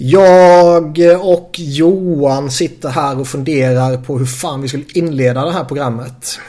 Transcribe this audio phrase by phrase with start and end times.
[0.00, 5.64] Jag och Johan sitter här och funderar på hur fan vi skulle inleda det här
[5.64, 6.40] programmet.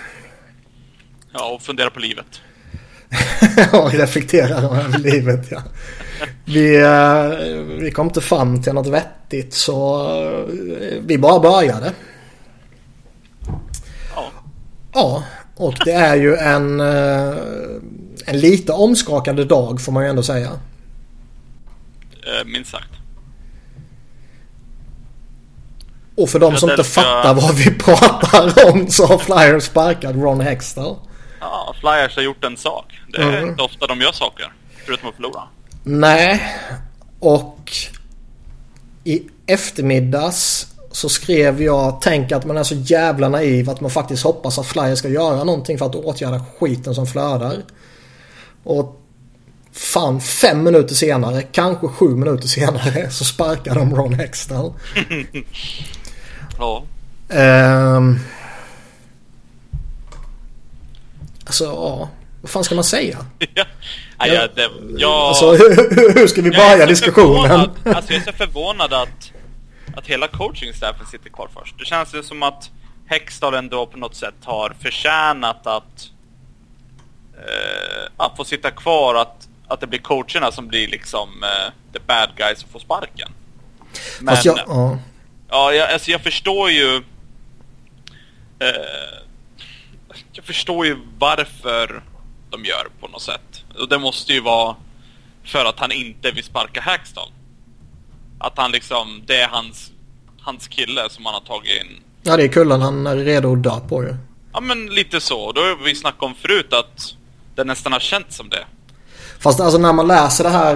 [1.34, 2.42] Ja, och fundera på livet.
[3.72, 5.62] ja, reflekterar över livet ja.
[6.46, 7.30] Vi, eh,
[7.80, 11.94] vi kom inte fram till något vettigt så eh, vi bara började.
[14.16, 14.32] Ja.
[14.94, 15.24] Ja,
[15.56, 17.36] och det är ju en, eh,
[18.26, 20.50] en lite omskakande dag får man ju ändå säga.
[22.46, 22.99] Minst sagt.
[26.20, 30.42] Och för de som inte fattar vad vi pratar om så har Flyers sparkat Ron
[30.42, 30.96] Hextall.
[31.40, 32.86] Ja, Flyers har gjort en sak.
[33.08, 33.50] Det är Mm.
[33.50, 34.54] inte ofta de gör saker.
[34.86, 35.42] Förutom att förlora.
[35.84, 36.42] Nej,
[37.20, 37.72] och
[39.04, 44.24] i eftermiddags så skrev jag Tänk att man är så jävla naiv att man faktiskt
[44.24, 47.58] hoppas att Flyers ska göra någonting för att åtgärda skiten som flödar.
[48.64, 48.96] Och
[49.74, 54.74] fan fem minuter senare, kanske sju minuter senare så sparkar de Ron Hextall.
[56.60, 56.84] Ja.
[57.30, 58.20] Ehm.
[61.46, 62.10] alltså ja,
[62.42, 63.18] vad fan ska man säga?
[63.54, 63.64] ja.
[64.26, 67.50] Ja, det, jag, Alltså hur, ska vi börja diskussionen?
[67.50, 69.32] förvånad- Alltså jag är så förvånad att,
[69.96, 71.76] att hela coachingstaffen sitter kvar först.
[71.80, 72.70] Det känns ju som att
[73.08, 76.10] Hextall ändå på något sätt har förtjänat att,
[77.38, 79.16] eh, att få sitta kvar.
[79.16, 83.30] Att, att det blir coacherna som blir liksom eh, the bad guys och får sparken.
[84.20, 84.98] Men, jag, ja.
[85.50, 86.96] Ja, jag, alltså jag förstår ju...
[88.60, 89.20] Eh,
[90.32, 92.04] jag förstår ju varför
[92.50, 93.64] de gör på något sätt.
[93.80, 94.76] Och det måste ju vara
[95.44, 97.32] för att han inte vill sparka Hackstall.
[98.40, 99.92] Att han liksom, det är hans,
[100.42, 102.02] hans kille som han har tagit in.
[102.24, 104.16] ja, det är kullen han är redo att dö på ju.
[104.54, 105.52] Ja men lite så.
[105.52, 107.14] Då har vi snackat om förut att
[107.56, 108.66] det nästan har känts som det.
[109.40, 110.76] Fast alltså när man läser det här.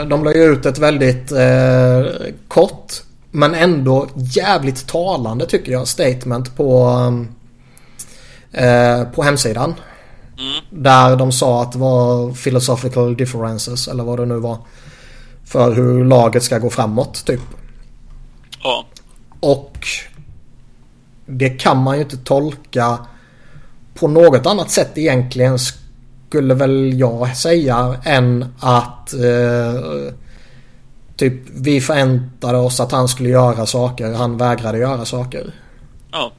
[0.00, 2.92] eh, De la ju ut ett väldigt eh, kort.
[3.34, 5.88] Men ändå jävligt talande tycker jag.
[5.88, 6.88] Statement på,
[8.52, 9.74] eh, på hemsidan.
[10.38, 10.82] Mm.
[10.82, 13.88] Där de sa att det var philosophical differences.
[13.88, 14.58] Eller vad det nu var.
[15.44, 17.40] För hur laget ska gå framåt typ.
[18.62, 18.84] Ja.
[19.40, 19.86] Och
[21.26, 22.98] det kan man ju inte tolka
[23.94, 25.58] på något annat sätt egentligen
[26.28, 30.14] skulle väl jag säga än att eh,
[31.16, 34.12] typ vi förväntade oss att han skulle göra saker.
[34.12, 35.52] Han vägrade göra saker.
[36.12, 36.32] Ja.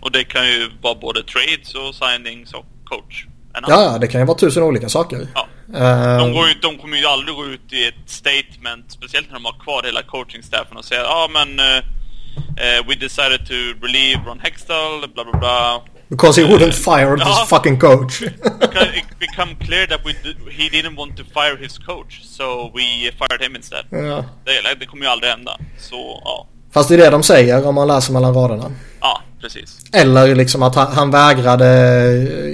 [0.00, 3.26] Och det kan ju vara både trades och signings och coach.
[3.68, 5.28] Ja, det kan ju vara tusen olika saker.
[5.34, 5.46] Ja.
[5.74, 9.34] Eh, De, går ju, de kommer ju aldrig gå ut i ett statement, speciellt när
[9.34, 14.20] de har kvar hela coachingstaffen och säga ja ah, men uh, we decided to relieve
[14.26, 15.82] Ron Hextall, bla bla bla.
[16.08, 18.20] Because he wouldn't fire this fucking coach.
[18.60, 22.70] Because it become clear that we did, he didn't want to fire his coach, so
[22.74, 23.84] we fired him instead.
[23.90, 24.24] ja.
[24.44, 25.58] Det, det kommer ju aldrig hända.
[25.78, 28.70] Så ja, Fast det är det de säger om man läser mellan raderna.
[29.00, 29.78] ja precis.
[29.92, 31.66] Eller liksom att han, han vägrade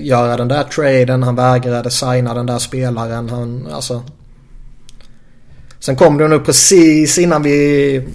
[0.02, 1.22] göra den där traden.
[1.22, 3.30] Han vägrade signa den där spelaren.
[3.30, 4.02] Han, alltså.
[5.78, 8.08] Sen kom det nu precis innan vi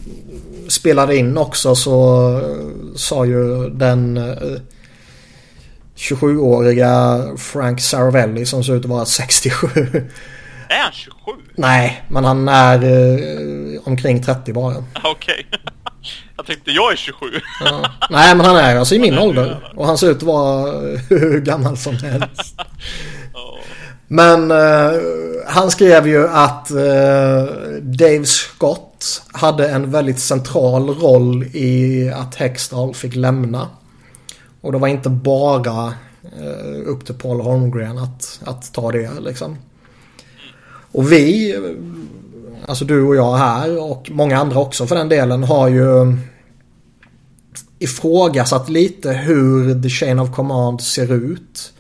[0.68, 4.60] spelade in också så eh, sa ju den eh,
[5.98, 9.68] 27-åriga Frank Saravelli som ser ut att vara 67.
[10.70, 11.16] Är han 27?
[11.56, 14.84] Nej, men han är eh, omkring 30 bara.
[15.04, 15.48] Okej.
[16.38, 17.26] Jag tänkte jag är 27.
[17.66, 17.92] Ja.
[18.10, 19.74] Nej, men han är alltså i min ålder.
[19.76, 20.72] Och han ser ut att vara
[21.10, 22.56] hur gammal som helst.
[24.08, 24.92] Men eh,
[25.48, 27.44] han skrev ju att eh,
[27.82, 33.70] Dave Scott hade en väldigt central roll i att Hextall fick lämna.
[34.66, 35.94] Och det var inte bara
[36.24, 39.58] eh, upp till Paul Holmgren att, att ta det liksom.
[40.92, 41.62] Och vi, eh,
[42.70, 46.18] alltså du och jag här och många andra också för den delen har ju
[47.80, 51.74] ifrågasatt lite hur The Chain of Command ser ut.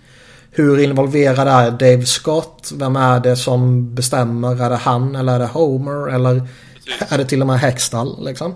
[0.52, 2.72] Hur involverad är Dave Scott?
[2.76, 4.64] Vem är det som bestämmer?
[4.64, 6.10] Är det han eller är det Homer?
[6.16, 6.48] Eller
[6.86, 7.12] Precis.
[7.12, 8.56] är det till och med Hextall liksom?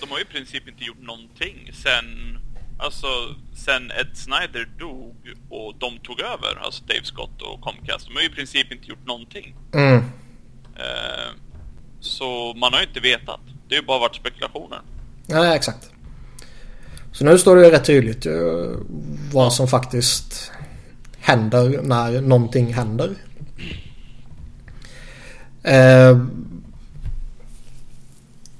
[0.00, 2.38] De har ju i princip inte gjort någonting sen,
[2.78, 3.06] alltså,
[3.54, 5.16] sen Ed Snyder dog
[5.50, 8.06] och de tog över, alltså Dave Scott och Comcast.
[8.06, 9.54] De har ju i princip inte gjort någonting.
[9.74, 9.96] Mm.
[10.76, 11.30] Eh,
[12.00, 13.40] så man har ju inte vetat.
[13.68, 14.80] Det har ju bara varit spekulationer.
[15.26, 15.90] Ja, exakt.
[17.12, 18.76] Så nu står det ju rätt tydligt ju
[19.32, 20.52] vad som faktiskt
[21.18, 23.14] händer när någonting händer.
[25.62, 26.18] Eh,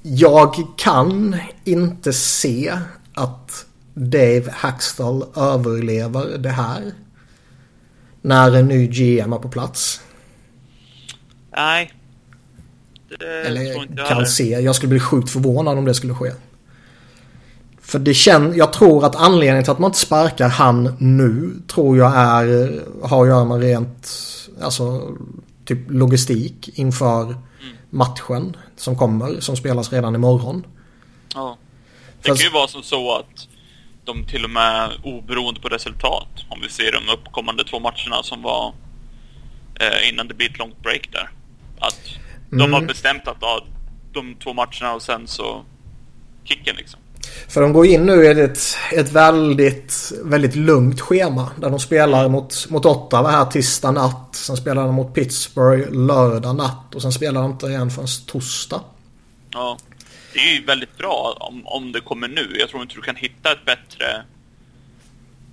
[0.03, 2.79] jag kan inte se
[3.15, 3.67] att
[4.01, 6.93] Dave Hackstall överlever det här.
[8.23, 10.01] När en ny GM är på plats.
[11.57, 11.93] Nej.
[13.09, 14.25] Det tror Eller inte jag kan heller.
[14.29, 14.49] se.
[14.51, 16.33] Jag skulle bli sjukt förvånad om det skulle ske.
[17.81, 21.99] För det känns, jag tror att anledningen till att man inte sparkar han nu tror
[21.99, 24.13] jag är, har att göra med rent,
[24.63, 25.03] alltså
[25.65, 27.37] typ logistik inför
[27.91, 30.65] matchen som kommer, som spelas redan imorgon.
[31.35, 31.57] Ja.
[32.23, 33.49] Det Fast- kan ju vara som så att
[34.07, 38.43] de till och med oberoende på resultat, om vi ser de uppkommande två matcherna som
[38.43, 38.73] var
[39.81, 41.31] eh, innan det blir ett långt break där.
[41.81, 42.01] Att
[42.51, 42.73] de Mm.
[42.73, 43.65] har bestämt att ja,
[44.13, 45.63] de två matcherna och sen så
[46.45, 47.01] kicken liksom.
[47.49, 48.59] För de går in nu i ett,
[48.93, 51.51] ett väldigt, väldigt lugnt schema.
[51.57, 54.29] Där de spelar mot, mot Ottawa här tisdag natt.
[54.33, 56.95] Sen spelar de mot Pittsburgh lördag natt.
[56.95, 58.81] Och sen spelar de inte igen förrän torsdag.
[59.51, 59.79] Ja.
[60.37, 62.57] Det är ju väldigt bra om, om det kommer nu.
[62.61, 64.07] Jag tror inte du kan hitta ett bättre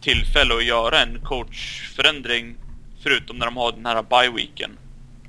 [0.01, 2.55] tillfälle att göra en coachförändring
[3.03, 4.69] förutom när de har den här bye-weeken.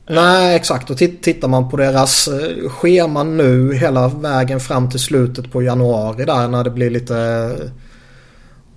[0.07, 0.91] Nej, exakt.
[0.91, 5.63] Och tit- tittar man på deras eh, schema nu hela vägen fram till slutet på
[5.63, 7.17] januari där när det blir lite...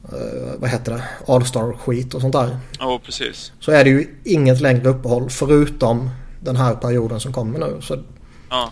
[0.04, 1.04] eh, vad heter det?
[1.34, 2.58] All-star-skit och sånt där.
[2.80, 3.52] Ja, precis.
[3.60, 6.10] Så är det ju inget längre uppehåll förutom
[6.40, 7.78] den här perioden som kommer nu.
[7.82, 8.04] Så
[8.50, 8.72] Ja.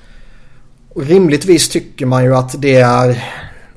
[0.95, 3.23] Och rimligtvis tycker man ju att det är...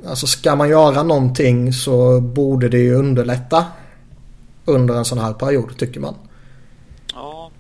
[0.07, 3.65] Alltså ska man göra någonting så borde det ju underlätta
[4.65, 6.15] under en sån här period tycker man.
[7.15, 7.51] Ja.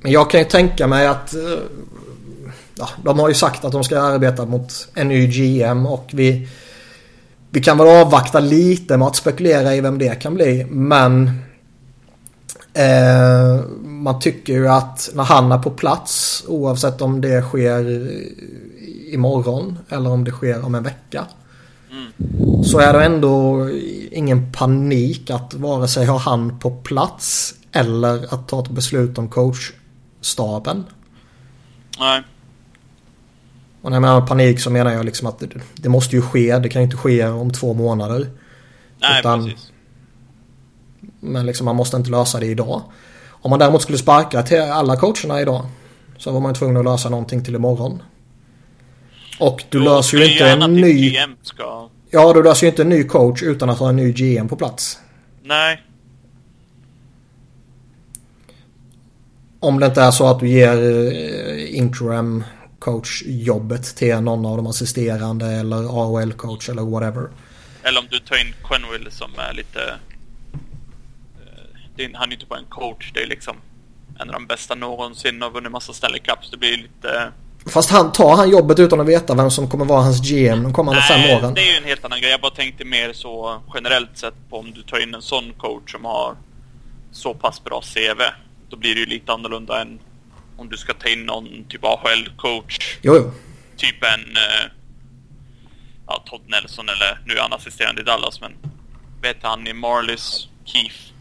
[0.00, 1.34] Men jag kan ju tänka mig att...
[1.34, 1.40] eh,
[2.78, 6.48] Ja, de har ju sagt att de ska arbeta mot en ny GM och vi...
[7.50, 11.30] Vi kan väl avvakta lite med att spekulera i vem det kan bli men...
[12.78, 18.10] Eh, man tycker ju att när han är på plats oavsett om det sker
[19.12, 21.26] imorgon eller om det sker om en vecka.
[22.64, 23.68] Så är det ändå
[24.10, 29.28] ingen panik att vare sig ha han på plats eller att ta ett beslut om
[29.28, 30.84] coachstaben.
[31.98, 32.22] Nej.
[33.82, 36.58] Och när jag menar panik så menar jag liksom att det, det måste ju ske.
[36.58, 38.30] Det kan ju inte ske om två månader.
[39.00, 39.72] Nej, Utan- precis.
[41.20, 42.82] Men liksom man måste inte lösa det idag.
[43.28, 45.66] Om man däremot skulle sparka till alla coacherna idag.
[46.18, 48.02] Så var man tvungen att lösa någonting till imorgon.
[49.40, 51.16] Och du löser ju inte en ny...
[51.42, 51.88] Ska...
[52.10, 54.56] Ja, du löser ju inte en ny coach utan att ha en ny GM på
[54.56, 54.98] plats.
[55.42, 55.82] Nej.
[59.60, 62.44] Om det inte är så att du ger eh, interim
[62.78, 67.28] coach-jobbet till någon av de assisterande eller AHL-coach eller whatever.
[67.82, 69.80] Eller om du tar in Quenville som är lite...
[72.04, 73.56] är, han är inte bara en coach, det är liksom
[74.18, 76.50] en av de bästa någonsin och vunnit massa Stanley Cups.
[76.50, 77.32] Det blir lite...
[77.66, 80.72] Fast han tar han jobbet utan att veta vem som kommer vara hans GM de
[80.72, 81.54] kommande fem åren.
[81.54, 82.30] det är ju en helt annan grej.
[82.30, 85.92] Jag bara tänkte mer så generellt sett på om du tar in en sån coach
[85.92, 86.36] som har
[87.12, 88.20] så pass bra CV.
[88.70, 89.98] Då blir det ju lite annorlunda än
[90.56, 92.98] om du ska ta in någon typ AHL-coach.
[93.02, 93.32] Jo, jo.
[93.76, 94.36] Typ en...
[94.36, 94.70] eh,
[96.06, 98.52] Ja, Todd Nelson eller nu är han assisterande i Dallas men...
[99.22, 101.12] Vet han i Marlies Keefe?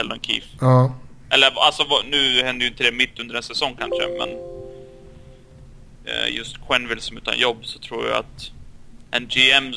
[0.00, 0.46] Sheldon Keefe.
[0.60, 0.94] Ja.
[1.30, 4.28] Eller alltså nu händer ju inte det mitt under en säsong kanske men...
[6.04, 8.50] eh, Just Quenville som utan jobb så tror jag att
[9.10, 9.74] en GM,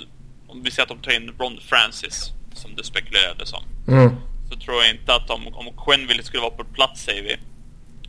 [0.47, 3.63] om vi säger att de tar in Ron Francis som det spekulerades om.
[3.87, 4.15] Mm.
[4.51, 7.37] Så tror jag inte att om, om Quenville skulle vara på plats säger vi.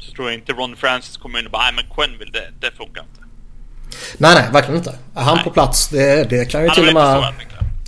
[0.01, 2.77] Så tror jag inte Ron Francis kommer in och bara nej men Quenville det, det
[2.77, 3.21] funkar inte.
[4.19, 4.99] Nej, nej, verkligen inte.
[5.15, 5.45] Är han Nej.
[5.45, 7.35] på plats, det, det kan ju Han till och med...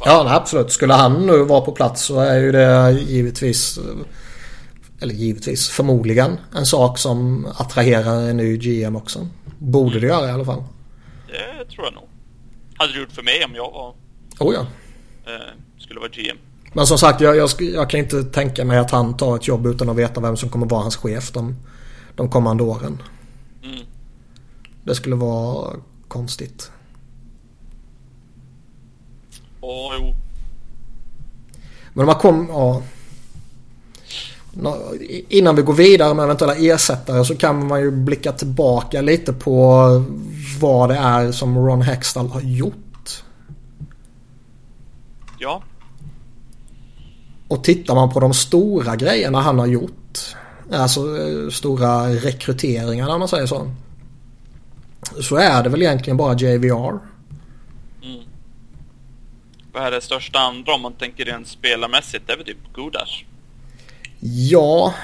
[0.04, 0.72] Ja, nej, absolut.
[0.72, 3.78] Skulle han nu vara på plats så är ju det givetvis...
[5.00, 9.28] Eller givetvis, förmodligen en sak som attraherar en ny GM också.
[9.58, 10.64] Borde det göra i alla fall.
[11.26, 12.08] Det tror jag nog.
[12.76, 13.94] Hade det gjort för mig om jag var,
[14.38, 14.60] Oh ja.
[15.32, 16.36] eh, skulle vara GM.
[16.72, 19.66] Men som sagt, jag, jag, jag kan inte tänka mig att han tar ett jobb
[19.66, 21.56] utan att veta vem som kommer vara hans chef de,
[22.14, 23.02] de kommande åren.
[23.64, 23.80] Mm.
[24.84, 25.72] Det skulle vara
[26.08, 26.70] konstigt.
[29.68, 30.14] Åh, jo.
[31.92, 32.48] Men om man kom...
[32.48, 32.82] Ja.
[35.28, 39.86] Innan vi går vidare med eventuella ersättare så kan man ju blicka tillbaka lite på
[40.60, 43.24] vad det är som Ron Hextall har gjort.
[45.38, 45.62] Ja.
[47.48, 50.36] Och tittar man på de stora grejerna han har gjort.
[50.72, 53.70] Alltså eh, stora rekryteringar om man säger så.
[55.20, 57.15] Så är det väl egentligen bara JVR.
[59.76, 62.26] Vad är det största andra om man tänker rent spelarmässigt?
[62.26, 63.08] Det är väl typ Gudas.
[64.50, 64.94] Ja.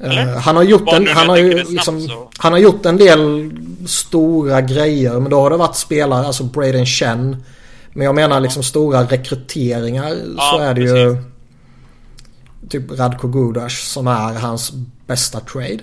[0.00, 0.36] eh, Eller?
[0.38, 3.50] Han har gjort en, han har ju liksom, så- Han har gjort en del
[3.86, 5.20] stora grejer.
[5.20, 7.44] Men då har det varit spelare, alltså Braden Chen.
[7.92, 10.10] Men jag menar liksom stora rekryteringar.
[10.10, 11.16] så Ja, är det ju
[12.68, 14.72] typ Radko Gudas som är hans
[15.06, 15.78] bästa trade.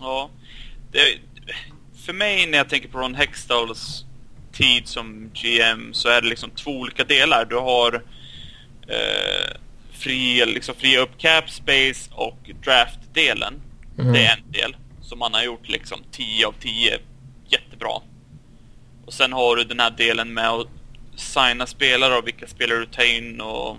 [0.00, 0.30] Ja.
[0.92, 0.98] Det,
[2.06, 4.03] för mig när jag tänker på Ron Hextalls
[4.54, 7.44] tid som GM så är det liksom två olika delar.
[7.44, 8.02] Du har
[8.88, 9.56] eh,
[9.92, 13.54] fri, liksom fria upp cap space och draft-delen.
[13.98, 14.12] Mm.
[14.12, 16.98] Det är en del som man har gjort liksom 10 av 10
[17.48, 18.00] jättebra.
[19.06, 20.66] Och sen har du den här delen med att
[21.16, 23.76] signa spelare och vilka spelare du tar in och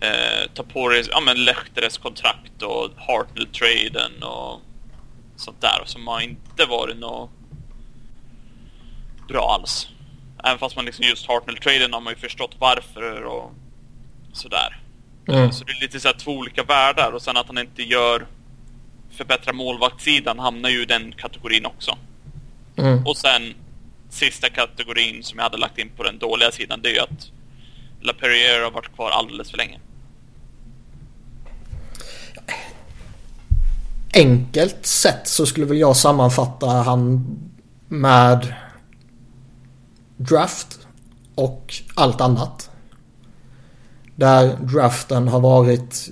[0.00, 4.60] eh, ta på dig ja, men Lechteres kontrakt och Hartnell-traden och
[5.36, 7.30] sånt där som har inte varit något
[9.28, 9.88] bra alls.
[10.44, 13.52] Även fast man liksom just Hartnell-traden har man ju förstått varför och
[14.32, 14.80] sådär.
[15.28, 15.52] Mm.
[15.52, 18.26] Så det är lite så här två olika världar och sen att han inte gör
[19.16, 21.98] förbättra målvaktssidan hamnar ju i den kategorin också.
[22.76, 23.06] Mm.
[23.06, 23.54] Och sen
[24.10, 27.30] sista kategorin som jag hade lagt in på den dåliga sidan det är ju att
[28.00, 29.78] LaPerriere har varit kvar alldeles för länge.
[34.14, 37.26] Enkelt sett så skulle väl jag sammanfatta han
[37.88, 38.54] med
[40.16, 40.78] draft
[41.34, 42.70] och allt annat.
[44.14, 46.08] Där draften har varit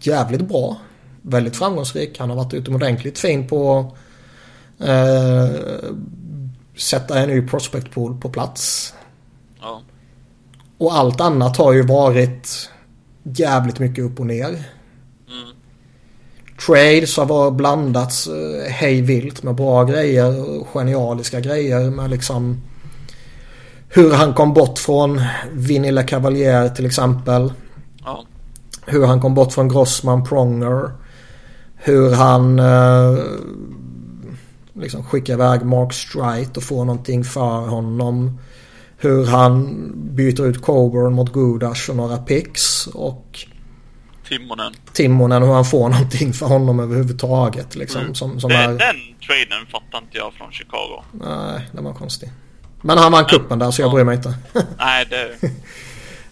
[0.00, 0.76] jävligt bra.
[1.22, 2.18] Väldigt framgångsrik.
[2.18, 3.92] Han har varit utomordentligt fin på
[4.78, 5.50] eh,
[6.76, 8.94] sätta en ny prospect pool på plats.
[9.60, 9.82] Ja.
[10.78, 12.70] Och allt annat har ju varit
[13.22, 14.48] jävligt mycket upp och ner.
[14.48, 15.54] Mm.
[16.66, 22.62] Trades har varit blandats eh, hej vilt med bra grejer och genialiska grejer med liksom
[23.94, 25.20] hur han kom bort från
[25.52, 27.52] Vinilla Cavalier till exempel.
[28.04, 28.24] Ja.
[28.86, 30.90] Hur han kom bort från Grossman Pronger.
[31.76, 33.18] Hur han eh,
[34.74, 38.38] liksom skickar iväg Mark Strite och får någonting för honom.
[38.98, 39.76] Hur han
[40.14, 42.86] byter ut Coburn mot Gudas och några picks.
[42.86, 43.38] Och
[44.28, 44.72] Timonen.
[44.92, 47.74] Timonen hur han får någonting för honom överhuvudtaget.
[47.76, 48.14] Liksom, Mm.
[48.14, 48.68] som, som Det, är...
[48.68, 48.78] Den
[49.26, 51.02] traden fattar inte jag från Chicago.
[51.12, 52.30] Nej, den var konstig.
[52.82, 53.94] Men han vann kuppen där så jag Ja.
[53.94, 54.34] bryr mig inte.
[54.78, 55.36] Nej, det...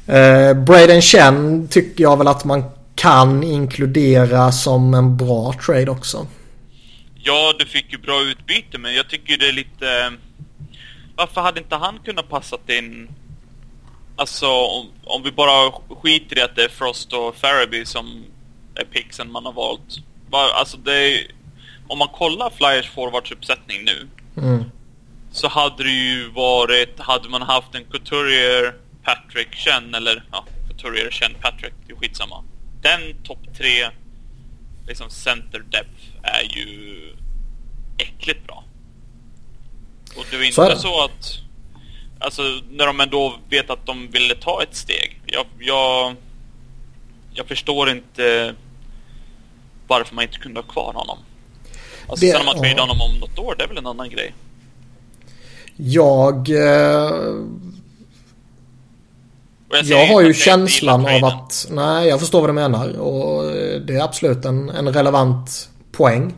[0.07, 2.65] Eh, Braden Chen tycker jag väl att man
[2.95, 6.27] kan inkludera som en bra trade också.
[7.15, 10.13] Ja, du fick ju bra utbyte, men jag tycker det är lite...
[11.17, 13.09] Varför hade inte han kunnat passat in...
[14.17, 18.25] Alltså, om, om vi bara skiter i att det är Frost och Farabee som
[18.75, 19.97] är picksen man har valt.
[20.59, 21.27] Alltså det är,
[21.89, 24.09] Om man kollar Flyers forwardsuppsättning nu
[24.43, 24.65] Mm.
[25.33, 26.99] Så hade det ju varit...
[27.01, 30.25] Hade man haft en Couturier, Patrick, Chen eller...
[30.33, 31.73] Ja, Couturier, Chen, Patrick.
[31.87, 32.45] Det är skitsamma.
[32.83, 33.91] Den topp tre
[34.87, 37.01] liksom center depth är ju
[37.99, 38.65] äckligt bra.
[40.17, 41.39] Och det är inte Så så, att...
[42.19, 45.21] Alltså, när de ändå vet att de ville ta ett steg.
[45.27, 45.47] Jag...
[45.59, 46.15] Jag,
[47.33, 48.55] jag förstår inte
[49.87, 51.19] varför man inte kunde ha kvar honom.
[52.09, 52.81] Alltså, Det- sen om man ja.
[52.81, 54.35] honom om något år, det är väl en annan grej.
[55.83, 56.49] Jag...
[56.49, 57.13] Eh,
[59.73, 61.67] jag, jag har ju känslan av att...
[61.71, 62.99] Nej, jag förstår vad du menar.
[62.99, 66.35] Och eh, det är absolut en, en relevant poäng.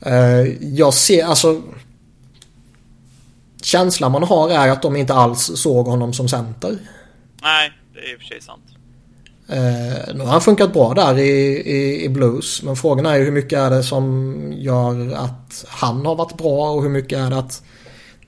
[0.00, 1.62] Eh, jag ser alltså...
[3.62, 6.78] Känslan man har är att de inte alls såg honom som center.
[7.42, 8.62] Nej, det är i och för sig sant.
[9.48, 12.62] Eh, nu har han funkat bra där i, i, i Blues.
[12.62, 16.70] Men frågan är ju hur mycket är det som gör att han har varit bra
[16.70, 17.62] och hur mycket är det att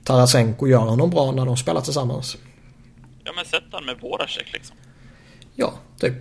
[0.05, 2.37] Tarasenko gör honom bra när de spelar tillsammans.
[3.23, 4.75] Ja, men sätt han med Voracek liksom.
[5.55, 6.13] Ja, typ.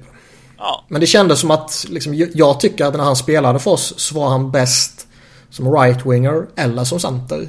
[0.59, 3.95] Ja, Men det kändes som att liksom, jag- tycker att när han spelade för oss
[3.97, 5.07] så var han bäst
[5.51, 7.49] som right-winger eller som center.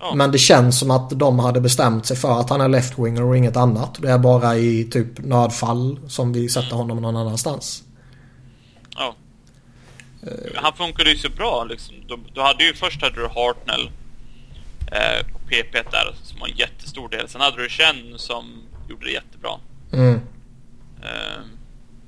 [0.00, 0.14] Ja.
[0.14, 3.36] Men det känns som att de hade bestämt sig för att han är left-winger och
[3.36, 3.98] inget annat.
[4.02, 7.82] Det är bara i typ nödfall som vi sätter honom någon annanstans.
[8.96, 9.14] ja.
[10.54, 11.94] Han funkade ju så bra liksom.
[12.08, 13.90] Du, du hade ju först hade du Hartnell
[14.94, 17.28] eh, på PP där som var en jättestor del.
[17.28, 18.44] Sen hade du Chen som
[18.88, 19.50] gjorde det jättebra.
[19.92, 20.14] Mm.
[21.02, 21.40] Eh,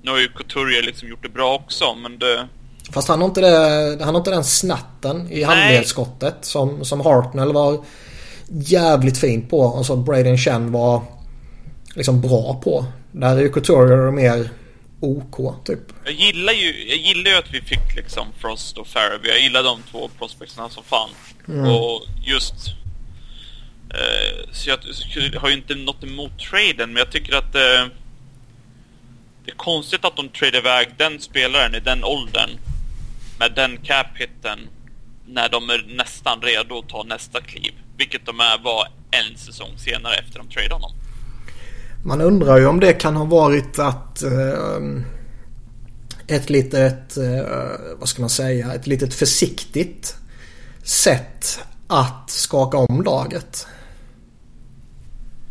[0.03, 2.49] nu har ju Couturier liksom gjort det bra också, men det...
[2.91, 7.53] Fast han har inte, det, han har inte den snatten i handledsskottet som, som Hartnell
[7.53, 7.85] var
[8.49, 9.61] jävligt fin på.
[9.61, 11.03] Och så Braden Chen var
[11.95, 12.85] liksom bra på.
[13.13, 14.51] Där är ju Couturier mer
[15.01, 15.81] OK typ.
[16.05, 19.29] Jag gillar ju, jag gillar ju att vi fick liksom Frost och Farabee.
[19.29, 21.11] Jag gillar de två prospectsarna som fan.
[21.67, 22.55] Och just...
[23.91, 24.79] Eh, så jag,
[25.33, 27.87] jag har ju inte något emot traden, men jag tycker att eh,
[29.45, 32.51] det är konstigt att de tradar iväg den spelaren i den åldern
[33.39, 34.69] med den cap-hitten
[35.27, 37.73] när de är nästan redo att ta nästa kliv.
[37.97, 40.93] Vilket de är var en säsong senare efter de tradade honom.
[42.07, 44.81] Man undrar ju om det kan ha varit att eh,
[46.27, 47.47] ett litet, eh,
[47.99, 50.17] vad ska man säga, ett litet försiktigt
[50.83, 53.67] sätt att skaka om laget.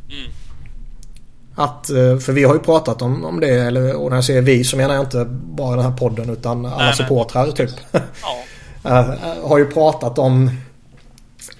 [0.10, 0.32] Mm.
[1.56, 4.42] Att, eh, för vi har ju pratat om, om det, eller, och när jag säger
[4.42, 6.96] vi så menar jag inte bara den här podden utan alla Nej, nej.
[6.96, 7.72] supportrar typ.
[7.92, 8.00] Ja.
[8.86, 10.52] Eh, har ju pratat om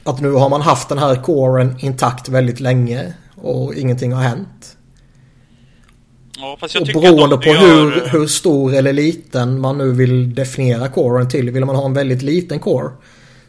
[0.04, 4.75] att nu har man haft den här coren intakt väldigt länge och ingenting har hänt.
[6.50, 9.78] Ja, fast jag Och beroende på de hur, gör, eh, hur stor eller liten man
[9.78, 11.50] nu vill definiera coren till.
[11.52, 12.90] Vill man ha en väldigt liten core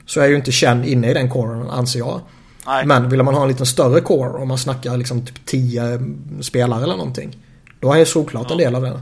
[0.06, 2.20] så är ju inte Chen inne i den coren anser jag.
[2.66, 2.86] Nej.
[2.86, 6.00] Men vill man ha en liten större core om man snackar liksom typ 10
[6.40, 7.36] spelare eller någonting.
[7.80, 8.64] Då är ju såklart en Ja.
[8.64, 9.00] del av det.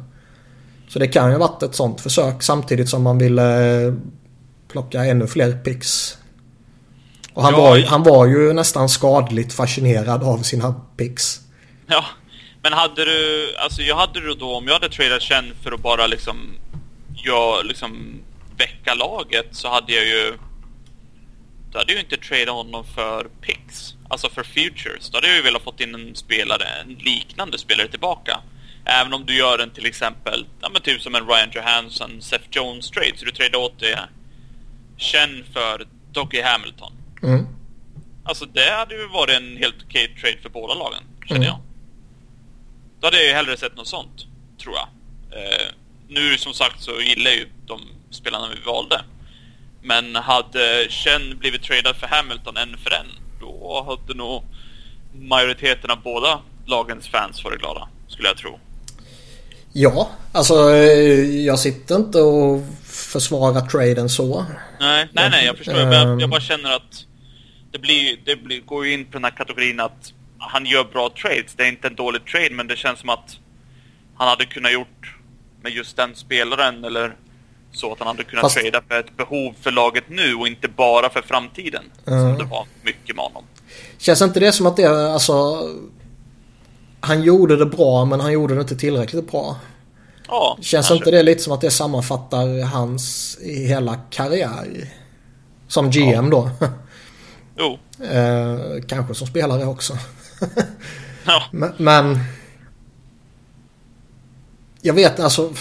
[0.88, 3.94] Så det kan ju ha varit ett sånt försök samtidigt som man ville eh,
[4.72, 6.18] plocka ännu fler picks.
[7.34, 11.40] Och han, Ja, var, han var ju nästan skadligt fascinerad av sina picks.
[11.86, 12.04] Ja,
[12.64, 15.80] men hade du, alltså jag hade du då, om jag hade tradat Chen för att
[15.80, 16.54] bara liksom,
[17.14, 18.20] jag liksom
[18.56, 20.34] väcka laget så hade jag ju,
[21.72, 25.10] då hade jag ju inte tradat honom för picks, alltså för futures.
[25.10, 28.40] Då hade jag ju velat fått in en spelare, en liknande spelare tillbaka.
[28.84, 32.44] Även om du gör en till exempel, ja men typ som en Ryan Johansson, Seth
[32.50, 34.00] Jones trade, så du tradar åt det
[34.96, 36.92] Chen för Doggy Hamilton.
[37.22, 37.46] Mm.
[38.24, 41.48] Alltså det hade ju varit en helt okej trade för båda lagen, känner Mm.
[41.48, 41.58] jag.
[43.04, 44.26] Då hade jag ju hellre sett något sånt,
[44.62, 44.88] tror jag.
[45.38, 45.66] Eh,
[46.08, 47.80] nu som sagt så gillar jag ju de
[48.10, 49.00] spelarna vi valde.
[49.82, 53.06] Men hade Chen blivit tradad för Hamilton en för en,
[53.40, 54.42] då hade nog
[55.14, 58.58] majoriteten av båda lagens fans varit glada, skulle jag tro.
[59.72, 60.54] Ja, alltså
[61.46, 64.46] jag sitter inte och försvarar traden så.
[64.80, 65.76] Nej, nej, nej, jag förstår.
[65.76, 66.20] Jag, Ehm.
[66.20, 67.04] jag bara känner att
[67.72, 70.12] det, blir, det blir, går ju in på den här kategorin att
[70.50, 71.54] han gör bra trades.
[71.56, 73.38] Det är inte en dålig trade, men det känns som att
[74.16, 75.16] han hade kunnat gjort
[75.62, 77.16] med just den spelaren eller
[77.72, 80.68] så att han hade kunnat Fast- trada för ett behov för laget nu och inte
[80.68, 81.84] bara för framtiden.
[82.06, 82.20] Mm.
[82.20, 83.44] Som det var mycket med honom.
[83.98, 85.68] Känns inte det som att det, alltså...
[87.00, 89.56] Han gjorde det bra men han gjorde det inte tillräckligt bra.
[90.28, 90.94] Ja, Känns kanske.
[90.94, 94.88] inte det lite som att det sammanfattar hans hela karriär?
[95.68, 96.50] Som GM då.
[97.58, 97.78] Jo.
[98.04, 99.98] eh, kanske som spelare också.
[101.26, 101.42] Ja.
[101.50, 102.18] men, men...
[104.80, 105.52] Jag vet alltså...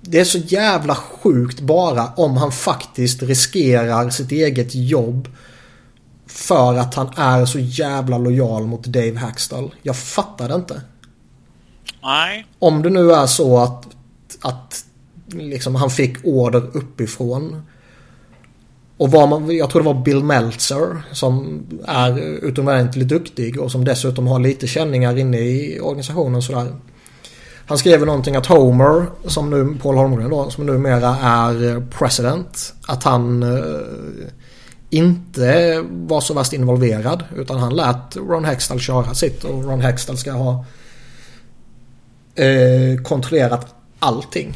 [0.00, 5.28] Det är så jävla sjukt bara om han faktiskt riskerar sitt eget jobb
[6.26, 9.74] för att han är så jävla lojal mot Dave Hackstall.
[9.82, 10.82] Jag fattar det inte.
[12.02, 12.46] Nej.
[12.58, 13.86] Om det nu är så att,
[14.40, 14.84] att
[15.26, 17.62] liksom han fick order uppifrån.
[18.96, 23.84] Och var man, jag tror det var Bill Meltzer som är utomordentligt duktig och som
[23.84, 26.72] dessutom har lite känningar inne i organisationen sådär.
[27.66, 32.74] Han skrev någonting att Homer, som nu, Paul Holmgren då, som numera är eh, president,
[32.86, 33.80] att han eh,
[34.90, 40.16] inte var så värst involverad utan han lät Ron Hextall köra sitt och Ron Hextall
[40.16, 40.64] ska ha
[42.34, 44.54] eh, kontrollerat allting.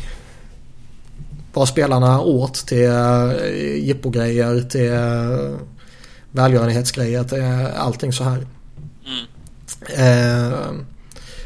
[1.53, 5.61] Vad spelarna åt till eh, jippogrejer till eh,
[6.31, 7.43] välgörenhetsgrejer till
[7.77, 8.47] allting så här.
[9.07, 9.27] Mm.
[9.97, 10.59] Eh,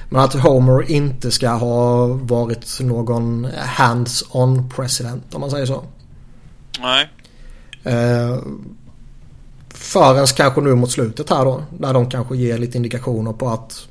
[0.09, 5.85] men att Homer inte ska ha varit någon hands-on president om man säger så.
[6.81, 7.11] Nej.
[7.83, 8.39] Eh,
[9.75, 11.63] förrän kanske nu mot slutet här då.
[11.79, 13.89] Där de kanske ger lite indikationer på att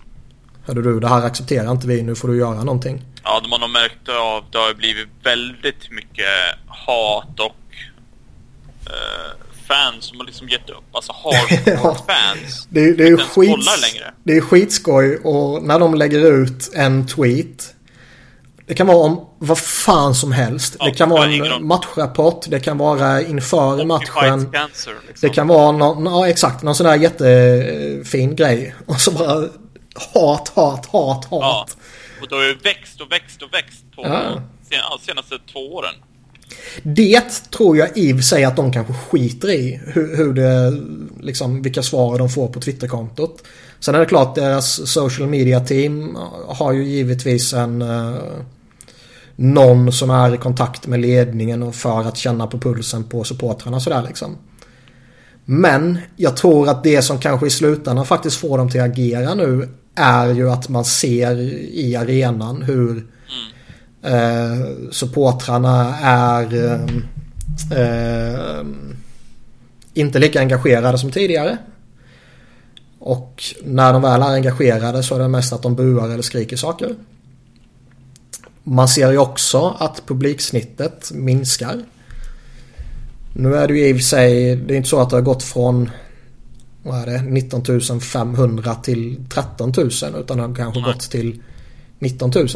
[0.66, 2.02] Hörde du, det här accepterar inte vi.
[2.02, 3.02] Nu får du göra någonting.
[3.24, 6.26] Ja, de har märkt av det har blivit väldigt mycket
[6.68, 7.56] hat och
[8.86, 9.32] eh,
[9.68, 10.84] fans som har liksom gett upp.
[10.92, 11.96] Alltså hardcore Ja.
[12.08, 12.68] fans.
[12.70, 14.14] Det, det är ju Inte ens skit, kollar längre.
[14.24, 17.76] det är skitskoj och när de lägger ut en tweet.
[18.68, 20.76] Det kan vara om vad fan som helst.
[20.80, 22.46] Ja, det kan det vara en matchrapport.
[22.48, 24.40] Det kan vara inför matchen.
[24.40, 25.30] Fights cancer, liksom.
[25.30, 28.76] Det kan vara någon, ja exakt, någon sån där jättefin grej.
[28.86, 29.48] Och så bara
[30.14, 31.68] hat, hat, hat, Ja.
[32.24, 34.42] Och det har ju växt och växt och växt på Ja.
[34.70, 35.94] sen, senaste två åren.
[36.84, 39.82] Det tror jag i och för sig att de kanske skiter i.
[39.86, 40.82] Hur, hur det,
[41.22, 43.44] liksom, vilka svar de får på Twitterkontot.
[43.80, 48.16] Sen är det klart deras social media team har ju givetvis en eh,
[49.36, 53.80] någon som är i kontakt med ledningen och för att känna på pulsen på supportrarna
[53.80, 54.38] sådär liksom.
[55.46, 59.34] Men jag tror att det som kanske i slutändan faktiskt får dem till att agera
[59.34, 61.40] nu är ju att man ser
[61.72, 63.08] i arenan hur
[64.02, 66.82] eh, supportrarna är eh,
[67.80, 68.66] eh,
[69.94, 71.58] inte lika engagerade som tidigare.
[73.00, 76.58] Och när de väl är engagerade så är det mest att de buar eller skriker
[76.58, 76.96] saker.
[78.64, 81.84] Man ser ju också att publiksnittet minskar.
[83.34, 85.22] Nu är det ju i och för sig, det är inte så att det har
[85.22, 85.90] gått från
[86.84, 89.90] vad är det, 19 500 till 13 000
[90.22, 90.94] utan har kanske Nej.
[90.94, 91.42] gått till
[92.00, 92.48] 19 000.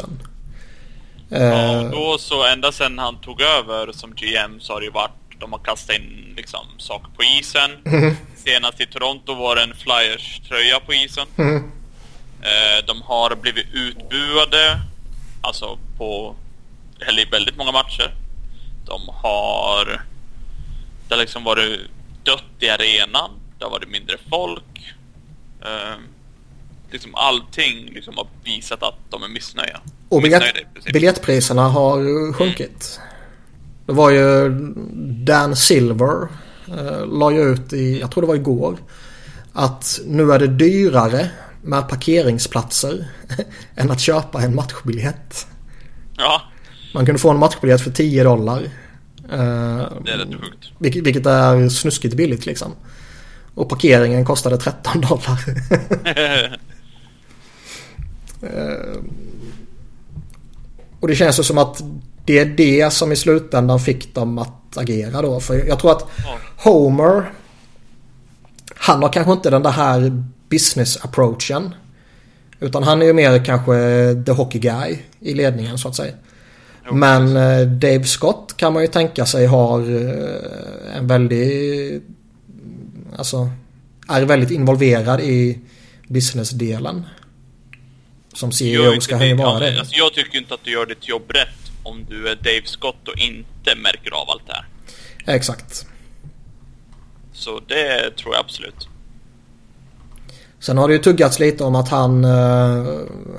[1.29, 4.91] Ja, Eh, då så ända sedan han tog över som GM så har det ju
[4.91, 7.71] varit de har kastat in liksom saker på isen.
[8.35, 11.27] Senast i Toronto var det en Flyers-tröja på isen.
[11.37, 11.71] mm,
[12.41, 14.79] Eh, de har blivit utbuade,
[15.41, 16.35] alltså på,
[17.07, 18.13] eller i väldigt många matcher.
[18.85, 19.85] De har,
[21.07, 21.79] det har liksom varit
[22.23, 24.95] dött i arenan, det har varit mindre folk.
[25.61, 25.99] Eh,
[26.91, 29.79] liksom allting liksom har visat att de är missnöjda.
[30.09, 32.99] och biljett, Missnöjda biljettpriserna har sjunkit.
[33.85, 34.49] Det var ju
[35.25, 36.27] Dan Silver
[36.67, 38.77] eh, la ju ut i, jag tror det var igår,
[39.53, 41.29] att nu är det dyrare
[41.61, 43.07] med parkeringsplatser
[43.75, 45.47] än att köpa en matchbiljett.
[46.17, 46.41] Ja,
[46.93, 48.57] Man kunde få en matchbiljett för 10 dollar.
[49.31, 50.71] Eh, det är rätt sjukt.
[50.79, 52.71] vilket, vilket är snuskigt billigt liksom.
[53.57, 55.39] Och parkeringen kostade 13 dollar.
[60.99, 61.83] Och det känns ju som att
[62.25, 65.39] det är det som i slutändan fick dem att agera då.
[65.39, 66.05] För jag tror att.
[66.57, 67.31] Homer,
[68.75, 71.75] han har kanske inte den där här business approachen.
[72.59, 73.73] Utan han är ju mer kanske
[74.25, 76.13] the hockey guy i ledningen så att säga.
[76.91, 82.03] Men eh, Dave Scott kan man ju tänka sig har eh, en väldigt...
[83.17, 83.51] Alltså
[84.07, 85.59] är väldigt involverad i
[86.07, 87.05] businessdelen.
[88.33, 89.79] Som CEO ska han ju vara det.
[89.79, 93.07] Alltså, jag tycker inte att du gör ditt jobb rätt om du är Dave Scott
[93.07, 94.65] och inte märker av allt det här.
[95.35, 95.85] Exakt.
[97.33, 98.87] Så det tror jag absolut.
[100.59, 102.85] Sen har det ju tuggats lite om att han, eh,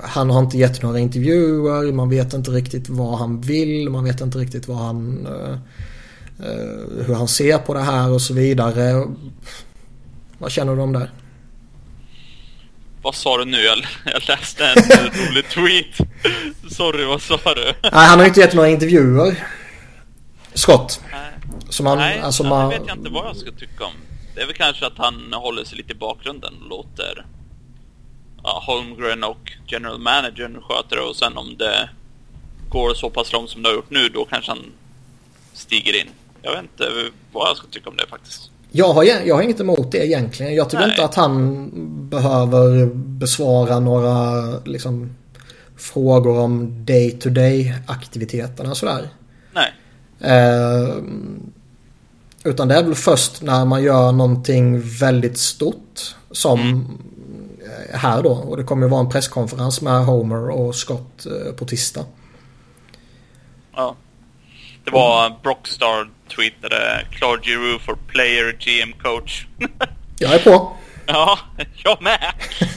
[0.02, 1.92] han har inte gett några intervjuer.
[1.92, 3.90] Man vet inte riktigt vad han vill.
[3.90, 5.52] Man vet inte riktigt vad han, eh,
[6.46, 9.04] eh, hur han ser på det här och så vidare.
[10.38, 11.10] Vad känner du om det?
[13.02, 13.56] Vad sa du nu?
[13.60, 14.76] Jag, jag läste en
[15.28, 16.08] rolig tweet.
[16.70, 17.64] Sorry, vad sa du?
[17.64, 19.48] Nej, han har ju inte gett några intervjuer.
[20.54, 21.00] Scott.
[21.12, 21.20] Nej,
[21.68, 23.92] Som han, Nej alltså ja, man, det vet jag inte vad jag ska tycka om.
[24.34, 27.26] Det är väl kanske att han håller sig lite i bakgrunden och låter
[28.42, 31.88] ja, Holmgren och general managern sköta det och sen om det
[32.68, 34.72] går så pass långt som det har gjort nu då kanske han
[35.52, 36.08] stiger in.
[36.42, 38.50] Jag vet inte vad jag ska tycka om det faktiskt.
[38.70, 40.54] Jag, har, jag har inget emot det egentligen.
[40.54, 40.90] Jag tycker Nej.
[40.90, 41.70] inte att han
[42.08, 45.16] behöver besvara några liksom,
[45.76, 49.08] frågor om day to day aktiviteterna sådär.
[49.52, 49.72] Nej.
[50.20, 50.94] Eh,
[52.44, 56.86] utan det är väl först när man gör någonting väldigt stort som
[57.60, 58.30] eh, här då.
[58.30, 62.04] Och det kommer ju vara en presskonferens med Homer och Scott eh, på tisdag.
[63.76, 63.96] Ja.
[64.88, 69.46] Det var Brockstar tweetade Claude Giroux for player GM coach.
[70.18, 70.72] Jag är på.
[71.06, 71.38] ja,
[71.84, 72.32] jag med!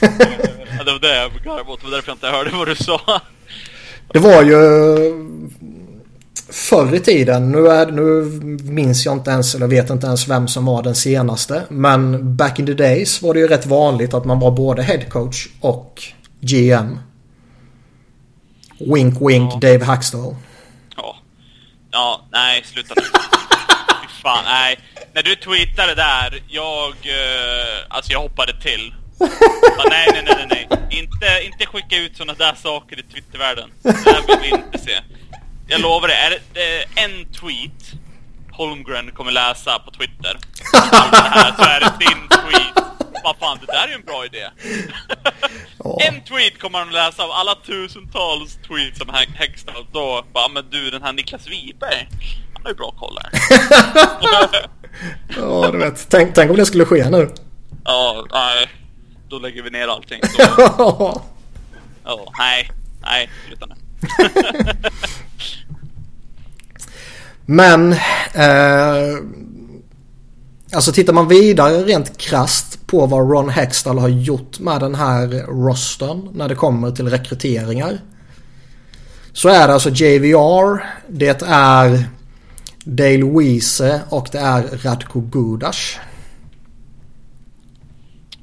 [0.84, 1.80] det var det jag garvade åt.
[1.80, 3.20] Det var därför jag inte hörde vad du sa.
[4.12, 4.56] Det var ju
[6.50, 8.22] förr i tiden, nu, är, nu
[8.72, 11.62] minns jag inte ens eller vet inte ens vem som var den senaste.
[11.68, 15.00] Men back in the days var det ju rätt vanligt att man var både head
[15.10, 16.02] coach och
[16.40, 16.98] GM.
[18.78, 19.58] Wink wink Ja.
[19.60, 20.34] Dave Hackstall.
[21.92, 22.26] Ja.
[22.30, 23.02] Nej, sluta nu.
[24.02, 24.78] Fy fan, nej.
[25.14, 26.88] När du tweetade där, jag...
[26.88, 28.94] eh, alltså jag hoppade till.
[29.76, 30.78] Bara, nej, nej, nej, nej, nej.
[30.90, 33.70] Inte, inte skicka ut såna där saker i Twittervärlden.
[33.82, 35.00] Det här vill vi inte se.
[35.68, 37.92] Jag lovar det, är det eh, en tweet
[38.52, 40.36] Holmgren kommer läsa på Twitter.
[40.92, 42.71] Allt det här, så är det din tweet.
[43.24, 44.48] Vad fan, det där är ju en bra idé.
[45.84, 45.98] Ja.
[46.08, 49.86] En tweet kommer han att läsa av alla tusentals tweets som He- Hextall.
[49.92, 52.08] Då bara, men du den här Niklas Wiberg,
[52.54, 53.30] han har ju bra koll här.
[55.36, 56.08] Ja, du vet.
[56.10, 57.30] Tänk, tänk om det skulle ske nu.
[57.84, 58.68] ja, nej.
[59.28, 60.20] Då lägger vi ner allting.
[60.38, 61.22] Då,
[62.04, 62.70] ja, nej,
[63.02, 63.74] nej, sluta nu.
[67.46, 67.92] Men
[68.34, 69.18] eh,
[70.74, 75.26] Alltså tittar man vidare rent krast på vad Ron Hextall har gjort med den här
[75.48, 78.00] rostern när det kommer till rekryteringar.
[79.32, 82.08] Så är det alltså JVR, det är
[82.84, 85.96] Dale Weese och det är Radko Gudas.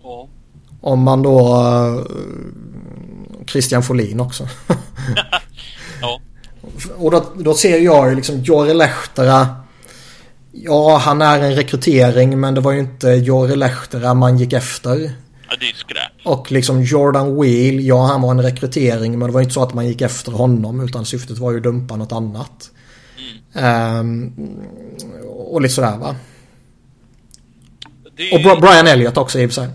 [0.04, 0.28] Ja.
[0.82, 1.40] Om man då...
[1.40, 2.02] eh,
[3.48, 4.48] Christian Folin också.
[6.02, 6.22] ja.
[6.98, 9.56] Och då, då ser jag ju liksom Jori Lehtera.
[10.62, 15.12] Ja, han är en rekrytering men det var ju inte Jori Lehtera man gick efter.
[15.50, 16.12] ja, det är ju skräp.
[16.24, 19.74] Och liksom Jordan Wheel, ja han var en rekrytering men det var inte så att
[19.74, 22.72] man gick efter honom utan syftet var ju att dumpa något annat.
[23.54, 24.34] Ehm,
[25.28, 26.16] och lite sådär va.
[28.18, 29.70] Är, Och Brian Elliott också i och för sig.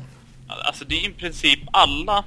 [0.49, 2.25] Alltså det är i princip alla,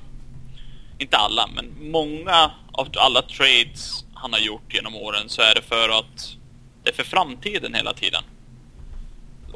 [0.97, 5.61] inte alla, men många av alla trades han har gjort genom åren så är det
[5.61, 6.35] för att
[6.83, 8.23] det är för framtiden hela tiden.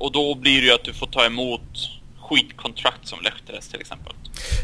[0.01, 1.61] Och då blir det ju att du får ta emot
[2.21, 4.13] skitkontrakt som Lehterets till exempel.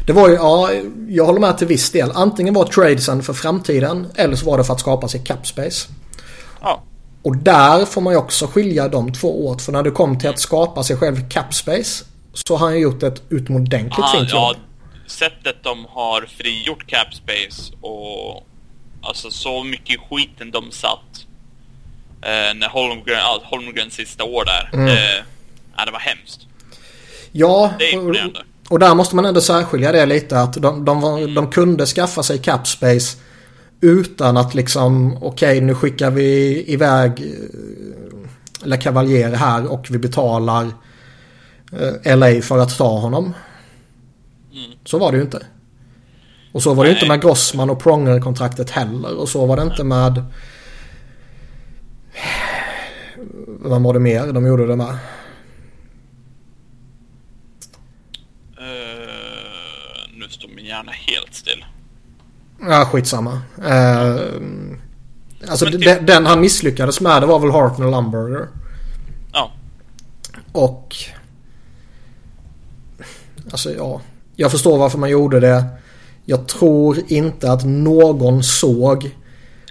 [0.06, 0.70] Det var ju, ja,
[1.08, 2.10] jag håller med till viss del.
[2.14, 5.88] Antingen var tradesen för framtiden eller så var det för att skapa sig cap space.
[6.60, 6.82] Ja,
[7.22, 9.62] Och där får man ju också skilja de två åt.
[9.62, 12.82] För när det kom till att skapa sig själv cap space så har han ju
[12.82, 14.56] gjort ett utomordentligt ah, fint ja jobb.
[15.06, 18.46] sättet de har frigjort cap space och
[19.02, 21.26] alltså så mycket skiten de satt
[22.54, 24.70] när Holmgren, ah, Holmgrens sista år där.
[24.72, 24.86] Mm.
[24.86, 25.24] Det,
[25.76, 26.40] ja, det var hemskt.
[27.32, 28.40] Ja, Det är och, imponerande.
[28.68, 30.40] och där måste man ändå särskilja det lite.
[30.40, 33.18] Att de, de, var, de kunde skaffa sig cap space
[33.80, 40.66] utan att liksom, okej nu skickar vi iväg eh, La Cavaliere här och vi betalar
[42.04, 43.34] eh, LA för att ta honom.
[44.52, 44.70] Mm.
[44.84, 45.46] Så var det ju inte.
[46.52, 49.16] Och så var det inte med Grossman och Pronger-kontraktet heller.
[49.16, 50.24] Och så var det inte med...
[53.64, 54.98] Vem var det mer de gjorde det med?
[58.58, 61.64] Eh, nu står min hjärna helt still.
[62.60, 63.42] Ja, skitsamma.
[63.64, 64.16] Eh,
[65.48, 68.48] alltså den, den han misslyckades med det var väl Hartnell Lumberger.
[69.32, 69.52] Ja.
[70.52, 70.96] Och...
[73.50, 74.00] Alltså ja.
[74.36, 75.64] Jag förstår varför man gjorde det.
[76.24, 79.10] Jag tror inte att någon såg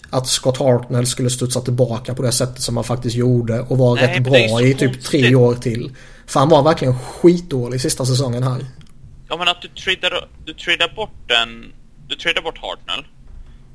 [0.10, 3.96] att Scott Hartnell skulle studsa tillbaka på det sättet som han faktiskt gjorde och var
[3.96, 5.92] Nej, rätt bra i typ tre år till.
[6.28, 8.66] För han var verkligen skitdålig sista säsongen här.
[9.30, 11.74] Ja men att du tradar, du tradar bort den,
[12.08, 13.06] du tradar bort Hartnell.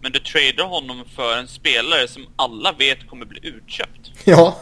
[0.03, 4.11] Men du tradar honom för en spelare som alla vet kommer bli utköpt.
[4.25, 4.59] Ja.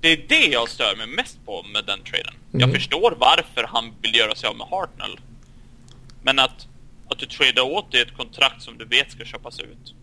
[0.00, 2.34] Det är det jag stör mig mest på med den traden.
[2.52, 2.60] Mm.
[2.60, 5.20] Jag förstår varför han vill göra sig av med Hartnell.
[6.22, 6.66] Men att,
[7.10, 9.94] att du tradar åt dig ett kontrakt som du vet ska köpas ut.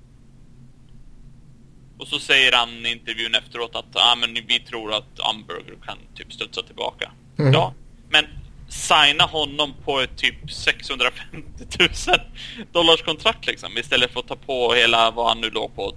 [1.98, 5.98] Och så säger han i intervjun efteråt att ah, men vi tror att Umberger kan
[6.16, 7.12] typ studsa tillbaka.
[7.40, 7.54] Mm.
[7.54, 7.74] Ja,
[8.10, 8.26] men
[8.70, 11.44] signa honom på ett typ 650
[11.80, 11.90] 000
[12.72, 13.78] dollars kontrakt liksom.
[13.78, 15.96] Istället för att ta på hela vad han nu låg på,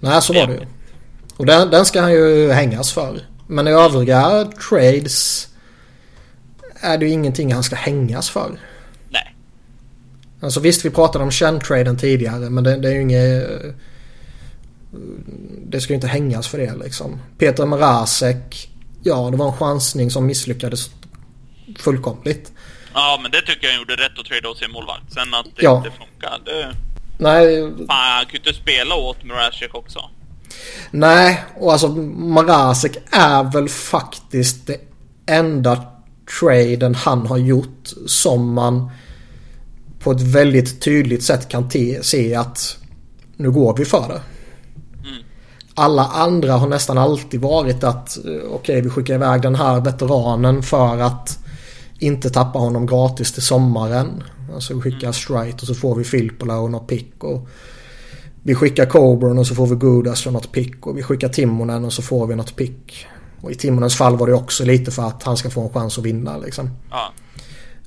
[0.00, 0.66] Nej, så var det ju.
[1.36, 3.20] Och den, den ska han ju hängas för.
[3.46, 5.48] Men i övriga trades
[6.82, 8.58] är det ju ingenting han ska hängas för.
[9.10, 9.34] Nej.
[10.40, 13.48] Alltså visst, vi pratade om Chen-traden tidigare men det, det är ju inget...
[15.66, 17.20] Det ska ju inte hängas för det liksom.
[17.38, 18.70] Peter Mrazek.
[19.02, 20.90] Ja, det var en chansning som misslyckades
[21.78, 22.52] fullkomligt.
[22.94, 25.12] Ja, men det tycker jag gjorde rätt att trada åt sin målvakt.
[25.12, 25.76] Sen att det Ja.
[25.76, 26.76] inte funkar, det...
[27.18, 30.10] Nej, Fan, han kunde inte spela åt Mrazek också.
[30.90, 34.80] Nej, och alltså Mrazek är väl faktiskt det
[35.26, 35.86] enda
[36.40, 38.90] traden han har gjort som man
[39.98, 41.70] på ett väldigt tydligt sätt kan
[42.02, 42.76] se att
[43.36, 44.20] nu går vi för det.
[45.08, 45.22] Mm.
[45.74, 50.62] Alla andra har nästan alltid varit att eh, okej vi skickar iväg den här veteranen
[50.62, 51.38] för att
[51.98, 54.22] inte tappa honom gratis till sommaren.
[54.54, 57.24] Alltså vi skickar Strite och så får vi Filppula och något pick.
[57.24, 57.48] Och
[58.42, 60.86] vi skickar Coburn och så får vi Gudas för något pick.
[60.86, 63.06] Och vi skickar Timonen och så får vi något pick.
[63.42, 65.98] Och i Timonens fall var det också lite för att han ska få en chans
[65.98, 66.70] att vinna liksom.
[66.90, 67.12] Ja.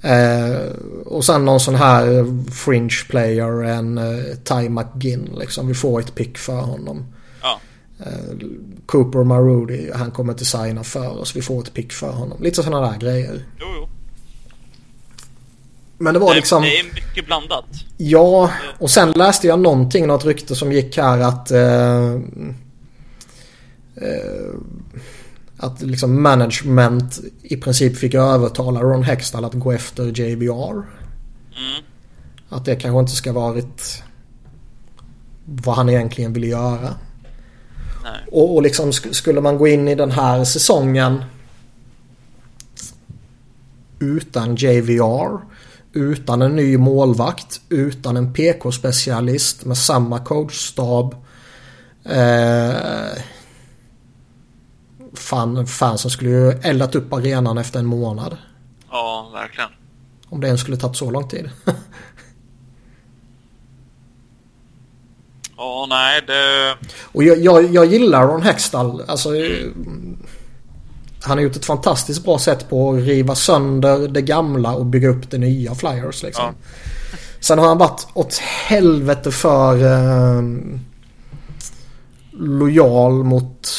[0.10, 0.72] Eh,
[1.06, 5.68] och sen någon sån här fringe player, en eh, Ty McGinn liksom.
[5.68, 7.06] Vi får ett pick för honom.
[7.42, 7.60] Ja.
[8.00, 8.48] Eh,
[8.86, 11.36] Cooper Marudi, han kommer inte signa för oss.
[11.36, 12.44] Vi får ett pick för honom.
[12.44, 13.46] Lite sådana där grejer.
[13.60, 13.88] Jo, jo.
[15.98, 16.62] Men det var Det, liksom...
[16.62, 17.66] det är mycket blandat.
[17.98, 21.52] Ja, och sen läste jag någonting, något rykte som gick här att...
[21.52, 22.14] Eh,
[23.96, 24.54] eh,
[25.58, 30.72] att liksom management i princip fick övertala Ron Hextall att gå efter JVR.
[30.72, 30.86] Mm.
[32.50, 34.04] Att det kanske inte ska varit
[35.46, 36.96] vad han egentligen ville göra.
[38.04, 38.20] Nej.
[38.32, 41.24] Och, och liksom sk- skulle man gå in i den här säsongen
[44.00, 45.40] utan JVR,
[45.94, 51.16] utan en ny målvakt, utan en PK-specialist med samma coachstab.
[52.04, 53.18] Eh,
[55.26, 58.38] fan, fansen skulle ju eldat upp arenan efter en månad.
[58.92, 59.70] Ja, verkligen.
[60.30, 61.50] Om det ens skulle tagit så lång tid.
[65.58, 66.76] Ja, nej, det...
[67.04, 69.04] Och jag, jag, jag gillar Ron Hextall.
[69.08, 69.68] Alltså, eh,
[71.22, 75.10] han har gjort ett fantastiskt bra sätt på att riva sönder det gamla och bygga
[75.10, 76.46] upp det nya Flyers liksom.
[76.46, 76.54] Ja.
[77.40, 80.42] Sen har han varit åt helvete för eh,
[82.32, 83.70] lojal mot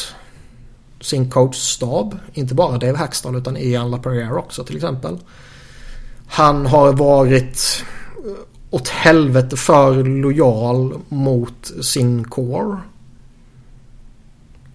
[1.07, 2.19] sin coachstab.
[2.33, 5.17] Inte bara Dave Hackstall utan Ian LaPerriere också till exempel.
[6.27, 7.83] Han har varit
[8.25, 8.31] eh,
[8.69, 12.77] åt helvete för lojal mot sin core.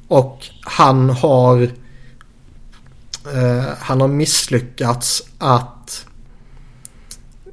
[0.08, 1.62] Och han har
[3.34, 6.06] eh, han har misslyckats att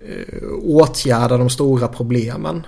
[0.02, 2.65] eh, åtgärda de stora problemen.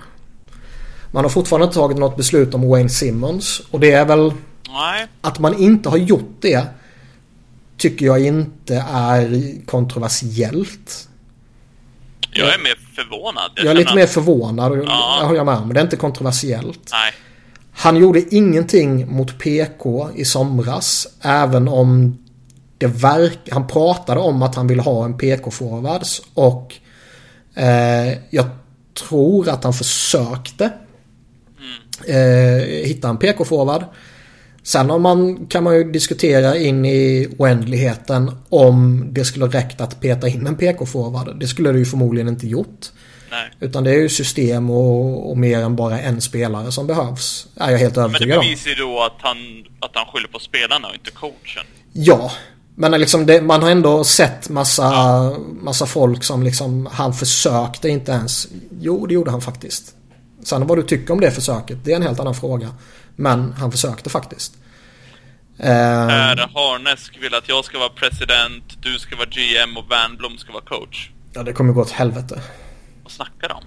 [1.10, 4.32] Man har fortfarande inte tagit något beslut om Wayne Simmons och det är väl
[4.68, 5.06] Nej.
[5.20, 6.66] att man inte har gjort det
[7.76, 11.08] tycker jag inte är kontroversiellt.
[12.30, 13.50] Jag är mer förvånad.
[13.54, 13.96] Jag, jag är lite att...
[13.96, 14.78] mer förvånad.
[14.86, 15.18] Ja.
[15.20, 15.74] Jag håller med om.
[15.74, 16.90] Det är inte kontroversiellt.
[16.92, 17.12] Nej.
[17.72, 21.06] Han gjorde ingenting mot PK i somras.
[21.22, 22.18] Även om
[22.78, 26.22] det verk, han pratade om att han ville ha en PK-forwards.
[26.34, 26.74] Och
[27.54, 28.46] eh, jag
[29.08, 30.72] tror att han försökte
[32.04, 32.16] mm.
[32.16, 33.84] eh, hitta en PK-forward.
[34.62, 40.00] Sen om man, kan man ju diskutera in i oändligheten om det skulle räckt att
[40.00, 41.40] peta in en PK-forward.
[41.40, 42.90] Det skulle det ju förmodligen inte gjort.
[43.30, 43.50] Nej.
[43.60, 47.46] Utan det är ju system och, och, mer än bara en spelare som behövs.
[47.56, 48.44] Är jag helt övertygad om.
[48.44, 49.36] Men det bevisar ju då att han,
[49.80, 51.64] att han skyller på spelarna och inte coachen.
[51.92, 52.32] Ja.
[52.74, 55.36] Men liksom det, man har ändå sett massa, ja.
[55.60, 58.48] massa folk som liksom, han försökte inte ens.
[58.80, 59.94] Jo, det gjorde han faktiskt.
[60.42, 62.68] Sen vad du tycker om det försöket, det är en helt annan fråga.
[63.16, 64.58] Men han försökte faktiskt.
[65.58, 70.38] Är uh, Harnesk vill att jag ska vara president, du ska vara GM och Wernbloom
[70.38, 71.10] ska vara coach.
[71.32, 72.42] Ja, det kommer gå åt helvete.
[73.02, 73.64] Vad snackar de?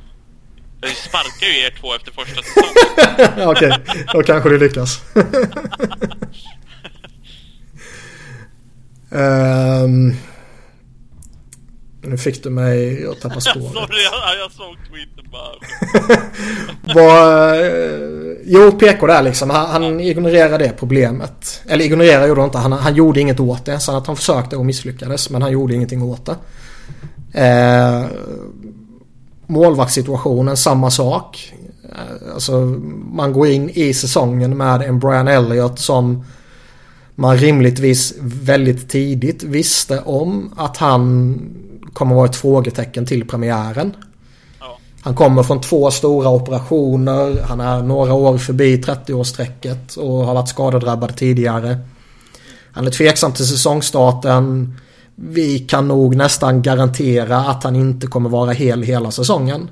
[0.82, 3.50] Jag sparkar ju er två efter första säsongen.
[3.50, 5.02] Okej, okay, då kanske du lyckas.
[9.10, 10.16] um,
[12.08, 13.74] Nu fick du mig att tappa spåret.
[13.74, 15.56] Sorry, jag, jag såg tweeten bara.
[16.96, 19.50] Var, eh, jo, PK där liksom.
[19.50, 21.62] Han, han ignorerar det problemet.
[21.68, 22.58] Eller ignorerar gjorde han inte.
[22.58, 23.80] Han, han gjorde inget åt det.
[23.80, 25.30] Sen att han försökte och misslyckades.
[25.30, 26.36] Men han gjorde ingenting åt det.
[27.36, 28.06] Eh,
[29.48, 31.54] målvaktssituationen, samma sak.
[31.84, 32.52] Eh, alltså,
[33.12, 36.24] man går in i säsongen med en Brian Elliott som
[37.16, 41.40] man rimligtvis väldigt tidigt visste om att han
[41.96, 43.96] kommer vara ett frågetecken till premiären.
[44.60, 44.78] Ja.
[45.02, 47.42] Han kommer från två stora operationer.
[47.42, 51.78] Han är några år förbi 30-årsstrecket och har varit skadedrabbad tidigare.
[52.72, 54.74] Han är tveksam till säsongstarten.
[55.16, 59.70] Vi kan nog nästan garantera att han inte kommer vara hel hela säsongen.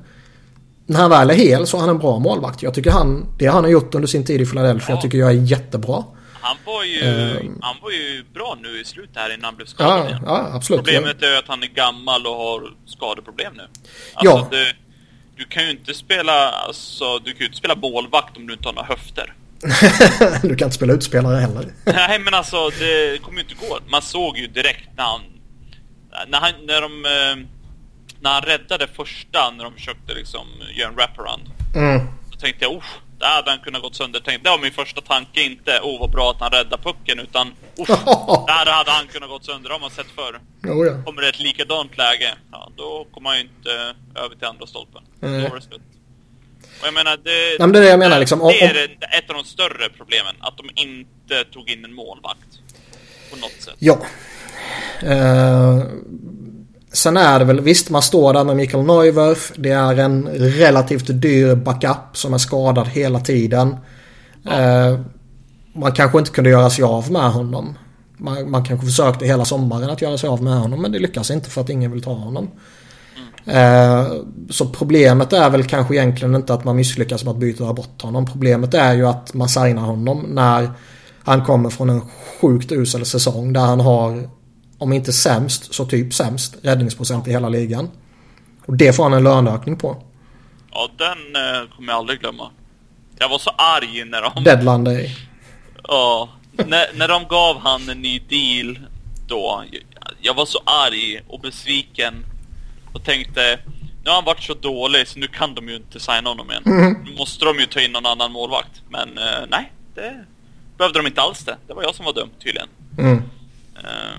[0.85, 2.63] När han väl är hel så är han en bra målvakt.
[2.63, 5.01] Jag tycker han, det han har gjort under sin tid i Philadelphia ja.
[5.01, 6.03] tycker jag är jättebra.
[6.43, 9.65] Han var ju, um, han var ju bra nu i slutet här innan han blev
[9.65, 10.85] skadad ja, ja, absolut.
[10.85, 13.63] Problemet är att han är gammal och har skadeproblem nu.
[14.13, 14.47] Alltså, ja.
[14.51, 14.73] Det,
[15.35, 18.67] du kan ju inte spela, alltså, du kan ju inte spela målvakt om du inte
[18.67, 19.33] har några höfter.
[20.41, 21.65] du kan inte spela utspelare heller.
[21.85, 23.79] Nej, men alltså det kommer ju inte gå.
[23.87, 25.21] Man såg ju direkt när han,
[26.27, 27.47] när han, när de, eh,
[28.21, 31.49] när han räddade första, när de försökte liksom göra en wraparound.
[31.75, 32.07] Mm.
[32.31, 32.83] Så tänkte jag, oh,
[33.23, 34.21] där hade han kunnat gått sönder.
[34.43, 37.47] Det var min första tanke, inte åh oh, vad bra att han räddar pucken, utan
[38.47, 40.39] där hade han kunnat gått sönder, det har man sett förr.
[40.71, 41.03] Oh, ja.
[41.05, 43.71] Kommer det ett likadant läge, ja då kommer han ju inte
[44.23, 45.01] över till andra stolpen.
[45.21, 45.43] Mm.
[45.43, 45.81] Då var det slut.
[46.81, 48.39] Och jag menar, det, Nej, men det är det jag menar liksom.
[48.39, 48.83] Det är
[49.17, 52.51] ett av de större problemen, att de inte tog in en målvakt.
[53.31, 53.75] På något sätt.
[53.79, 53.97] Ja.
[55.03, 55.83] Uh,
[56.93, 59.51] Sen är det väl, visst man står där med Mikael Neuwerf.
[59.55, 63.75] Det är en relativt dyr backup som är skadad hela tiden.
[64.43, 64.61] Ja.
[64.61, 64.99] Eh,
[65.73, 67.77] man kanske inte kunde göra sig av med honom.
[68.17, 71.31] Man, man kanske försökte hela sommaren att göra sig av med honom men det lyckas
[71.31, 72.49] inte för att ingen vill ta honom.
[73.45, 74.01] Mm.
[74.01, 74.11] Eh,
[74.49, 78.25] så problemet är väl kanske egentligen inte att man misslyckas med att byta bort honom.
[78.25, 80.71] Problemet är ju att man signar honom när
[81.23, 82.01] han kommer från en
[82.41, 84.29] sjukt usel säsong där han har
[84.77, 87.89] om inte sämst så typ sämst räddningsprocent i hela ligan.
[88.65, 90.03] Och det får han en löneökning på.
[90.71, 92.49] Ja, den eh, kommer jag aldrig glömma.
[93.19, 94.43] Jag var så arg när de...
[94.43, 95.17] Deadline day.
[95.83, 96.29] Ja.
[96.51, 98.79] när, när de gav han en ny deal
[99.27, 99.63] då.
[100.21, 102.25] Jag var så arg och besviken.
[102.93, 103.59] Och tänkte,
[104.03, 106.63] nu har han varit så dålig så nu kan de ju inte signa honom igen.
[106.65, 106.97] Mm.
[107.05, 108.81] Nu måste de ju ta in någon annan målvakt.
[108.89, 110.25] Men eh, nej, det
[110.77, 111.57] behövde de inte alls det.
[111.67, 112.67] Det var jag som var dum tydligen.
[112.97, 113.17] Mm.
[113.17, 114.17] Uh,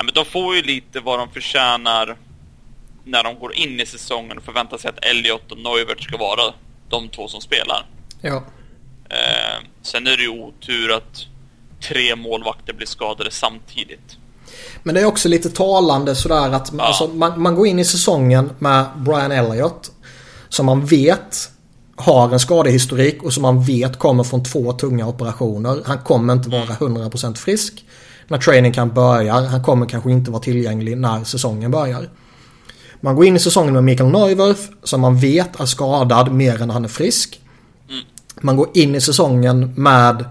[0.00, 2.16] ja, men de får ju lite vad de förtjänar
[3.04, 6.54] när de går in i säsongen och förväntar sig att Elliot och Neuvert ska vara
[6.88, 7.86] de två som spelar.
[8.20, 8.44] Ja.
[9.08, 11.26] Eh, sen är det ju otur att
[11.88, 14.16] tre målvakter blir skadade samtidigt.
[14.82, 16.82] Men det är också lite talande sådär att ja.
[16.82, 19.90] alltså, man, man går in i säsongen med Brian Elliott.
[20.48, 21.52] Som man vet
[21.96, 25.82] har en skadehistorik och som man vet kommer från två tunga operationer.
[25.86, 27.84] Han kommer inte vara 100% frisk
[28.30, 29.42] när training kan börjar.
[29.42, 32.08] Han kommer kanske inte vara tillgänglig när säsongen börjar.
[33.00, 36.70] Man går in i säsongen med Mikael Neuwirth som man vet är skadad mer än
[36.70, 37.40] han är frisk.
[38.40, 40.24] Man går in i säsongen med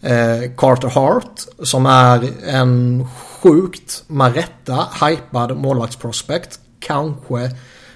[0.00, 3.06] eh, Carter Hart som är en
[3.42, 6.60] sjukt med rätta hypad målvaktsprospect.
[6.80, 7.50] Kanske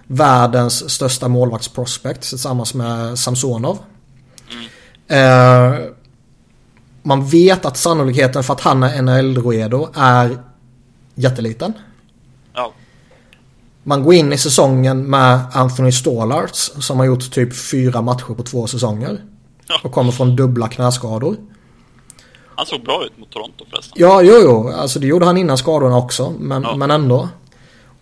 [0.07, 3.79] världens största målvaktsprospect tillsammans med Samsonov.
[4.51, 4.65] Mm.
[5.09, 5.81] Eh,
[7.07, 10.39] man vet att sannolikheten för att han är NHL-redo är
[11.15, 11.73] jätteliten.
[12.55, 12.73] Ja.
[13.83, 18.43] Man går in i säsongen med Anthony Stålarts som har gjort typ fyra matcher på
[18.43, 19.25] två säsonger.
[19.69, 19.81] Ja.
[19.85, 21.37] Och kommer från dubbla knäskador.
[22.57, 23.93] Han såg bra ut mot Toronto förresten.
[23.97, 24.69] Ja, jo, jo.
[24.69, 26.35] Alltså det gjorde han innan skadorna också.
[26.39, 26.77] Men, ja.
[26.77, 27.29] men ändå.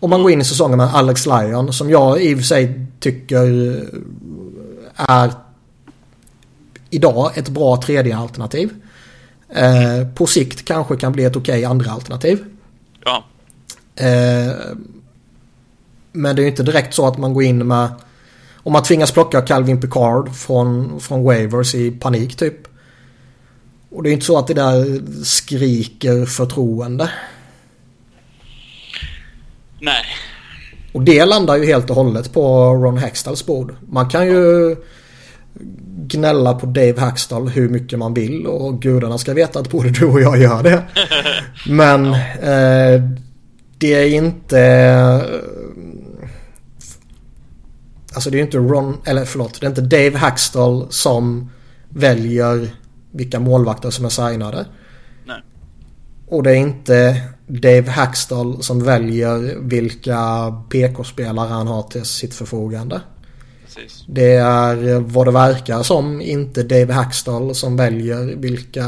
[0.00, 2.86] Och man går in i säsongen med Alex Lyon som jag i och för sig
[3.00, 3.46] tycker
[4.96, 5.32] är
[6.92, 8.70] idag ett bra tredje alternativ.
[9.48, 12.44] Eh, på sikt kanske kan bli ett okej okay andra alternativ.
[13.04, 13.24] Ja.
[13.96, 14.52] Eh,
[16.12, 17.88] men det är ju inte direkt så att man går in med
[18.54, 22.68] om man tvingas plocka Calvin Picard från, från Wavers i panik typ.
[23.90, 27.10] Och det är inte så att det där skriker förtroende.
[29.80, 30.04] Nej.
[30.92, 33.74] Och det landar ju helt och hållet på Ron Hextalls bord.
[33.88, 34.76] Man kan ju
[36.06, 40.06] gnälla på Dave Hackstall hur mycket man vill och gudarna ska veta att både du
[40.06, 40.82] och jag gör det.
[41.68, 43.02] Men eh,
[43.78, 44.60] det är inte...
[48.14, 51.50] Alltså det är inte Ron, eller förlåt, det är inte Dave Hackstall som
[51.88, 52.70] väljer
[53.10, 54.66] vilka målvakter som är signade.
[55.26, 55.42] Nej.
[56.26, 63.00] Och det är inte Dave Hackstall som väljer vilka PK-spelare han har till sitt förfogande.
[63.74, 64.04] Precis.
[64.06, 68.84] Det är vad det verkar som inte Dave Hackstall som väljer vilka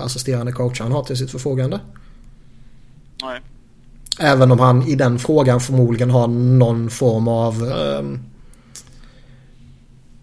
[0.00, 1.80] assisterande coacher han har till sitt förfogande.
[3.22, 3.40] Nej.
[4.18, 8.20] Även om han i den frågan förmodligen har någon form av um,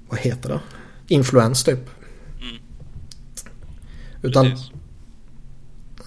[0.10, 0.60] vad heter det?
[1.08, 1.90] Influens typ.
[2.42, 2.58] Mm.
[4.22, 4.72] Utan Precis.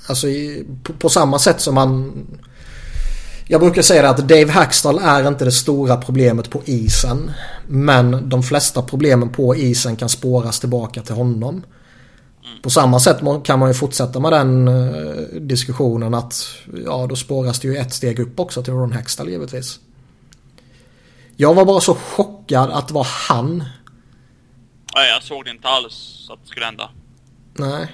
[0.08, 0.26] Alltså
[0.82, 2.12] på, på, samma sätt som man
[3.48, 7.30] jag brukar säga att Dave Hackstall är inte det stora problemet på isen.
[7.66, 11.62] Men de flesta problemen på isen kan spåras tillbaka till honom.
[12.62, 17.60] På samma sätt kan man ju fortsätta med den eh, diskussionen att ja då spåras
[17.60, 19.80] det ju ett steg upp också till Ron Hextall givetvis.
[21.36, 23.64] Jag var bara så chockad att det var han.
[24.94, 26.90] Nej, jag såg det inte alls att det skulle hända.
[27.54, 27.92] Nej.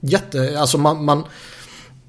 [0.00, 1.24] Jätte, alltså man, man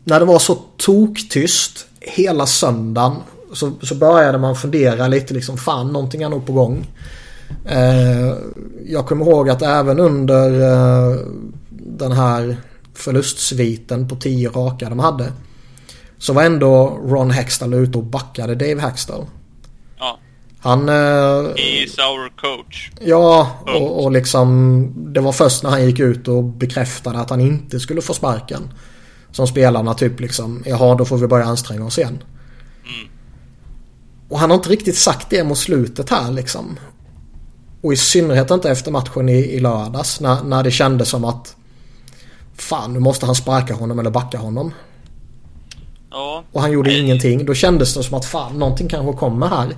[0.04, 3.16] när det var så toktyst hela söndagen
[3.54, 6.88] så, så började man fundera lite liksom fan någonting är nog på gång.
[7.66, 8.34] Eh,
[8.86, 11.20] jag kommer ihåg att även under eh,
[11.70, 12.58] den här
[12.94, 15.32] förlustsviten på tio raka de hade.
[16.18, 19.26] Så var ändå Ron Hextall ute och backade Dave Hextall.
[20.00, 20.20] Ja.
[20.60, 20.90] Han...
[20.90, 22.92] Eh, He's our coach.
[23.00, 27.42] Ja, och, och liksom det var först när han gick ut och bekräftade att han
[27.42, 28.70] inte skulle få sparken.
[29.36, 32.24] Som spelarna typ liksom, jaha då får vi börja anstränga oss igen.
[32.84, 33.10] Mm.
[34.30, 36.80] Och han har inte riktigt sagt det mot slutet här liksom.
[37.82, 41.56] Och i synnerhet inte efter matchen i, i lördags när, när det kändes som att
[42.58, 44.72] Fan nu måste han sparka honom eller backa honom.
[46.12, 46.44] Ja.
[46.52, 47.00] Och han gjorde Nej.
[47.00, 47.46] ingenting.
[47.46, 49.76] Då kändes det som att fan någonting kanske kommer här.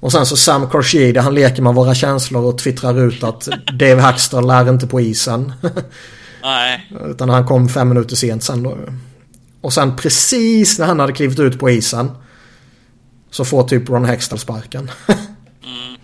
[0.00, 4.00] Och sen så Sam Corshide han leker med våra känslor och twittrar ut att Dave
[4.00, 5.52] Hackstall lär inte på isen.
[6.42, 6.90] Nej.
[7.06, 8.78] Utan han kom fem minuter sent sen då.
[9.60, 12.10] Och sen precis när han hade klivit ut på isen.
[13.30, 14.90] Så får typ Ron Hextall sparken.
[15.64, 15.96] mm.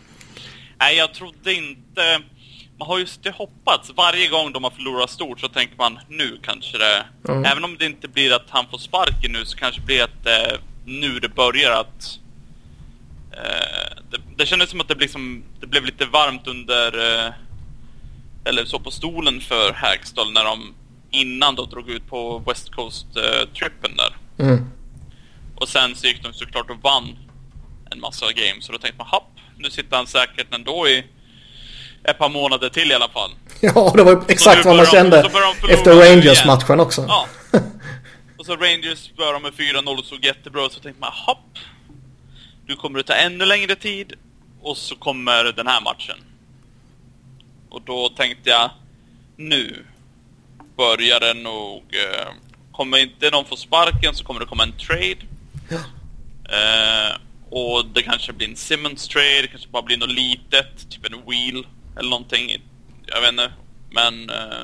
[0.79, 2.21] Nej, jag trodde inte...
[2.79, 3.93] Man har ju det hoppats.
[3.97, 7.05] Varje gång de har förlorat stort så tänker man nu kanske det...
[7.29, 7.45] Mm.
[7.45, 10.27] Även om det inte blir att han får sparken nu så kanske det blir att
[10.27, 12.19] eh, nu det börjar att...
[13.33, 17.27] Eh, det, det kändes som att det, liksom, det blev lite varmt under...
[17.27, 17.33] Eh,
[18.45, 20.75] eller så på stolen för Hagstall när de
[21.11, 24.45] innan de drog ut på West Coast-trippen där.
[24.45, 24.71] Mm.
[25.57, 27.19] Och sen så gick de såklart och vann
[27.91, 28.65] en massa games.
[28.65, 31.05] Så då tänkte man, hopp, nu sitter han säkert ändå i
[32.05, 33.31] ett par månader till i alla fall.
[33.61, 35.19] Ja, det var exakt vad man kände
[35.69, 37.05] efter Rangers-matchen också.
[37.09, 37.27] Ja.
[38.39, 40.73] Och så Rangers började med 4-0 och såg jättebra ut.
[40.73, 41.59] Så tänkte man, hopp,
[42.67, 44.13] nu kommer det ta ännu längre tid.
[44.63, 46.17] Och så kommer den här matchen.
[47.69, 48.71] Och då tänkte jag,
[49.37, 49.85] nu.
[50.77, 51.83] börjar det nog...
[51.91, 52.29] Eh,
[52.73, 55.17] kommer inte någon få sparken så kommer det komma en trade.
[55.69, 55.79] Ja.
[56.55, 57.17] Eh,
[57.51, 61.31] och det kanske blir en Simmons trade, det kanske bara blir något litet, typ en
[61.31, 61.67] wheel
[61.99, 62.63] eller någonting.
[63.07, 63.53] Jag vet inte.
[63.91, 64.31] Men...
[64.31, 64.63] Eh,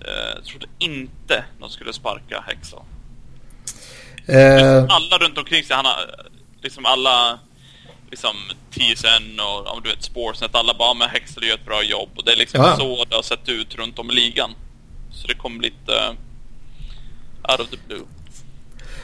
[0.00, 2.82] eh, jag trodde inte de skulle sparka Hexal.
[4.26, 6.26] Eh, Alla runt omkring sig, han har
[6.62, 7.38] liksom alla
[8.12, 8.36] liksom
[8.70, 12.24] TSN och om du vet Sportsnet, alla bara med Hexel gör ett bra jobb och
[12.24, 12.76] det är liksom Ja.
[12.76, 14.50] så det har sett ut runt om i ligan.
[15.10, 18.04] Så det kommer lite uh, out of the blue.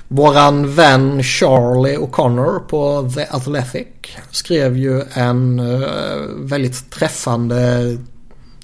[0.09, 3.87] Våran vän Charlie O'Connor på The Athletic
[4.31, 7.59] skrev ju en eh, väldigt träffande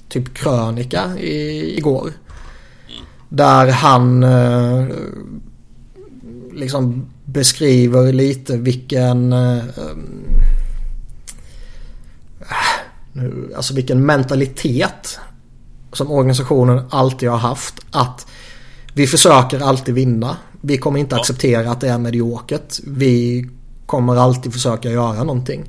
[0.09, 2.11] typ krönika i, igår.
[3.29, 4.87] Där han eh,
[6.53, 9.63] liksom beskriver lite vilken eh, eh,
[13.55, 15.19] alltså vilken mentalitet
[15.93, 17.75] som organisationen alltid har haft.
[17.91, 18.27] Att
[18.93, 20.37] vi försöker alltid vinna.
[20.61, 22.79] Vi kommer inte acceptera att det är mediokert.
[22.87, 23.49] Vi
[23.85, 25.63] kommer alltid försöka göra någonting.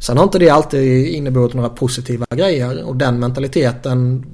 [0.00, 4.26] Sen har inte det alltid inneburit några positiva grejer och den mentaliteten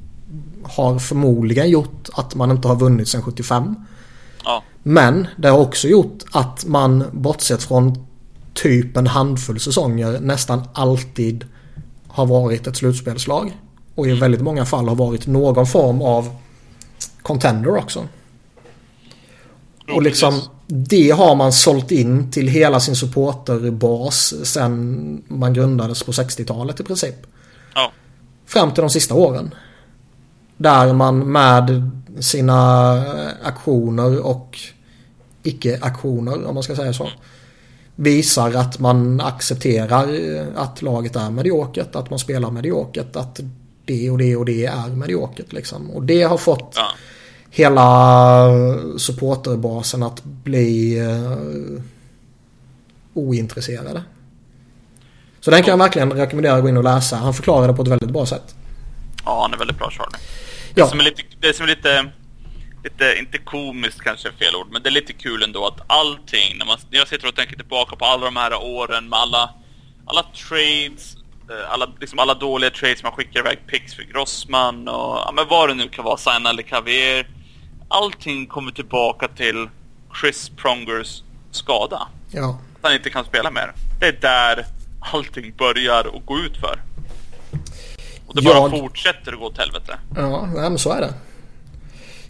[0.62, 3.74] har förmodligen gjort att man inte har vunnit sedan 75.
[4.44, 8.06] Ja, Men det har också gjort att man bortsett från
[8.54, 11.44] typ en handfull säsonger nästan alltid
[12.08, 13.58] har varit ett slutspelslag.
[13.94, 16.36] Och i väldigt många fall har varit någon form av
[17.22, 18.08] contender också.
[19.94, 26.12] Och liksom det har man sålt in till hela sin supporterbas sen man grundades på
[26.12, 27.26] 60-talet i princip.
[27.74, 27.92] Ja,
[28.46, 29.54] Fram till de sista åren.
[30.56, 31.90] Där man med
[32.20, 32.92] sina
[33.42, 34.58] aktioner och
[35.42, 37.08] icke-aktioner om man ska säga så.
[37.96, 40.08] Visar att man accepterar
[40.56, 43.40] att laget är mediokert, att man spelar mediokert, att
[43.84, 45.90] det och det och det är mediokert liksom.
[45.90, 46.86] Och det har fått ja.
[47.50, 48.50] hela
[48.98, 51.82] supporterbasen att bli eh,
[53.14, 54.02] ointresserade.
[55.40, 57.16] Så den kan jag verkligen rekommendera att gå in och läsa.
[57.16, 58.54] Han förklarar det på ett väldigt bra sätt.
[59.24, 60.18] ja han är väldigt bra Charlie.
[60.74, 60.84] Ja.
[60.84, 62.10] Det som är lite, det som är lite,
[62.84, 66.58] lite, inte komiskt kanske är fel ord, men det är lite kul ändå att allting,
[66.58, 69.50] när, man, när jag sitter och tänker tillbaka på alla de här åren med alla,
[70.06, 71.16] alla trades,
[71.50, 75.48] eh, alla, liksom alla dåliga trades man skickar iväg picks för Grossman och ja, men
[75.48, 77.28] vad det nu kan vara, Signa eller Cavier.
[77.88, 79.68] Allting kommer tillbaka till
[80.20, 82.08] Chris Prongers skada.
[82.30, 82.58] Ja.
[82.76, 83.72] Att han inte kan spela mer.
[84.00, 84.66] Det är där
[85.00, 86.80] allting börjar att gå ut för.
[88.26, 89.92] Och det bara Jag- fortsätter att gå åt helvete.
[90.16, 91.14] Ja, nej, men så är det.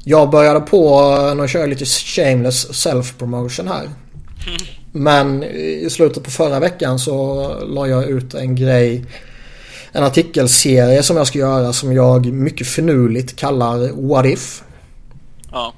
[0.05, 1.01] Jag började på
[1.43, 3.89] att köra lite shameless self-promotion här.
[4.93, 9.05] Men i slutet på förra veckan så la jag ut en grej.
[9.93, 14.63] En artikelserie som jag ska göra som jag mycket finurligt kallar What If.
[15.53, 15.73] Ja.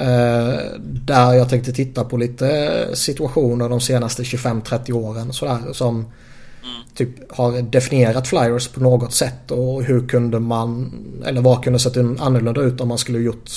[0.00, 6.06] Eh, där jag tänkte titta på lite situationer de senaste 25-30 åren sådär som
[6.94, 10.92] typ har definierat flyers på något sätt och hur kunde man
[11.26, 13.50] eller vad kunde sett annorlunda ut om man skulle gjort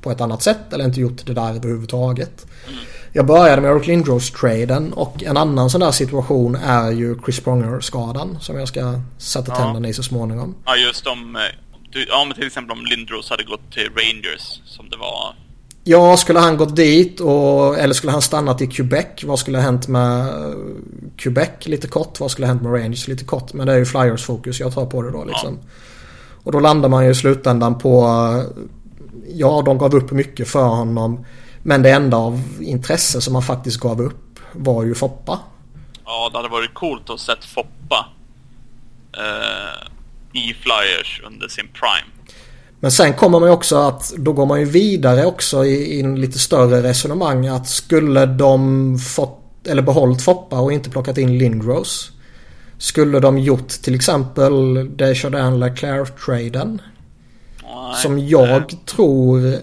[0.00, 2.46] på ett annat sätt eller inte gjort det där överhuvudtaget.
[3.12, 8.38] Jag började med Eric Lindros-traden och en annan sån där situation är ju Chris Pronger-skadan
[8.40, 9.56] som jag ska sätta Ja.
[9.56, 10.54] tänderna i så småningom.
[10.64, 11.36] Ja, just om...
[11.36, 11.42] eh,
[12.08, 15.34] ja, men till exempel om Lindros hade gått till Rangers, som det var...
[15.84, 19.06] Ja, skulle han gått dit och, eller skulle han stannat i Quebec?
[19.22, 20.54] Vad skulle ha hänt med eh,
[21.16, 22.20] Quebec lite kort?
[22.20, 23.52] Vad skulle ha hänt med Rangers lite kort?
[23.52, 25.58] Men det är ju Flyers fokus jag tar på det då liksom.
[26.44, 28.64] Och då landar man ju i slutändan på eh,
[29.34, 31.26] Ja, de gav upp mycket för honom.
[31.62, 35.38] Men det enda av intresse som man faktiskt gav upp var ju Foppa.
[36.04, 38.06] Ja, det hade varit coolt att sett Foppa
[39.12, 39.86] eh,
[40.32, 42.19] i Flyers under sin prime.
[42.80, 46.00] Men sen kommer man ju också att då går man ju vidare också i, i
[46.00, 51.38] en lite större resonemang att skulle de fått eller behållit Foppa och inte plockat in
[51.38, 52.12] Lindros.
[52.78, 56.82] Skulle de gjort till exempel Desjardins Leclerc-traden.
[58.02, 59.56] Som jag tror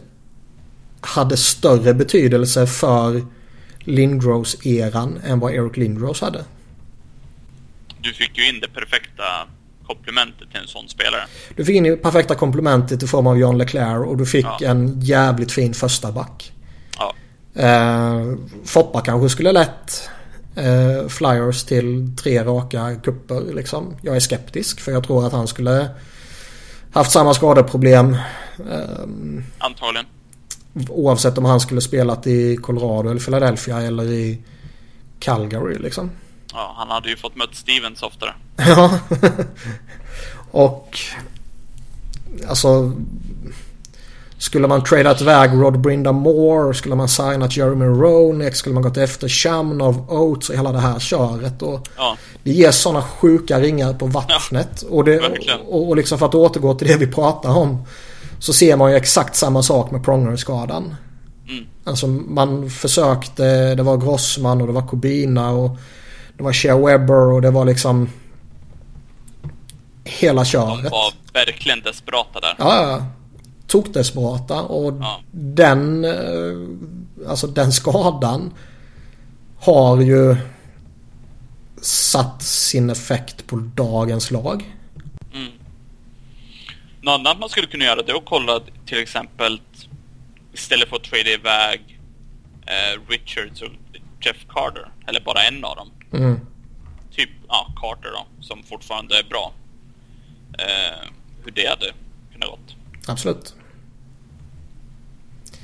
[1.01, 3.25] hade större betydelse för
[3.79, 6.45] Lindros-eran än vad Eric Lindros hade.
[8.01, 9.23] Du fick ju in det perfekta
[9.87, 11.21] komplementet till en sån spelare.
[11.55, 14.59] Du fick in det perfekta komplementet i form av John Leclerc och du fick Ja.
[14.67, 16.51] en jävligt fin första back.
[16.97, 17.13] Ja.
[17.61, 18.33] Eh,
[18.65, 20.09] Foppa kanske skulle lett
[20.55, 23.95] eh, Flyers till tre raka kupper liksom.
[24.01, 25.89] Jag är skeptisk för jag tror att han skulle
[26.91, 28.13] haft samma skadeproblem.
[28.71, 28.79] Eh,
[29.57, 30.05] Antagligen.
[30.89, 34.41] oavsett om han skulle spelat i Colorado eller Philadelphia eller i
[35.19, 36.11] Calgary liksom.
[36.53, 38.33] Ja, han hade ju fått mött Stevens oftare.
[38.57, 38.99] Ja.
[40.51, 40.99] och
[42.49, 42.91] alltså
[44.37, 46.73] Skulle man tradat iväg Rod Brinda Moore?
[46.73, 48.55] Skulle man signat Jeremy Roenick?
[48.55, 51.61] Skulle man gått efter Shamnov, Oates och hela det här köret?
[51.61, 52.17] Och Ja.
[52.43, 54.81] Det ger sådana sjuka ringar på vattnet.
[54.81, 55.19] och, det,
[55.67, 57.85] och, och liksom för att återgå till det vi pratar om.
[58.39, 60.95] Så ser man ju exakt samma sak med Pronger-skadan.
[61.49, 61.65] Mm.
[61.83, 65.77] Alltså man försökte, det var Grossman och det var Kobina och
[66.37, 68.09] det var Shea Webber och det var liksom
[70.03, 70.91] hela De köret.
[70.91, 72.55] var verkligen desperata där.
[72.57, 73.05] Ja, ja.
[73.67, 75.21] Tokdesperata och Ja.
[75.31, 78.53] den, eh, alltså den skadan
[79.59, 80.35] har ju
[81.81, 84.75] satt sin effekt på dagens lag.
[85.33, 85.51] Mm.
[87.01, 89.61] Något annat man skulle kunna göra det är att kolla till exempel
[90.53, 91.99] istället för att trada iväg
[92.65, 93.69] eh, Richards och
[94.21, 95.91] Jeff Carter, eller bara en av dem.
[96.13, 96.39] Mm.
[97.11, 99.53] Typ, ja, Carter då, som fortfarande är bra.
[100.59, 101.09] Eh,
[101.43, 101.93] hur det hade
[102.33, 102.75] kunnat gått.
[103.07, 103.55] Absolut.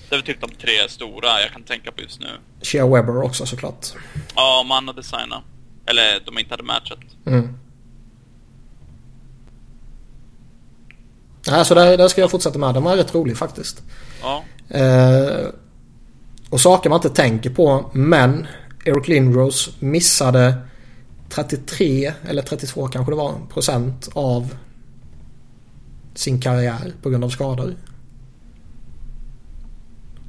[0.09, 2.27] Det är väl typ de tre stora jag kan tänka på just nu.
[2.61, 3.87] Shea Webber också såklart.
[4.35, 5.43] Ja, om han hade signat.
[5.85, 6.99] Eller de inte hade matchat.
[7.25, 7.57] Mm.
[11.47, 12.73] Nej, så där, där ska jag fortsätta med.
[12.73, 13.83] Den var rätt rolig faktiskt.
[14.21, 14.43] Ja.
[14.77, 15.47] Eh,
[16.49, 17.89] och saker man inte tänker på.
[17.93, 18.47] Men
[18.85, 20.55] Eric Lindros missade
[21.29, 24.55] 33 eller 32 kanske det var procent av
[26.15, 27.75] sin karriär på grund av skador.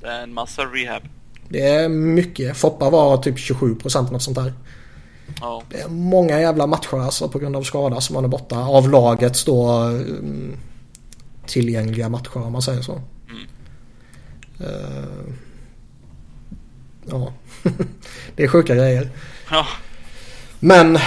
[0.01, 1.03] Det är en massa rehab.
[1.49, 2.57] Det är mycket.
[2.57, 4.53] Foppa var typ 27 procent något sånt där.
[5.41, 5.63] Ja.
[5.71, 8.59] Det är många jävla matcher alltså på grund av skada som man är borta.
[8.59, 10.57] Av lagets då mm,
[11.47, 13.01] tillgängliga matcher om man säger så.
[13.31, 13.47] Mm.
[14.61, 15.35] Eh,
[17.11, 17.33] ja,
[18.37, 19.11] det är sjuka grejer.
[19.51, 19.67] Ja.
[20.61, 20.99] Men...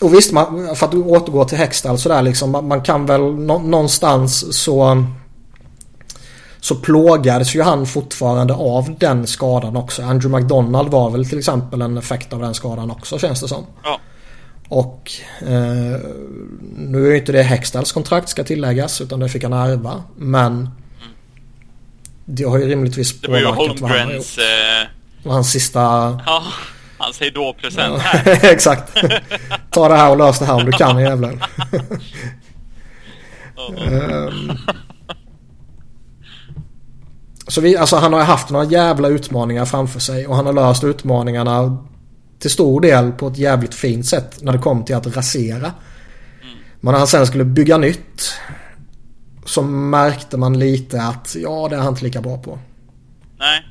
[0.00, 2.50] Och visst, man, för att återgå till Hextall sådär liksom.
[2.50, 5.04] Man, man kan väl nå, någonstans så...
[6.60, 10.02] Så plågades ju han fortfarande av den skadan också.
[10.02, 13.66] Andrew McDonald var väl till exempel en effekt av den skadan också känns det som.
[13.82, 14.00] Ja.
[14.68, 16.00] Och eh,
[16.76, 20.02] nu är ju inte det Hextalls kontrakt ska tilläggas utan det fick han ärva.
[20.16, 20.70] Men
[22.26, 24.38] det har ju rimligtvis Det var ju påverkat vad han har gjort.
[25.24, 25.80] Eh, hans sista...
[26.26, 26.42] ja,
[26.98, 28.44] hans hejdå-present här.
[28.52, 28.92] Exakt.
[29.70, 31.48] Ta det här och lös det här om du kan jävlar.
[33.86, 34.52] Ehm.
[37.48, 40.84] Så vi, alltså han har haft några jävla utmaningar framför sig och han har löst
[40.84, 41.86] utmaningarna
[42.38, 45.72] till stor del på ett jävligt fint sätt när det kom till att rasera.
[46.80, 48.32] Men när han sen skulle bygga nytt
[49.46, 52.58] så märkte man lite att ja, det är han inte lika bra på.
[53.38, 53.62] Nej.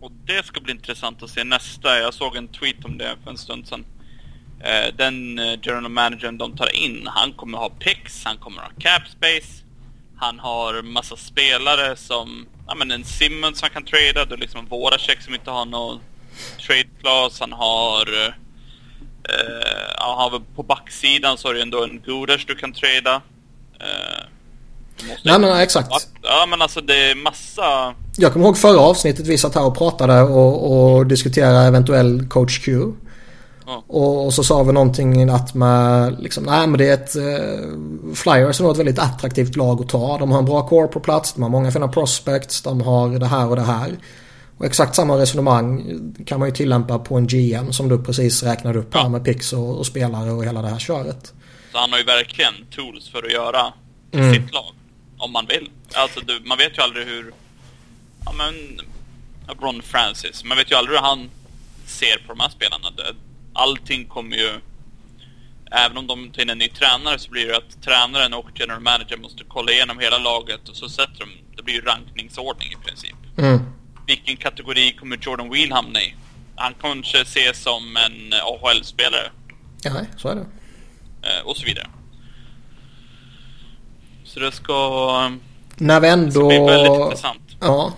[0.00, 1.98] Och det ska bli intressant att se nästa.
[1.98, 3.84] Jag såg en tweet om det för en stund sedan.
[4.60, 8.68] Eh, den eh, general managern de tar in, han kommer ha picks, han kommer ha
[8.78, 9.64] cap space.
[10.16, 14.66] Han har massa spelare som, ja men en Simmons han kan trada, Det är liksom
[14.66, 16.00] våra check som inte har någon
[16.66, 17.40] trade class.
[17.40, 18.32] Han har, eh,
[19.24, 23.22] eh han har på backsidan så har du ändå en Guders du kan trada.
[23.80, 24.24] Eh,
[25.24, 25.88] Nej men exakt.
[26.22, 29.78] Ja men alltså det är massa Jag kommer ihåg förra avsnittet vi satt här och
[29.78, 32.92] pratade och, och diskuterade eventuell coach Q.
[33.66, 33.84] Ja.
[33.86, 38.14] Och, och så sa vi någonting att med liksom, nej men det är ett eh,
[38.14, 40.18] Flyers är nog ett väldigt attraktivt lag att ta.
[40.18, 43.26] De har en bra core på plats, de har många fina prospects, de har det
[43.26, 43.90] här och det här.
[44.58, 45.84] Och exakt samma resonemang
[46.26, 49.08] kan man ju tillämpa på en GM som du precis räknade upp här Ja.
[49.08, 51.32] med picks och, och spelare och hela det här köret.
[51.72, 53.72] Så han har ju verkligen tools för att göra
[54.12, 54.34] Mm.
[54.34, 54.64] sitt lag.
[55.18, 55.70] Om man vill.
[55.94, 57.32] Alltså du, man vet ju aldrig hur...
[58.24, 58.80] Ja men...
[59.60, 60.44] Ron Francis.
[60.44, 61.30] Man vet ju aldrig hur han
[61.86, 62.86] ser på de här spelarna.
[63.52, 64.60] Allting kommer ju...
[65.70, 68.80] Även om de tar in en ny tränare så blir det att tränaren och general
[68.80, 71.28] manager måste kolla igenom hela laget och så sätter de...
[71.56, 73.16] Det blir ju rankningsordning i princip.
[73.38, 73.58] Mm.
[74.06, 76.14] Vilken kategori kommer Jordan Wheel hamna i?
[76.56, 79.30] Han kanske ses som en AHL-spelare.
[79.82, 80.46] Ja, så är det.
[81.22, 81.86] eh, och så vidare.
[84.28, 85.30] Så det ska,
[85.76, 86.66] När vi det ska bli ändå...
[86.66, 87.40] väldigt intressant.
[87.60, 87.92] Ja.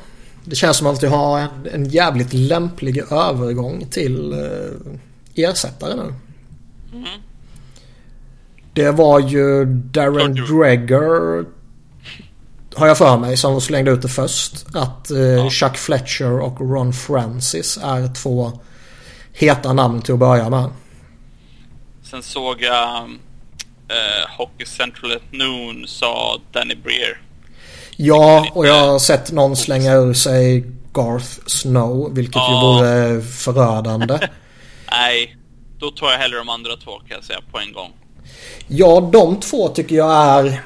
[0.44, 6.14] Det känns som att vi har en, en jävligt lämplig övergång till eh, ersättare nu.
[6.92, 7.20] Mm.
[8.72, 11.44] Det var ju Darren Dreger
[12.74, 14.66] har jag för mig som slängde ut det först.
[14.74, 18.52] Att eh, Chuck Fletcher och Ron Francis är två
[19.32, 20.70] heta namn till att börja med.
[22.02, 23.10] Sen såg jag
[23.90, 27.20] eh, Hockey Central at Noon sa Danny Breer.
[27.96, 32.60] Ja, och jag har sett någon slänga ur sig Garth Snow, vilket ju Ja.
[32.60, 34.18] vore förödande.
[34.90, 35.36] Nej,
[35.78, 37.92] då tar jag hellre de andra två kan jag säga på en gång.
[38.68, 40.62] Ja, de två tycker jag är...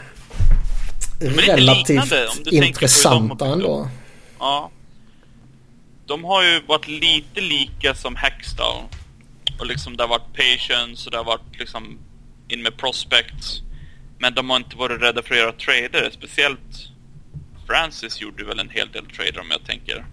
[1.20, 3.88] relativt liknande, intressanta ändå.
[4.38, 4.70] Ja.
[6.06, 8.82] De har ju varit lite lika som Hextall.
[9.58, 11.98] Och liksom det har varit patience och det har varit liksom
[12.48, 13.62] in med prospects.
[14.18, 16.10] Men de har inte varit rädda för att göra trader.
[16.12, 16.88] Speciellt
[17.66, 20.06] Francis gjorde väl en hel del trader om jag tänker.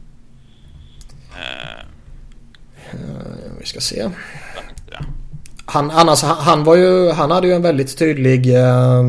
[1.36, 1.86] Eh,
[2.92, 4.10] Eh, Vi ska se.
[5.66, 9.04] Han, han, han var ju, han hade ju en väldigt tydlig eh,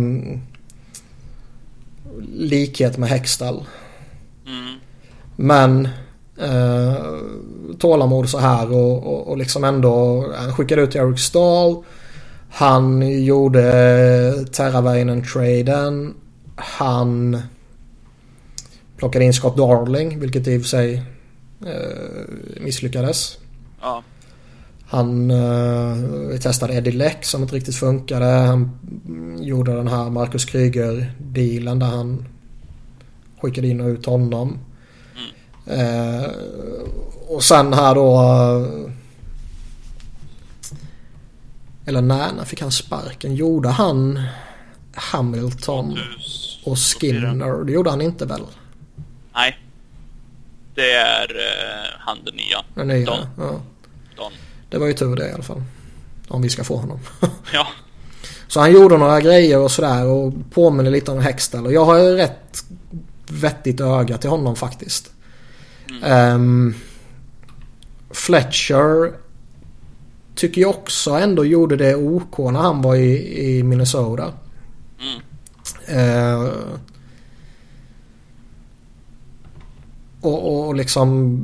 [2.33, 3.64] likhet med Hextall.
[4.47, 4.75] Mm.
[5.37, 5.89] Men
[6.39, 6.97] eh,
[7.79, 10.27] tålamod så här och, och, och liksom ändå.
[10.37, 11.85] Han skickade ut Eric Stahl.
[12.55, 13.63] Han gjorde
[14.53, 16.15] Terravainen-traden.
[16.57, 17.43] Han
[18.97, 21.03] plockade in Scott Darling vilket i och för sig
[21.67, 23.39] eh, misslyckades.
[23.81, 24.03] Ja.
[24.87, 28.25] Han eh, testade Eddie Leck som inte riktigt funkade.
[28.25, 28.71] Han
[29.07, 32.25] mm, gjorde den här Marcus Kryger-dealen där han
[33.41, 34.59] skickade in och ut honom.
[35.67, 36.31] Eh,
[37.29, 38.23] och sen här då...
[41.87, 43.35] eller nej, när fick han sparken?
[43.35, 44.22] Gjorde han
[44.95, 45.99] Hamilton
[46.64, 47.64] och Skinner?
[47.64, 48.43] Det gjorde han inte väl?
[49.35, 49.59] Nej.
[50.74, 52.64] Det är eh, han den nya.
[52.74, 53.26] Den nya, Don.
[53.37, 53.61] ja.
[54.16, 54.33] Don.
[54.70, 55.62] Det var ju tur det i alla fall.
[56.28, 57.01] Om vi ska få honom.
[57.53, 57.66] Ja.
[58.49, 61.66] Så han gjorde några grejer och sådär och påminner lite om Hextall.
[61.66, 62.64] Och jag har ju rätt
[63.28, 65.12] vettigt öga till honom faktiskt.
[66.05, 66.74] Ehm,
[68.11, 69.12] Fletcher
[70.43, 74.32] tycker jag också ändå gjorde det OK när han var i, i Minnesota.
[75.01, 75.20] Mm.
[75.86, 76.51] Eh,
[80.20, 81.38] och, och liksom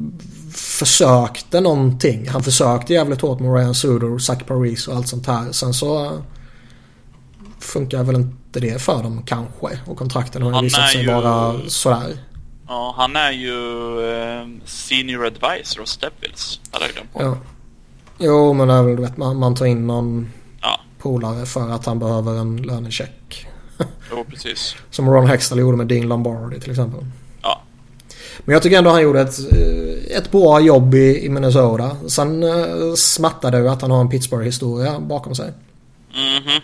[0.55, 2.29] försökte någonting.
[2.29, 5.53] Han försökte jävligt hårt med Ryan Suder, Zach Paris och allt sånt här.
[5.53, 6.23] Sen så
[7.59, 9.79] funkar väl inte det för dem kanske.
[9.87, 12.17] Och kontrakten har Han visat sig ju- vara sådär.
[12.69, 13.55] Ja, han är ju
[14.11, 16.61] eh, senior advisor hos Devils.
[17.15, 17.37] Ja.
[18.19, 20.31] Jo men det är väl, vet, man, man tar in någon
[20.63, 23.47] Ja, polare för att han behöver en lönecheck.
[24.11, 24.77] jo precis.
[24.91, 27.01] Som Ron Hextall gjorde med Dean Lombardi till exempel.
[27.43, 27.63] Ja.
[28.45, 31.97] Men jag tycker ändå han gjorde ett, eh, ett bra jobb i, i Minnesota.
[32.09, 35.53] Sen uh, smattade det att han har en Pittsburgh-historia bakom sig.
[36.11, 36.61] Mhm.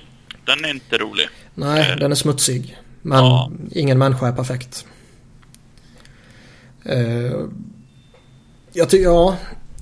[0.47, 1.29] Den är inte rolig.
[1.55, 1.97] Nej, Eh.
[1.99, 2.77] den är smutsig.
[3.03, 3.51] Men Ja.
[3.73, 4.87] ingen människa är perfekt.
[6.85, 7.41] Eh,
[8.73, 9.37] jag tycker, ja.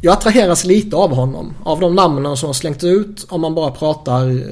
[0.05, 1.55] Jag attraheras lite av honom.
[1.65, 3.27] Av de namnen som har slängt ut.
[3.29, 4.47] Om man bara pratar eh,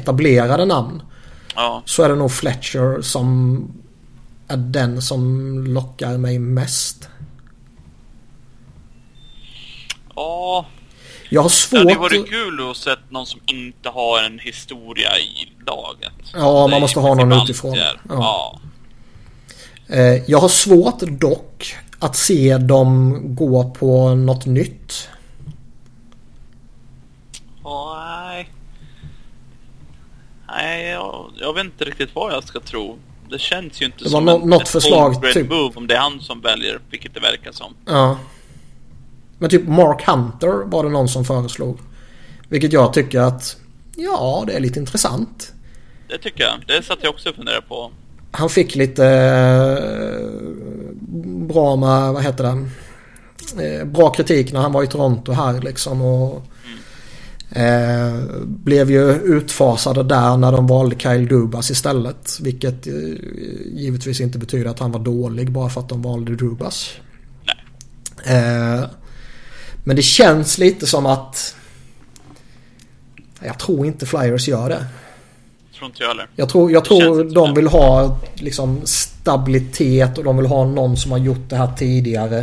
[0.00, 1.02] etablerade namn.
[1.54, 1.82] Ja.
[1.84, 3.58] Så är det nog Fletcher som
[4.48, 7.08] är den som lockar mig mest.
[10.14, 10.66] Ja,
[11.30, 11.78] Jag har det svårt...
[11.80, 16.12] hade varit kul att se någon som inte har en historia i laget.
[16.34, 17.72] Ja, Det man måste ha någon utifrån.
[17.72, 17.96] det.
[18.08, 18.14] Ja.
[18.18, 18.60] Ja.
[19.96, 25.08] Eh, jag har svårt dock att se dem gå på något nytt.
[27.64, 28.50] Nej.
[30.48, 32.98] Nej, jag, jag vet inte riktigt vad jag ska tro.
[33.30, 35.50] Det känns ju inte Det var som nå- en, något förslag, typ.
[35.50, 37.74] move om det är han som väljer, vilket det verkar som.
[37.86, 38.18] Ja.
[39.38, 41.78] Men typ Mark Hunter var det någon som föreslog.
[42.48, 43.56] Vilket jag tycker att
[43.96, 45.52] ja, det är lite intressant.
[46.08, 46.52] Det tycker jag.
[46.66, 47.90] Det satt jag också och funderade på.
[48.36, 50.26] Han fick lite eh,
[51.46, 52.68] bra med, vad heter det?
[53.64, 56.02] Eh, bra kritik när han var i Toronto här liksom.
[56.02, 56.46] Och,
[57.56, 62.38] eh, blev ju utfasade där när de valde Kyle Dubas istället.
[62.40, 62.92] Vilket eh,
[63.74, 66.90] givetvis inte betyder att han var dålig bara för att de valde Dubas.
[67.46, 68.36] Nej.
[68.36, 68.84] Eh,
[69.84, 71.56] men det känns lite som att
[73.40, 74.86] Jag tror inte Flyers gör det.
[75.78, 76.28] Tror inte jag heller.
[76.36, 81.10] Jag tror, jag tror de vill ha liksom stabilitet och de vill ha någon som
[81.10, 82.38] har gjort det här tidigare.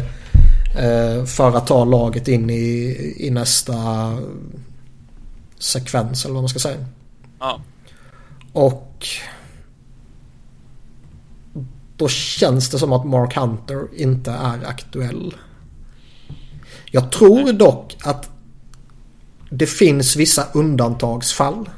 [0.78, 3.74] Eh, för att ta laget in i, i nästa
[5.60, 6.86] sekvens eller vad man ska säga.
[7.40, 7.62] Ja.
[8.54, 9.08] Och
[11.98, 15.36] då känns det som att Mark Hunter inte är aktuell.
[16.86, 18.30] Jag tror dock att
[19.50, 21.70] det finns vissa undantagsfall.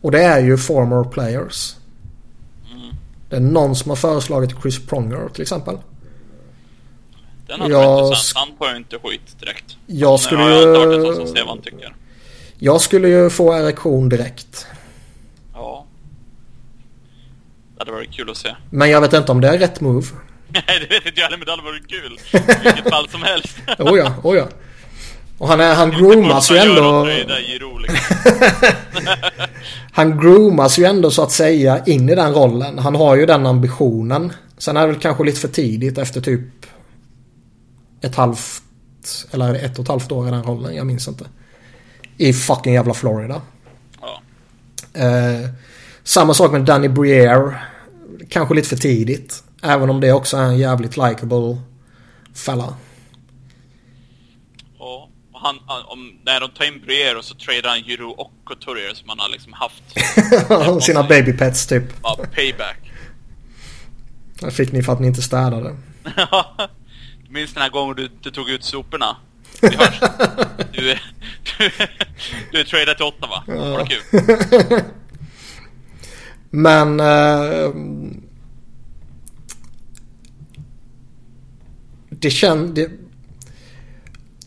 [0.00, 1.74] Och det är ju former players.
[2.74, 2.94] Mm.
[3.28, 5.78] Det är någon som har föreslagit Chris Pronger till exempel.
[7.46, 8.48] Den hade Jag intressant.
[8.48, 9.76] Han får ju inte skit direkt.
[9.86, 10.98] Jag Men skulle jag ju...
[10.98, 11.94] någon som vad han tycker.
[12.58, 14.66] Jag skulle ju få erektion direkt.
[15.54, 15.86] Ja.
[17.74, 18.54] Det hade varit kul att se.
[18.70, 20.06] Men jag vet inte om det är rätt move.
[20.48, 22.18] Nej, det vet inte jag heller, men det hade varit kul.
[22.32, 23.56] I vilket fall som helst.
[23.78, 24.48] Oh ja, oh ja.
[25.38, 27.08] Och han, är, han groomas ju ändå.
[29.92, 32.78] han groomas ju ändå så att säga in i den rollen.
[32.78, 34.32] Han har ju den ambitionen.
[34.58, 36.66] Sen är det väl kanske lite för tidigt efter typ
[38.00, 38.62] ett halvt
[39.30, 40.74] eller ett och ett halvt år i den rollen.
[40.74, 41.24] Jag minns inte.
[42.16, 43.40] I fucking jävla Florida.
[44.00, 44.20] Ja.
[45.00, 45.48] Eh,
[46.04, 47.54] samma sak med Danny Briere.
[48.28, 49.42] Kanske lite för tidigt.
[49.62, 51.58] Även om det också är en jävligt likable
[52.34, 52.74] fella.
[55.42, 58.94] Han, han- om, när de tar in Breer och så tradar han Jiro och Couturier
[58.94, 59.82] som han har liksom haft.
[60.86, 62.02] Sina baby pets typ.
[62.02, 62.92] Bara payback.
[64.40, 65.76] Det fick ni för att ni inte städade.
[67.26, 69.16] du minns den här gången du, du tog ut soporna?
[69.62, 70.00] Vi hörs.
[70.72, 71.02] Du, du, är-
[72.52, 73.44] du är tradad till åtta va?
[73.46, 74.80] Var det kul?
[76.50, 77.00] Men...
[77.00, 77.70] Eh,
[82.10, 82.78] det känns...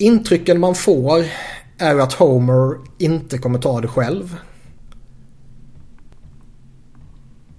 [0.02, 1.26] Intrycken man får
[1.78, 4.38] är att Homer inte kommer ta det själv.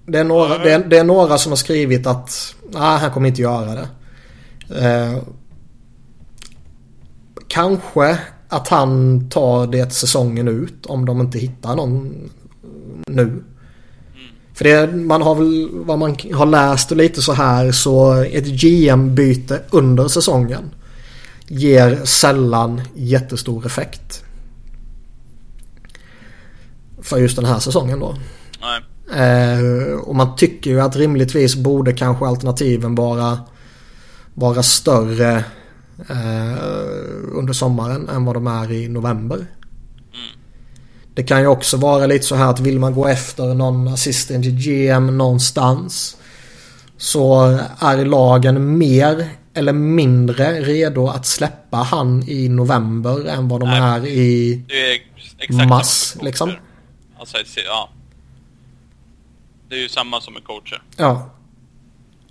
[0.07, 3.29] Det är några, det är, det är några som har skrivit att nej, han kommer
[3.29, 3.89] inte göra det.
[4.87, 5.23] Eh,
[7.49, 8.19] kanske
[8.49, 12.31] att han tar det säsongen ut om de inte hittar någon
[13.07, 13.45] nu.
[14.55, 18.47] För det, man har väl, vad man har läst och lite så här så ett
[18.47, 20.71] GM-byte under säsongen
[21.49, 24.25] ger sällan jättestor effekt.
[27.03, 28.15] För just den här säsongen då.
[29.15, 33.39] Eh, och man tycker ju att rimligtvis borde kanske alternativen vara,
[34.35, 35.45] vara större
[36.09, 36.57] eh,
[37.33, 39.47] under sommaren än vad de är i november.
[41.15, 44.45] Det kan ju också vara lite så här att vill man gå efter någon assistent
[44.45, 46.17] GM någonstans
[46.97, 53.69] så är lagen mer eller mindre redo att släppa han i november än vad de
[53.69, 53.81] Nej.
[53.81, 54.63] är i...
[54.69, 56.25] Är coacher.
[56.25, 56.53] liksom.
[57.19, 57.37] Alltså,
[57.67, 57.89] ja.
[59.69, 60.83] Det är ju samma som med coacher.
[60.97, 61.31] Ja.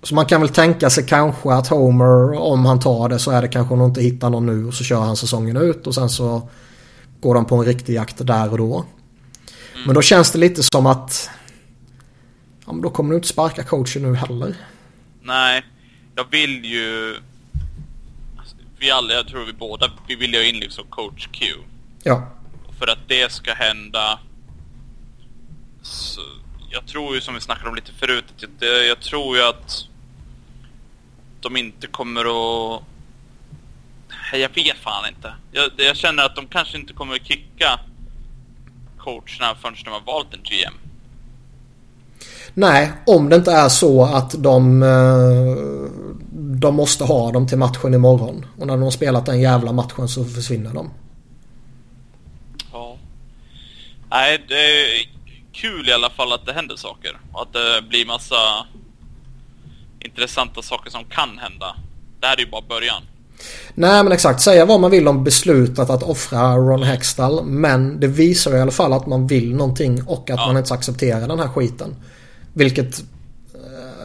[0.02, 3.42] Så man kan väl tänka sig kanske att Homer, om han tar det så är
[3.42, 5.94] det kanske om de inte hittar någon nu och så kör han säsongen ut och
[5.94, 6.48] sen så
[7.20, 8.84] går de på en riktig jakt där och då.
[9.86, 11.30] Men då känns det lite som att
[12.66, 14.54] ja, men då kommer du inte sparka coachen nu heller.
[15.22, 15.64] Nej,
[16.14, 17.16] jag vill ju...
[18.38, 21.46] alltså, Vi alla, jag tror vi båda, vi vill ju in liksom coach Q.
[22.02, 22.28] Ja.
[22.66, 24.18] Och för att det ska hända...
[25.82, 26.20] Så,
[26.70, 29.86] jag tror ju som vi snackade om lite förut, att jag, jag tror ju att
[31.40, 32.82] de inte kommer att...
[34.32, 35.34] Jag vet fan inte.
[35.52, 37.80] Jag, jag känner att de kanske inte kommer att kicka
[38.98, 40.74] coacherna förrän de har valt en GM.
[42.54, 45.81] Nej, om det inte är så att de, eh,
[46.62, 48.46] de måste ha dem till matchen imorgon.
[48.58, 50.90] Och när de har spelat den jävla matchen så försvinner de.
[52.72, 52.96] Ja.
[54.10, 55.08] Nej, det är
[55.52, 57.20] kul i alla fall att det händer saker.
[57.32, 58.66] Och att det blir massa
[60.00, 61.76] intressanta saker som kan hända.
[62.20, 63.02] Det här är ju bara början.
[63.74, 67.44] Nej men exakt, säga vad man vill om beslutet att offra Ron Hextall.
[67.44, 70.46] Men det visar i alla fall att man vill någonting och att Ja.
[70.46, 71.96] man inte accepterar den här skiten.
[72.52, 73.02] Vilket...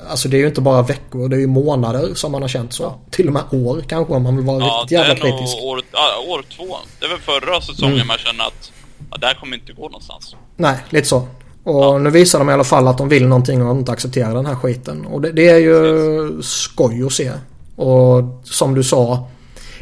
[0.10, 2.74] Alltså det är ju inte bara veckor, det är ju månader som man har känt
[2.74, 2.95] så.
[3.12, 5.39] Till och med år kanske om man vill vara Ja, riktigt det jävla är nog
[5.39, 5.58] kritisk.
[5.64, 6.78] år, ja, år två.
[6.99, 8.08] Det är väl förra säsongen Mm.
[8.08, 8.72] man känner att
[9.12, 10.36] ja, det här kommer inte gå någonstans.
[10.55, 11.28] Nej, lite så.
[11.64, 14.45] Och nu visar de i alla fall att de vill någonting och inte accepterar den
[14.45, 15.05] här skiten.
[15.05, 17.32] Och det, det är ju skoj att se.
[17.76, 19.28] Och som du sa.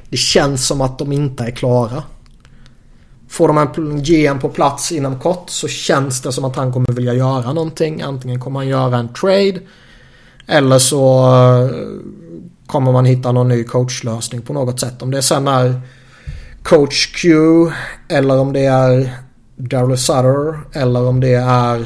[0.10, 2.04] Det känns som att de inte är klara.
[3.30, 6.92] Får de en GM på plats inom kort så känns det som att han kommer
[6.92, 8.02] vilja göra någonting.
[8.02, 9.60] Antingen kommer han göra en trade.
[10.48, 11.70] Eller så eh,
[12.68, 15.02] kommer man hitta någon ny coachlösning på något sätt.
[15.02, 15.82] Om det sen är
[16.64, 17.32] Coach Q
[18.10, 19.12] eller om det är
[19.56, 21.86] Daryl Sutter eller om det är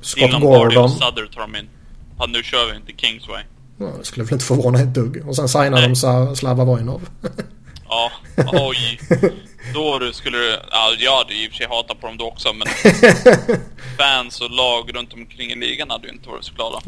[0.00, 0.84] Scott Bardi Gordon.
[0.84, 1.68] och Sutter tar de in.
[2.18, 3.42] Ja, nu kör vi inte Kingsway.
[3.78, 5.28] Ja, det skulle väl inte förvåna ett dugg.
[5.28, 7.08] Och sen signar de Slava Vojnov.
[7.88, 8.10] Ja,
[8.52, 9.00] oj.
[9.74, 10.58] Då du skulle du...
[10.70, 12.68] Ja, jag hade i och för sig hatat på dem då också, men...
[13.98, 16.80] fans och lag runt omkring i ligan hade ju inte varit så glada.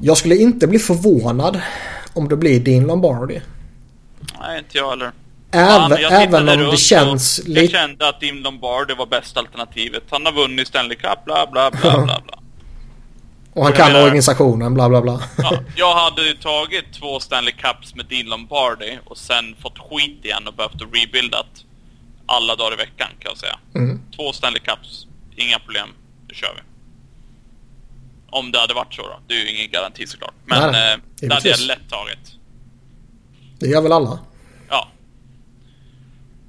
[0.00, 1.60] Jag skulle inte bli förvånad
[2.14, 3.40] om det blir Dean Lombardi.
[4.40, 5.12] Nej, inte jag heller.
[5.50, 7.72] Även, jag även om det känns Jag lite...
[7.72, 10.02] kände att Dim Lombardi var bästa alternativet.
[10.10, 12.38] Han har vunnit Stanley Cup, bla bla bla bla bla.
[13.52, 15.20] Och han jag kan organisationen, bla bla bla.
[15.38, 20.24] Ja, jag hade ju tagit två Stanley Cups med Dean Lombardi och sen fått skit
[20.24, 21.46] igen och behövt rebuildat
[22.26, 23.58] alla dagar i veckan kan jag säga.
[23.74, 24.00] Mm.
[24.16, 25.88] Två Stanley Cups, inga problem.
[26.28, 26.60] Nu kör vi.
[28.30, 29.20] Om det hade varit så då.
[29.26, 30.34] Det är ju ingen garanti såklart.
[30.44, 32.32] Men Nej, eh, det hade jag lätt tagit.
[33.58, 34.18] Det gör väl alla?
[34.68, 34.88] Ja.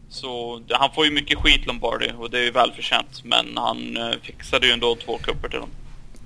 [0.09, 3.23] Så han får ju mycket skit Lombardi och det är ju välförtjänt.
[3.23, 5.69] Men han eh, fixade ju ändå två kupper till dem.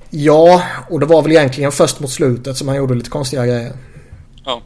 [0.10, 3.74] Ja, och det var väl egentligen först mot slutet som han gjorde lite konstiga grejer.
[4.46, 4.62] Ja.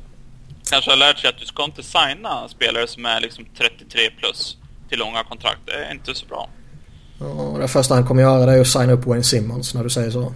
[0.70, 4.58] Kanske har lärt sig att du ska inte signa spelare som är liksom 33 plus
[4.90, 5.60] till långa kontrakt.
[5.66, 6.50] Det är inte så bra.
[7.20, 9.90] Och det första han kommer göra det är att signa upp Wayne Simmons när du
[9.90, 10.34] säger så.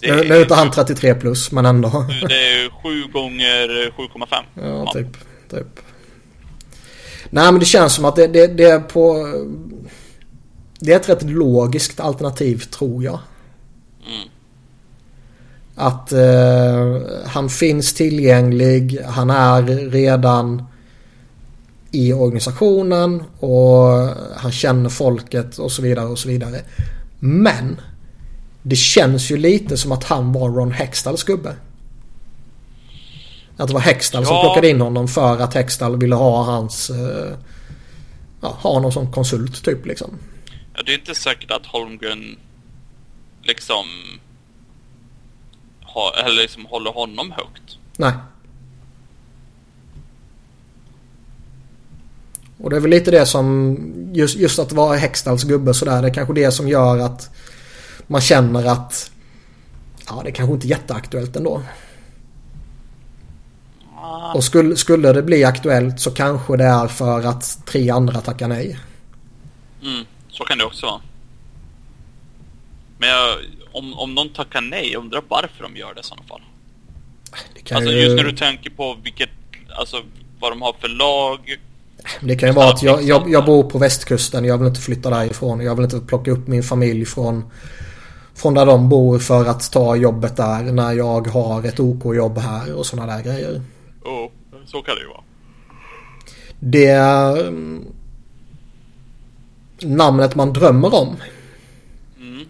[0.00, 2.06] Det Nu, är, nu är inte han 33 plus, men ändå.
[2.28, 2.70] det är ju
[3.06, 4.36] 7 gånger 7,5.
[4.54, 5.16] Ja, typ.
[5.50, 5.80] typ.
[7.30, 9.28] Nej, men det känns som att det, det, det är på...
[10.80, 13.18] Det är ett rätt logiskt alternativ, tror jag.
[14.06, 14.28] Mm.
[15.74, 20.62] Att eh, han finns tillgänglig, han är redan
[21.90, 26.60] i organisationen och han känner folket och så vidare och så vidare.
[27.20, 27.80] Men
[28.62, 31.56] det känns ju lite som att han var Ron Hextalls gubbe.
[33.56, 34.42] Att det var Hextall som Ja.
[34.42, 36.90] plockade in honom för att Hextall ville ha hans...
[36.90, 37.36] Eh,
[38.40, 40.10] ja, ha honom som konsult typ liksom.
[40.74, 42.36] Ja, det är inte säkert att Holmgren
[43.42, 43.84] liksom,
[45.82, 47.78] ha, eller liksom håller honom högt.
[47.96, 48.12] Nej.
[52.60, 53.76] Och det är väl lite det som,
[54.14, 57.30] just, just att vara Hextalls gubbe sådär, det är kanske det som gör att
[58.08, 59.10] man känner att
[60.08, 61.62] ja, det kanske inte är jätteaktuellt ändå.
[64.34, 68.48] Och skulle, skulle det bli aktuellt så kanske det är för att tre andra tackar
[68.48, 68.78] nej.
[69.82, 71.00] Mm, så kan det också vara.
[72.98, 73.36] Men jag,
[73.72, 76.40] om, om någon tackar nej, jag undrar varför de gör det i sådana fall.
[77.72, 79.30] Alltså ju, just när du tänker på vilket,
[79.78, 80.02] alltså
[80.40, 81.58] vad de har för lag.
[82.20, 85.10] det kan ju vara att jag, jag, jag bor på västkusten, jag vill inte flytta
[85.10, 85.60] därifrån.
[85.60, 87.50] Jag vill inte plocka upp min familj från,
[88.38, 92.74] från där de bor för att ta jobbet där när jag har ett OK-jobb här
[92.74, 93.62] och sådana där grejer.
[94.04, 94.30] Oh,
[94.66, 95.22] så kan det ju vara.
[96.60, 96.90] Det
[97.46, 97.84] mm,
[99.80, 101.16] namnet man drömmer om.
[102.18, 102.48] Mm.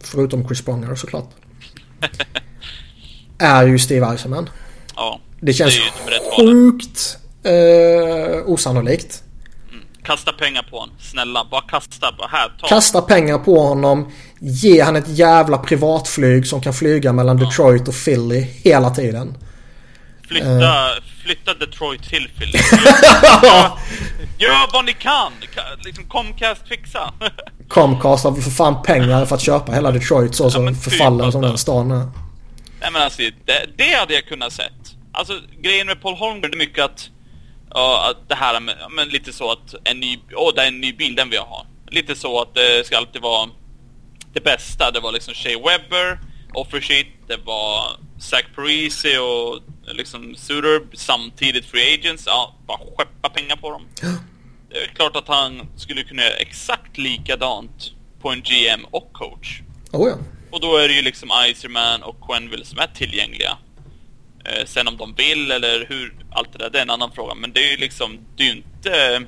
[0.00, 1.30] Förutom Chris Pronger såklart.
[3.38, 4.50] är ju Steve Eisenman.
[4.96, 5.74] Ja, Det känns
[6.06, 9.22] Det är sjukt eh, osannolikt.
[10.02, 10.94] kasta pengar på honom.
[11.00, 12.14] Snälla, bara kasta.
[12.18, 12.66] Bara här, ta.
[12.66, 14.12] Kasta pengar på honom.
[14.40, 19.36] Ge han ett jävla privatflyg som kan flyga mellan Detroit och Philly hela tiden.
[20.28, 20.46] Flytta,
[20.90, 21.02] Eh.
[21.24, 22.58] flytta Detroit till Philly.
[23.42, 23.70] Gör,
[24.38, 25.32] gör vad ni kan.
[25.54, 27.12] Ka- Liksom Comcast fixa.
[27.68, 31.18] Comcast har för fan pengar för att köpa hela Detroit så Ja, som typ förfallen
[31.18, 31.40] som alltså.
[31.40, 32.08] den stan är.
[32.80, 34.72] Nej men alltså, det, det hade jag kunnat sett.
[35.12, 35.32] Alltså
[35.62, 37.08] grejen med Paul Holmgren är mycket att,
[37.70, 40.66] ja, att det här med, ja, men lite så att en ny, åh det är
[40.68, 41.66] en ny bil, den vill jag ha.
[41.90, 43.48] Lite så att det ska alltid vara
[44.32, 44.90] det bästa.
[44.90, 46.18] Det var liksom Shea Webber,
[46.54, 49.60] Offersheet, det var Zach Parisi och
[49.94, 52.26] liksom Suter samtidigt Free Agents.
[52.26, 53.86] Ja, bara skeppa pengar på dem.
[54.70, 59.60] Det är klart att han skulle kunna göra exakt likadant på en GM och coach.
[59.92, 60.16] Oh ja.
[60.50, 63.58] Och då är det ju liksom Iserman och Quenville som är tillgängliga.
[64.44, 67.34] Eh, sen om de vill eller hur, allt det där, det är en annan fråga.
[67.34, 69.22] Men det är ju liksom, det är ju inte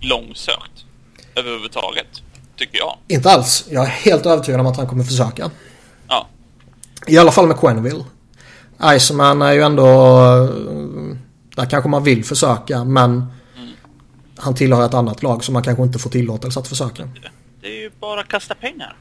[0.00, 0.84] långsökt
[1.34, 2.22] överhuvudtaget,
[2.56, 2.96] tycker jag.
[3.08, 3.64] Inte alls.
[3.70, 5.50] Jag är helt övertygad om att han kommer försöka.
[6.08, 6.26] Ja,
[7.06, 8.04] I alla fall med Quenville.
[8.96, 9.84] Iceman är ju ändå...
[9.84, 11.16] eh,
[11.56, 13.26] Där kanske man vill försöka men...
[14.36, 17.08] Han tillhör ett annat lag så man kanske inte får tillåtelse att försöka.
[17.60, 18.96] det är ju bara att kasta pengar.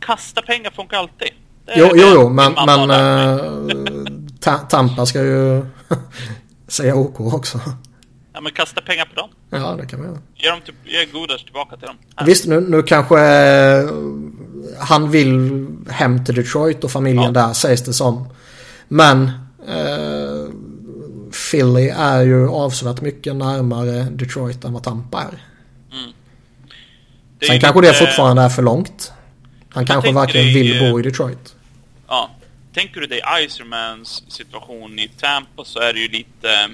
[0.00, 1.28] Kasta pengar funkar alltid.
[1.76, 5.66] Jo, jo, jo men, men Ta- Tampa ska ju
[6.68, 7.60] säga OK också.
[8.38, 9.30] Ja, men kasta pengar på dem.
[9.50, 10.20] Ja, det kan man göra.
[10.36, 11.96] Ge, dem till, ge Gooders tillbaka till dem.
[12.16, 12.26] Här.
[12.26, 13.90] Visst, nu, nu kanske eh,
[14.78, 17.30] han vill hem till Detroit och familjen Ja.
[17.30, 18.28] där sägs det som.
[18.88, 19.30] Men
[19.68, 20.52] eh,
[21.50, 25.42] Philly är ju avsevärt mycket närmare Detroit än vad Tampa är.
[27.38, 29.12] Det är Sen kanske det fortfarande är för långt.
[29.68, 31.54] Han kanske verkligen dig, vill eh, bo i Detroit.
[32.08, 32.30] Ja.
[32.74, 36.68] Tänker du dig Isermans situation i Tampa så är det ju lite...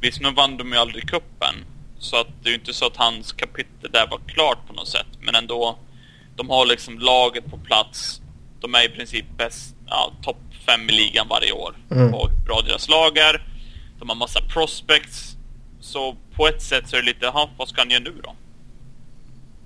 [0.00, 1.54] Visst, nu vann de ju aldrig kuppen
[1.98, 4.88] Så att det är ju inte så att hans kapitel där var klart på något
[4.88, 5.06] sätt.
[5.20, 5.78] Men ändå,
[6.36, 8.20] de har liksom laget på plats.
[8.60, 10.36] De är i princip bäst, ja, topp
[10.66, 11.74] fem i ligan varje år.
[11.90, 12.12] Mm.
[12.12, 13.42] Hur bra deras lag är.
[13.98, 15.36] De har massa prospects.
[15.80, 18.34] Så på ett sätt så är det lite, "Jaha, vad ska han göra nu då?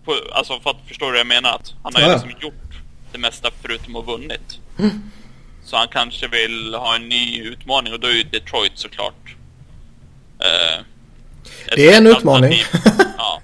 [0.04, 1.50] På, alltså för att förstå vad jag menar.
[1.50, 2.74] Att han har ju Ja, liksom gjort
[3.12, 4.58] det mesta förutom att ha vunnit.
[5.64, 9.36] Så han kanske vill ha en ny utmaning och då är ju Detroit såklart.
[10.40, 10.84] Eh,
[11.76, 12.52] Det är en utmaning.
[13.18, 13.40] ja.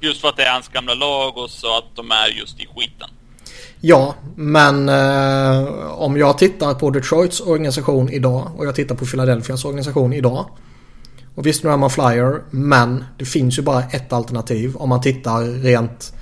[0.00, 2.66] Just för att det är hans gamla lag och så att de är just i
[2.76, 3.08] skiten.
[3.80, 9.64] Ja, men eh, om jag tittar på Detroits organisation idag och jag tittar på Philadelphias
[9.64, 10.46] organisation idag.
[11.34, 15.00] Och visst nu är man flyer men det finns ju bara ett alternativ om man
[15.00, 16.12] tittar rent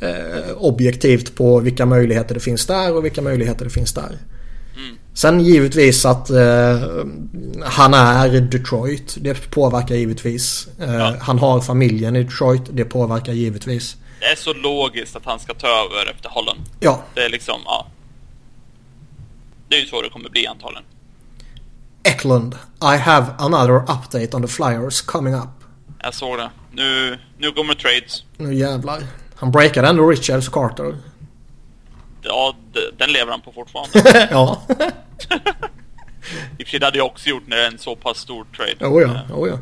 [0.00, 4.18] eh, objektivt på vilka möjligheter det finns där och vilka möjligheter det finns där.
[5.14, 6.80] Sen givetvis att eh,
[7.64, 9.16] han är Detroit.
[9.20, 10.68] Det påverkar givetvis.
[10.80, 11.16] Eh, ja.
[11.20, 12.62] Han har familjen i Detroit.
[12.70, 13.96] Det påverkar givetvis.
[14.20, 16.60] Det är så logiskt att han ska ta över efter Holland.
[16.80, 17.02] Ja.
[17.14, 17.86] Det är liksom, ja.
[19.68, 20.84] Det är ju så det kommer bli antagligen.
[22.02, 25.48] Eklund, I have another update on the flyers coming up.
[26.02, 26.50] Jag såg det.
[26.72, 28.24] Nu, nu kommer trades.
[28.36, 29.02] Nu jävlar.
[29.34, 30.96] Han breakade ändå Richards Carter.
[32.24, 32.56] Ja,
[32.98, 34.28] den lever han på fortfarande.
[34.30, 34.62] ja.
[36.58, 38.18] I och för sig det hade jag också gjort när det är en så pass
[38.18, 38.94] stor trade.
[38.94, 39.58] Oh ja, oh ja.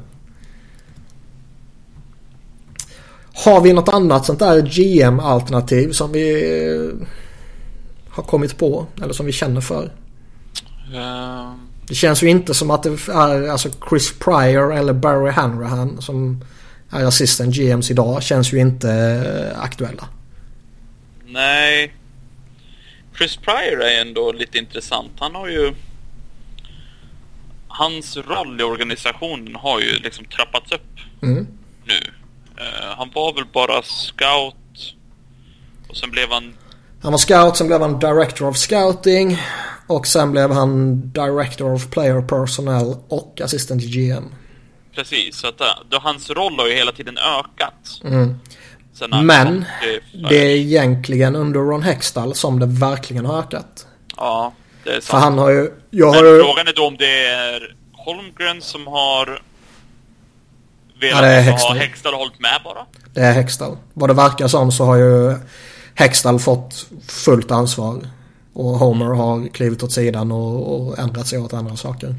[3.34, 7.06] Har vi något annat sånt där GM-alternativ som vi eh,
[8.08, 8.86] har kommit på?
[9.02, 9.84] Eller som vi känner för?
[10.94, 11.52] Uh...
[11.88, 16.44] Det känns ju inte som att det är alltså Chris Pryor eller Barry Hanrahan som
[16.90, 18.22] är assistant GMs idag.
[18.22, 20.08] Känns ju inte eh, aktuella.
[21.26, 21.94] Nej.
[23.22, 25.12] Chris Pryor är ändå lite intressant.
[25.18, 25.74] Han har ju...
[27.68, 31.46] Hans roll i organisationen har ju liksom trappats upp mm.
[31.84, 31.94] nu.
[31.94, 34.94] Uh, han var väl bara scout
[35.88, 36.54] och sen blev han...
[37.02, 39.38] Han var scout, sen blev han director of scouting
[39.86, 44.24] och sen blev han director of player personnel och assistant GM.
[44.94, 48.00] Precis, så att eh, då, hans roll har ju hela tiden ökat.
[48.04, 48.38] Mm.
[49.24, 49.64] Men
[50.30, 53.86] det är egentligen under Ron Hextall som det verkligen har ökat.
[54.16, 54.52] Ja,
[54.84, 55.04] det är sant.
[55.04, 55.72] För han har ju...
[55.90, 59.42] Jag har Men frågan är då om det är Holmgren som har
[61.00, 61.76] velat ja, det är Hextall.
[61.76, 62.86] ha Hextall hållit med bara?
[63.14, 63.76] Det är Hextall.
[63.94, 65.34] Vad det verkar som så har ju
[65.94, 68.00] Hextall fått fullt ansvar.
[68.52, 72.14] Och Homer har klivit åt sidan och, och ändrat sig åt andra saker.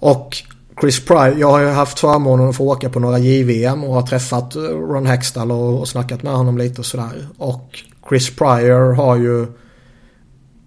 [0.00, 0.36] Och
[0.80, 4.06] Chris Pryor, jag har ju haft förmånen att få åka på några JVM och har
[4.06, 7.28] träffat Ron Hextall och, och snackat med honom lite och sådär.
[7.38, 9.46] Och Chris Pryor har ju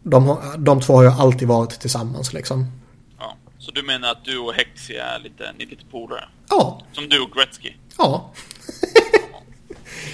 [0.04, 2.72] de, de två har ju alltid varit tillsammans liksom.
[3.20, 6.24] Ja, så du menar att du och Hexi är lite, ni är lite polare?
[6.50, 6.82] Ja.
[6.92, 7.74] Som du och Gretzky?
[7.98, 8.32] Ja.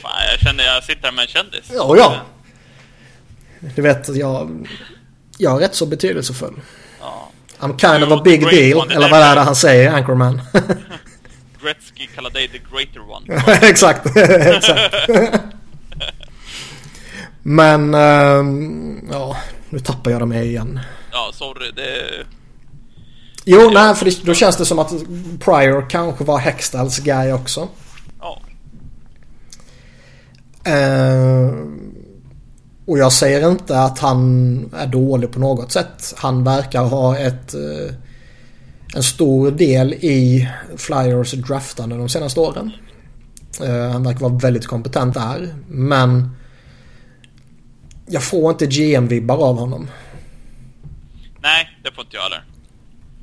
[0.02, 1.72] Fan, jag känner jag sitter här med en kändis.
[1.74, 2.16] Ja, ja.
[3.76, 4.68] Du vet, jag,
[5.38, 6.62] jag är rätt så betydelsefull.
[7.00, 7.32] Ja.
[7.64, 8.92] I'm kind of a big deal.
[8.92, 10.42] Eller vad är det han säger, Anchorman?
[11.64, 13.44] Gretzky kallar dig the greater one.
[13.70, 14.96] exakt, exakt.
[17.44, 19.38] Men, um, ja,
[19.70, 20.80] nu tappar jag dem igen.
[21.12, 21.72] Ja, sorry.
[21.76, 22.26] Det...
[23.46, 24.92] Jo, nej, för det, då känns det som att
[25.40, 27.68] Pryor kanske var Hextalls guy också.
[28.20, 28.42] Ja.
[30.68, 31.54] Uh,
[32.86, 36.14] och jag säger inte att han är dålig på något sätt.
[36.18, 37.96] Han verkar ha ett, eh,
[38.96, 42.72] en stor del i Flyers draftande de senaste åren.
[43.62, 45.56] Eh, han verkar vara väldigt kompetent där.
[45.68, 46.36] Men
[48.08, 49.88] jag får inte GM-vibbar av honom.
[51.42, 52.44] Nej, det får inte jag heller.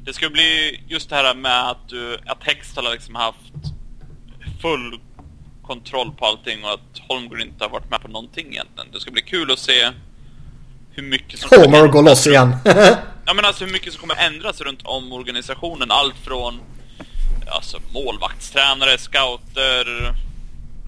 [0.04, 3.52] Det ska bli just det här med att, du, att Hextall har liksom haft
[4.62, 5.00] full
[5.70, 8.88] kontroll på allting och att Holmgren inte har varit med på någonting egentligen.
[8.92, 9.90] Det ska bli kul att se
[10.90, 11.48] hur mycket som...
[11.62, 12.56] Homer går loss igen.
[13.24, 15.90] ja men alltså hur mycket som kommer ändras runt om organisationen.
[15.90, 16.60] Allt från
[17.50, 20.14] alltså målvaktstränare, scouter,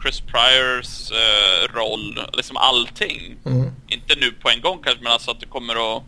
[0.02, 3.36] Chris Pryors eh, roll, liksom allting.
[3.44, 3.70] Mm.
[3.88, 6.02] Inte nu på en gång kanske, men alltså att det kommer att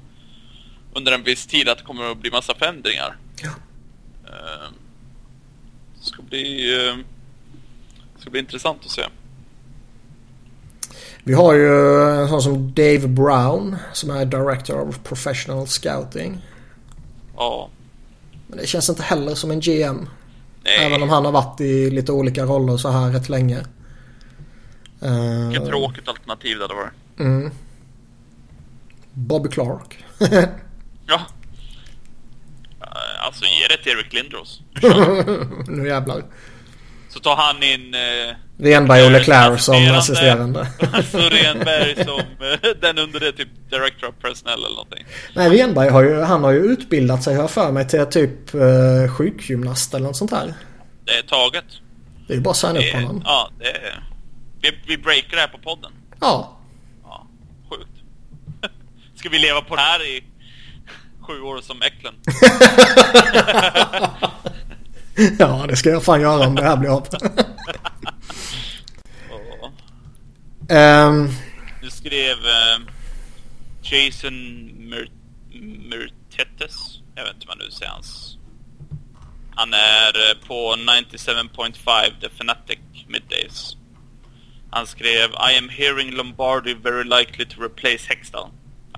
[0.95, 3.17] under en viss tid att det kommer att bli massa förändringar.
[3.43, 3.51] Ja.
[4.27, 4.69] Eh,
[5.99, 6.75] det ska bli...
[6.89, 7.14] Eh,
[8.25, 9.03] ska bli intressant att se.
[11.25, 16.47] Vi har ju en sån som Dave Brown som är Director of Professional Scouting.
[17.37, 17.69] Ja.
[18.47, 20.09] Men det känns inte heller som en GM.
[20.63, 20.87] Nej.
[20.87, 23.65] Även om han har varit i lite olika roller så här rätt länge.
[25.49, 27.19] Vilket uh, tråkigt alternativ det hade varit.
[27.19, 27.51] Mm.
[29.13, 30.05] Bobby Clark.
[31.07, 31.21] ja.
[33.21, 34.61] Alltså ge det till Eric Lindros.
[35.69, 36.25] nu jävlar.
[37.15, 37.95] Så tar han in...
[37.95, 40.67] Eh, Renberg och Leclerc som assisterande.
[40.93, 45.05] alltså Renberg som eh, den under det typ Director of Personnel eller någonting.
[45.35, 49.15] Nej Renberg har ju, han har ju utbildat sig har för mig till typ eh,
[49.17, 50.55] sjukgymnast eller något sånt här.
[51.05, 51.65] Det är taget.
[52.27, 53.23] Det är ju bara att signa upp honom.
[53.25, 54.05] Ja, det är...
[54.61, 55.93] Vi, vi breakar det här på podden.
[56.21, 56.59] Ja.
[57.05, 57.27] Ja,
[57.71, 57.93] sjukt.
[59.17, 60.25] Ska vi leva på det här i
[61.21, 62.17] sju år som Eklund?
[65.39, 67.09] ja, det ska jag fan göra om det här blir av.
[71.09, 71.31] um,
[71.83, 72.89] du skrev uh,
[73.83, 74.35] Jason
[75.91, 77.01] Murtetes.
[77.15, 78.39] Jag vet inte vad du säger hans...
[79.57, 82.79] Han är eh, på 97.5 The Fanatic
[83.09, 83.77] Middays.
[84.71, 88.51] Han skrev I am hearing Lombardi very likely to replace Hextall.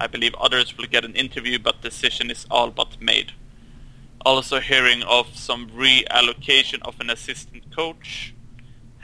[0.05, 3.33] I believe others will get an interview but decision is all but made.
[4.27, 8.35] Also hearing of some reallocation of an assistant coach.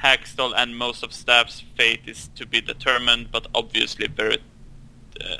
[0.04, 4.38] Hackstall and most of staff's fate is to be determined but obviously very
[5.20, 5.36] uh,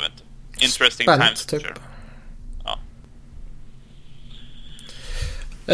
[0.00, 0.22] vet inte.
[0.64, 1.46] Interesting Spänt, times.
[1.46, 1.62] typ.
[2.64, 2.78] Ja.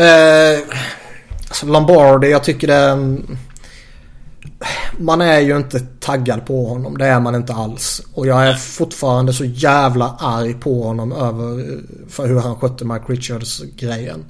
[0.00, 0.62] Eh,
[1.48, 3.18] alltså Lombardi, jag tycker det...
[4.98, 6.98] Man är ju inte taggad på honom.
[6.98, 8.02] Det är man inte alls.
[8.14, 13.04] Och jag är fortfarande så jävla arg på honom över för hur han skötte Mike
[13.06, 14.24] Richards-grejen.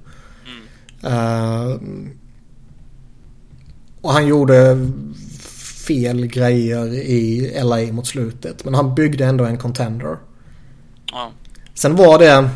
[1.02, 1.76] Eh,
[4.00, 4.90] och han gjorde
[5.86, 8.64] fel grejer i LA mot slutet.
[8.64, 10.16] Men han byggde ändå en contender.
[11.12, 11.30] Ja.
[11.74, 12.48] Sen var det...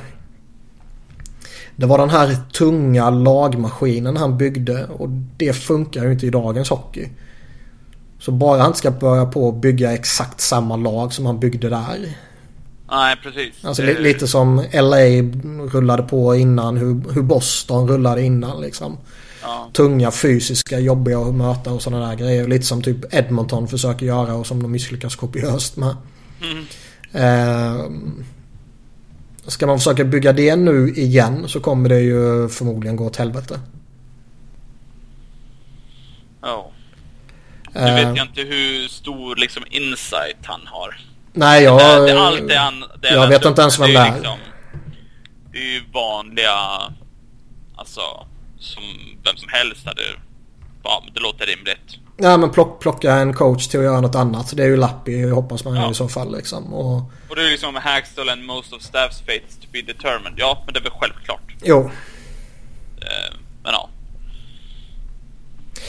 [1.79, 6.71] Det var den här tunga lagmaskinen han byggde och det funkar ju inte i dagens
[6.71, 7.09] hockey.
[8.19, 11.69] Så bara han inte ska börja på att bygga exakt samma lag som han byggde
[11.69, 12.17] där.
[12.91, 13.65] Nej, precis.
[13.65, 14.97] Alltså li- lite som LA
[15.73, 18.97] rullade på innan, hur, hur Boston rullade innan liksom.
[19.43, 19.71] Ja.
[19.73, 22.49] Tunga, fysiska, jobbiga att möta och sådana där grejer.
[22.49, 25.97] Lite som typ Edmonton försöker göra och som de misslyckas kopiöst med.
[26.43, 26.65] Mm.
[27.13, 27.85] Eh,
[29.47, 33.61] ska man försöka bygga det nu igen så kommer det ju förmodligen gå åt helvete.
[36.43, 36.71] Ja.
[37.77, 40.97] Nu Eh, vet jag inte hur stor liksom insight han har.
[41.33, 41.79] nej, jag...
[41.81, 42.81] det, det, allt det han...
[43.03, 44.15] Det jag vet inte ens vem det är.
[44.15, 44.39] Liksom,
[45.53, 46.57] det är ju vanliga...
[47.77, 48.01] Alltså,
[48.59, 48.83] som
[49.25, 50.03] vem som helst hade...
[50.83, 51.99] Ja, det låter rimligt.
[52.19, 54.57] Nej men plock, plocka en coach till att göra något annat.
[54.57, 55.91] Det är ju Lappi hoppas man Ja.
[55.91, 56.75] i så fall liksom.
[56.75, 56.97] Och,
[57.29, 60.35] Och det är liksom Hackstall and most of staff's fate is to be determined.
[60.37, 61.41] Ja, men det är väl självklart.
[61.65, 61.91] jo.
[63.01, 63.36] Eh, ja.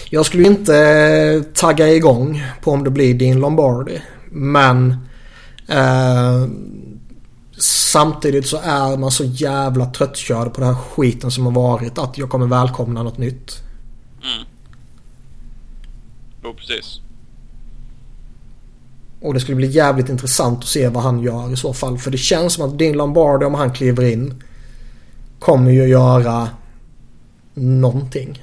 [0.09, 4.01] Jag skulle inte tagga igång på om det blir din Lombardi.
[4.31, 4.95] Men
[5.67, 6.47] eh,
[7.57, 12.17] samtidigt så är man så jävla tröttkörd på den här skiten som har varit att
[12.17, 13.63] jag kommer välkomna något nytt.
[14.23, 14.47] Mm.
[16.43, 16.99] Jo, precis.
[19.21, 21.97] Och det skulle bli jävligt intressant att se vad han gör i så fall.
[21.97, 24.43] För det känns som att din Lombardi om han kliver in
[25.39, 26.49] kommer ju göra
[27.53, 28.41] någonting.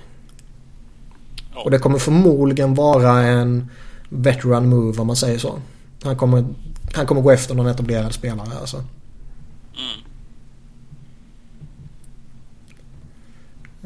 [1.54, 1.62] Ja.
[1.62, 3.70] Och det kommer förmodligen vara en
[4.08, 5.58] veteran move om man säger så.
[6.02, 6.44] Han kommer,
[6.94, 8.84] han kommer gå efter någon etablerad spelare alltså.
[9.76, 10.00] Mm.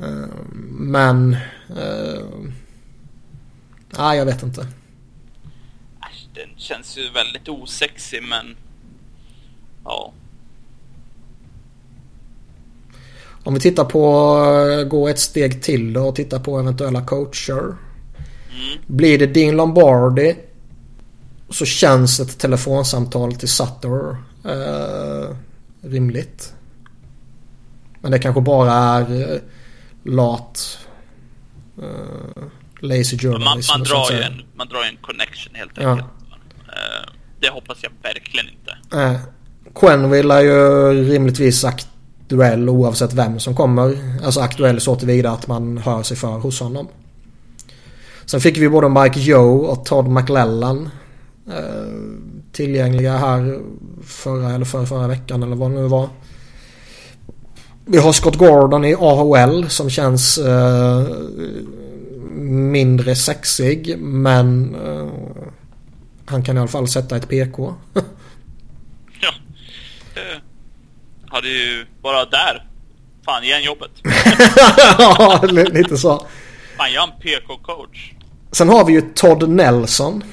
[0.03, 0.29] Eh,
[0.71, 1.37] Men...
[1.71, 2.51] Uh,
[3.99, 4.67] nej, jag vet inte.
[6.35, 8.57] Den känns ju väldigt osexig, men...
[9.85, 10.13] Ja.
[13.49, 14.05] Om vi tittar på,
[14.91, 17.63] gå ett steg till då och tittar på eventuella coacher.
[17.63, 17.77] Mm.
[18.87, 20.37] Blir det din Lombardi
[21.51, 25.37] så känns ett telefonsamtal till Sutter eh,
[25.83, 26.55] rimligt.
[28.01, 29.41] Men det kanske bara är eh,
[30.05, 30.79] lat
[31.83, 32.43] eh,
[32.81, 33.73] lazy Man, journalism.
[33.73, 35.91] man, att drar ju en, man drar en connection helt Ja.
[35.91, 36.09] enkelt.
[36.69, 38.99] Eh, det hoppas jag verkligen inte.
[39.03, 39.21] Eh,
[39.75, 41.61] Quenville är ju rimligtvis
[42.29, 43.99] aktuell oavsett vem som kommer.
[44.25, 46.89] Alltså aktuell så tillvida att man hör sig för hos honom.
[48.27, 50.89] Sen fick vi både Mike Joe och Todd McLellan
[51.47, 51.89] eh,
[52.53, 53.61] tillgängliga här
[54.03, 56.09] förra eller förra, förra veckan eller vad det nu var.
[57.87, 61.07] Vi har Scott Gordon i AHL som känns eh,
[62.41, 65.09] mindre sexig men eh,
[66.27, 67.75] han kan i alla fall sätta ett PK.
[69.21, 69.31] Ja.
[70.15, 70.41] Det
[71.31, 72.65] hade ju bara där.
[73.25, 73.91] Fan, igen jobbet.
[74.99, 76.19] ja, li- lite så.
[76.77, 78.13] Fan, jag är en PK-coach.
[78.53, 80.25] Sen har vi ju Todd Nelson.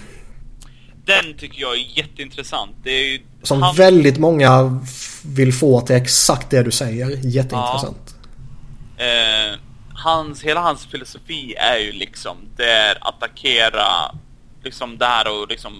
[1.05, 2.71] Den tycker jag är jätteintressant.
[2.83, 3.19] Det är ju...
[3.43, 4.81] Som han- väldigt många
[5.25, 7.07] vill få till exakt det du säger.
[7.09, 8.15] Jätteintressant.
[8.97, 9.59] Eh,
[9.93, 13.85] hans, hela hans filosofi är ju liksom det är attackera
[14.63, 15.73] liksom det här och liksom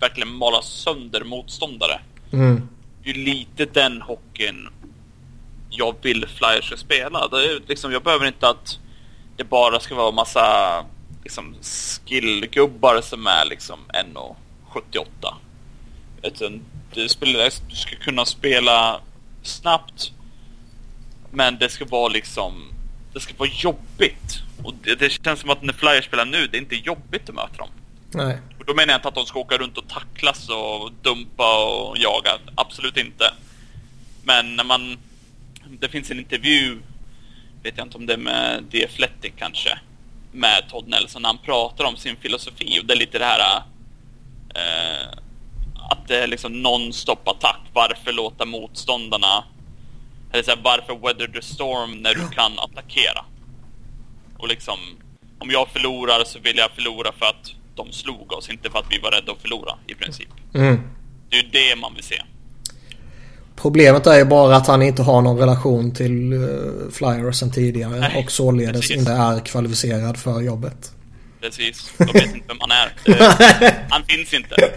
[0.00, 2.00] verkligen mala sönder motståndare.
[2.32, 2.68] Mm.
[3.02, 4.68] Det är ju lite den hockeyn
[5.70, 7.28] jag vill Flyers ska spela.
[7.28, 8.78] Det är liksom, jag behöver inte att
[9.36, 10.84] det bara ska vara massa
[11.22, 11.54] liksom,
[12.06, 15.34] skillgubbar som är liksom 1,78.
[16.22, 16.60] Utan
[16.94, 19.00] du, spelar, du ska kunna spela
[19.42, 20.12] snabbt
[21.30, 22.72] men det ska vara liksom
[23.12, 24.42] Det ska vara jobbigt.
[24.62, 27.34] Och det, det känns som att när Flyers spelar nu, det är inte jobbigt att
[27.34, 27.68] möta dem.
[28.10, 28.38] Nej.
[28.60, 31.98] Och då menar jag inte att de ska åka runt och tacklas och dumpa och
[31.98, 32.30] jaga.
[32.54, 33.32] Absolut inte.
[34.24, 34.98] Men när man
[35.78, 36.78] det finns en intervju,
[37.62, 39.78] vet jag inte om det är med The Athletic kanske,
[40.32, 43.62] med Todd Nelson när han pratar om sin filosofi och det är lite det här
[44.54, 45.08] eh,
[45.90, 47.60] att det är liksom non-stop attack.
[47.72, 49.44] Varför låta motståndarna,
[50.32, 53.24] eller så här, varför weather the storm när du kan attackera?
[54.38, 54.78] Och liksom,
[55.38, 57.54] om jag förlorar så vill jag förlora för att
[57.84, 60.28] de slog oss, inte för att vi var rädda att förlora i princip.
[60.54, 60.80] Mm.
[61.30, 62.22] Det är ju det man vill se.
[63.56, 68.00] Problemet är ju bara att han inte har någon relation till uh, Flyers sen tidigare
[68.00, 68.96] Nej, och således precis.
[68.96, 70.92] inte är kvalificerad för jobbet.
[71.40, 72.92] Precis, de vet inte vem han är.
[73.04, 74.56] Det, han finns inte.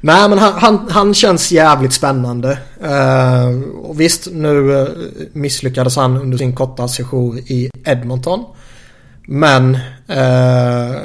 [0.00, 2.58] Nej men han, han, han känns jävligt spännande.
[2.84, 4.86] Uh, och visst nu
[5.32, 8.44] misslyckades han under sin korta sejour i Edmonton.
[9.30, 10.96] Men uh,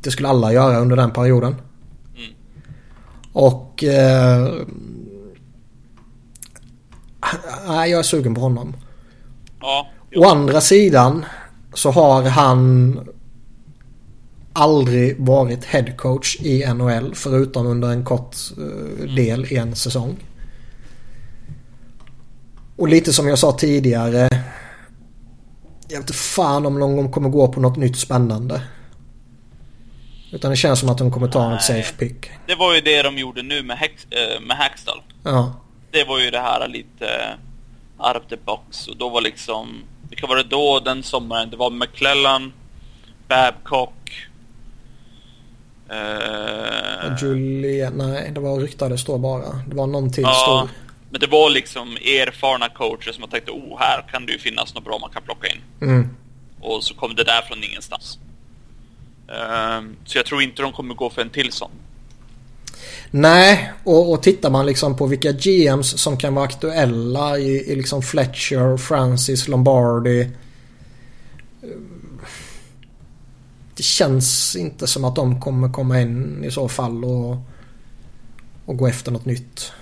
[0.00, 1.56] det skulle alla göra under den perioden.
[2.16, 2.34] Mm.
[3.32, 3.84] Och...
[3.86, 4.66] Uh,
[7.68, 8.76] nej, jag är sugen på honom.
[9.60, 11.24] Ja, Å andra sidan
[11.74, 13.00] så har han
[14.52, 20.16] aldrig varit headcoach i NHL förutom under en kort eh, del i en säsong.
[22.76, 24.28] Och lite som jag sa tidigare.
[25.88, 28.62] Jag vet inte fan om någon kommer gå på något nytt spännande.
[30.32, 31.56] Utan det känns som att de kommer ta Nej.
[31.56, 32.30] ett safe pick.
[32.46, 35.02] det var ju det de gjorde nu med, Hex, eh, med Hackstall.
[35.22, 35.54] Ja.
[35.90, 39.82] Det var ju det här lite eh, out of the box och då var liksom,
[40.08, 41.50] vilka var det då den sommaren?
[41.50, 42.52] Det var McClellan,
[43.28, 44.26] Babcock,
[45.88, 49.62] eh, Julia, nej det var ryktades då bara.
[49.66, 50.34] Det var någon till ja,
[50.68, 50.83] stor.
[51.14, 54.74] Men det var liksom erfarna coacher som har tänkt oh här kan det ju finnas
[54.74, 55.60] något bra man kan plocka in.
[55.80, 56.08] Mm.
[56.60, 58.18] Och så kom det där från ingenstans.
[59.28, 61.70] Ehm, så jag tror inte de kommer gå för en till sån.
[63.10, 67.76] Nej, och, och tittar man liksom på vilka GMs som kan vara aktuella i, i
[67.76, 70.30] liksom Fletcher, Francis, Lombardi.
[73.76, 77.36] Det känns inte som att de kommer komma in i så fall och,
[78.64, 79.72] och gå efter något nytt.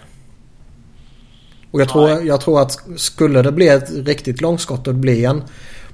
[1.72, 5.28] Och jag tror, jag tror att skulle det bli ett riktigt långskott och det blir
[5.28, 5.44] en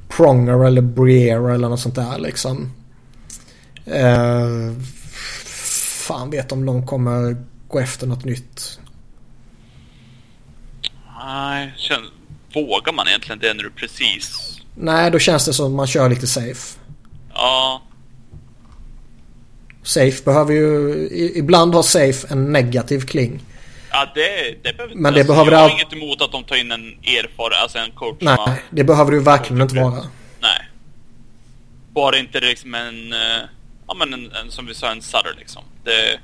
[0.09, 2.73] Pronger eller Breer eller något sånt där liksom.
[3.87, 4.73] Eh,
[6.05, 7.37] fan vet om de kommer
[7.69, 8.81] gå efter något nytt.
[11.21, 11.75] Nej,
[12.55, 14.55] vågar man egentligen det när du precis...
[14.75, 16.79] Nej, då känns det som att man kör lite safe.
[17.35, 17.83] Ja,
[19.89, 21.09] Safe behöver ju...
[21.35, 23.43] Ibland har safe en negativ kling.
[24.01, 26.45] Ja det, det behöver Men det alltså, behöver Jag har all- inget emot att de
[26.45, 30.03] tar in en erfaren, alltså en coach Nej, har, det behöver ju verkligen inte vara.
[30.41, 30.69] Nej.
[31.95, 33.13] Bara inte liksom en...
[33.13, 33.19] eh,
[33.89, 35.63] Ja men en, en som vi sa, en Sutter liksom.
[35.85, 36.21] Det...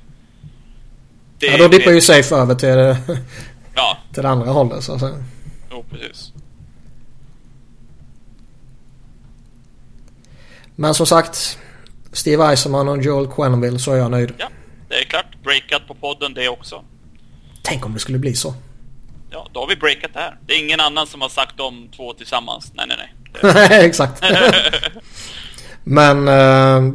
[1.38, 2.98] det Ja, då dippar ju safe över till, det-
[3.74, 5.24] Ja, till det andra hållet så att säga.
[5.70, 6.32] jo precis.
[10.76, 11.58] Men som sagt.
[12.12, 14.32] Steve Eisenman och Joel Quenneville så är jag nöjd.
[14.38, 14.48] Ja,
[14.88, 15.26] det är klart.
[15.42, 16.84] Breakat på podden det också.
[17.66, 18.54] Tänk om det skulle bli så.
[19.30, 20.38] Ja, då har vi breakat det här.
[20.46, 22.72] Det är ingen annan som har sagt de två tillsammans.
[22.74, 23.54] Nej, nej, nej.
[23.54, 24.22] Nej, exakt.
[25.84, 26.94] Men uh,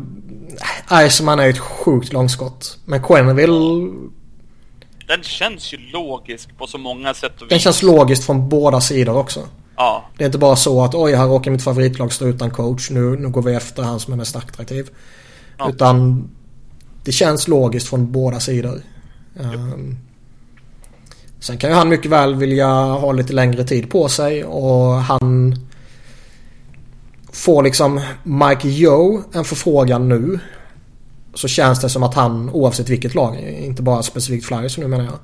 [0.90, 2.78] Eisenman är ju ett sjukt långskott.
[2.86, 3.92] Men Quenneville
[5.08, 7.50] Den känns ju logisk på så många sätt och vis.
[7.50, 9.48] Den känns logiskt från båda sidor också.
[9.76, 12.90] Ja, Det är inte bara så att oj, här råkar mitt favoritlag stå utan coach.
[12.90, 14.90] Nu, nu går vi efter han som är mest attraktiv.
[15.58, 15.70] Ja.
[15.70, 16.30] Utan
[17.04, 18.82] det känns logiskt från båda sidor.
[19.40, 19.98] Ehm,
[21.40, 25.56] sen kan ju han mycket väl vilja ha lite längre tid på sig och han
[27.32, 30.40] får liksom Mike Joe en förfrågan nu.
[31.34, 35.04] Så känns det som att han oavsett vilket lag, inte bara specifikt Flyers nu menar
[35.06, 35.20] jag.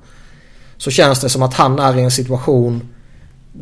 [0.77, 2.89] Så känns det som att han är i en situation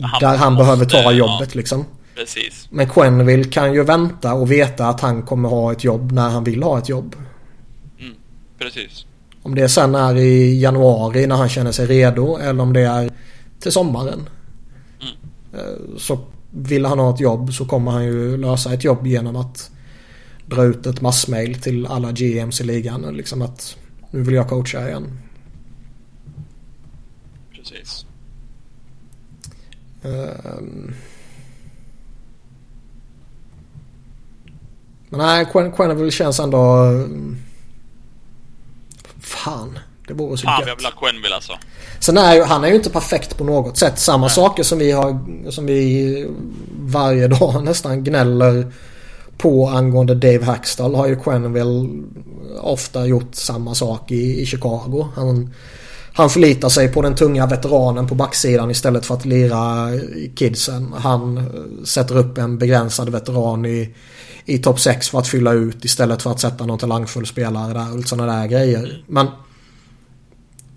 [0.01, 1.11] Han där han måste- behöver ta ja.
[1.11, 1.85] jobbet liksom.
[2.15, 2.67] precis.
[2.69, 6.43] Men Quenneville kan ju vänta och veta att han kommer ha ett jobb när han
[6.43, 7.15] vill ha ett jobb.
[7.99, 8.13] Mm,
[8.59, 9.05] precis.
[9.43, 13.09] Om det sen är i januari när han känner sig redo eller om det är
[13.59, 14.29] till sommaren.
[15.01, 15.13] Mm.
[15.65, 16.19] Eh, Så
[16.51, 19.71] vill han ha ett jobb så kommer han ju lösa ett jobb genom att
[20.45, 23.01] dra ut ett massmail till alla GMs i ligan.
[23.01, 23.77] Liksom att
[24.11, 25.19] nu vill jag coacha igen.
[27.51, 28.05] Precis.
[30.03, 30.93] Ehm.
[35.09, 36.73] Men nej, Quen- Quenneville känns ändå...
[36.75, 37.37] mm,
[39.23, 40.69] Fan, det vore så Fan, gött.
[40.69, 41.53] jag vill ha Quenneville alltså.
[41.99, 43.99] Sen är ju, han är ju inte perfekt på något sätt.
[43.99, 45.19] Samma saker som vi har,
[45.51, 46.27] som vi
[46.79, 48.71] varje dag nästan gnäller
[49.37, 51.89] på angående Dave Hackstall har ju Quenneville
[52.61, 55.07] ofta gjort samma sak i, i Chicago.
[55.15, 55.53] Han,
[56.13, 59.89] Han förlitar sig på den tunga veteranen på backsidan istället för att lira
[60.35, 60.93] kidsen.
[60.97, 61.43] Han eh,
[61.85, 63.95] sätter upp en begränsad veteran i,
[64.45, 67.97] i topp 6 för att fylla ut istället för att sätta någon talangfull spelare där
[67.97, 69.03] och sådana där grejer.
[69.07, 69.27] Men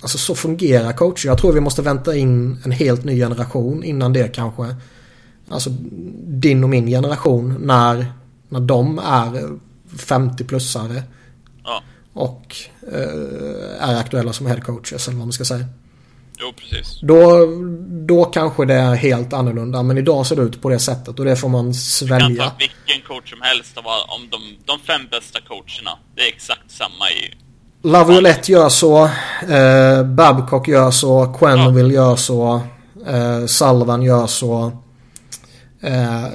[0.00, 1.28] Alltså så fungerar coacher.
[1.28, 4.76] Jag tror vi måste vänta in en helt ny generation innan det kanske.
[5.48, 5.70] Alltså
[6.24, 8.12] din och min generation när,
[8.48, 9.58] när de är
[9.90, 11.02] 50-plussare.
[11.64, 11.82] Ja.
[12.12, 12.56] Och
[12.92, 15.66] eh, är aktuella som headcoaches eller vad man ska säga.
[16.38, 17.00] Jo, precis.
[17.02, 17.46] Då,
[18.06, 19.82] då kanske det är helt annorlunda.
[19.82, 22.44] Men idag ser det ut på det sättet och det får man Du kan svälja.
[22.44, 25.98] ta vilken coach som helst av om de, de fem bästa coacherna.
[26.16, 27.34] Det är exakt samma i...
[27.82, 29.04] Laviolette gör så.
[29.48, 31.34] Eh, Babcock gör så.
[31.38, 32.60] Quenneville gör så.
[33.06, 34.72] Eh, Sullivan gör så.
[35.80, 36.26] Eh,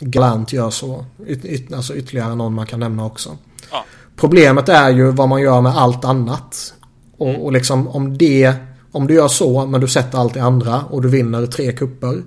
[0.00, 1.04] Galant gör så.
[1.26, 3.36] Yt, yt, alltså ytterligare någon man kan nämna också.
[3.70, 3.84] Ja.
[4.16, 6.74] Problemet är ju vad man gör med allt annat.
[7.20, 8.54] Och, och liksom om det...
[8.92, 12.22] Om du gör så men du sätter allt det andra och du vinner tre kupper.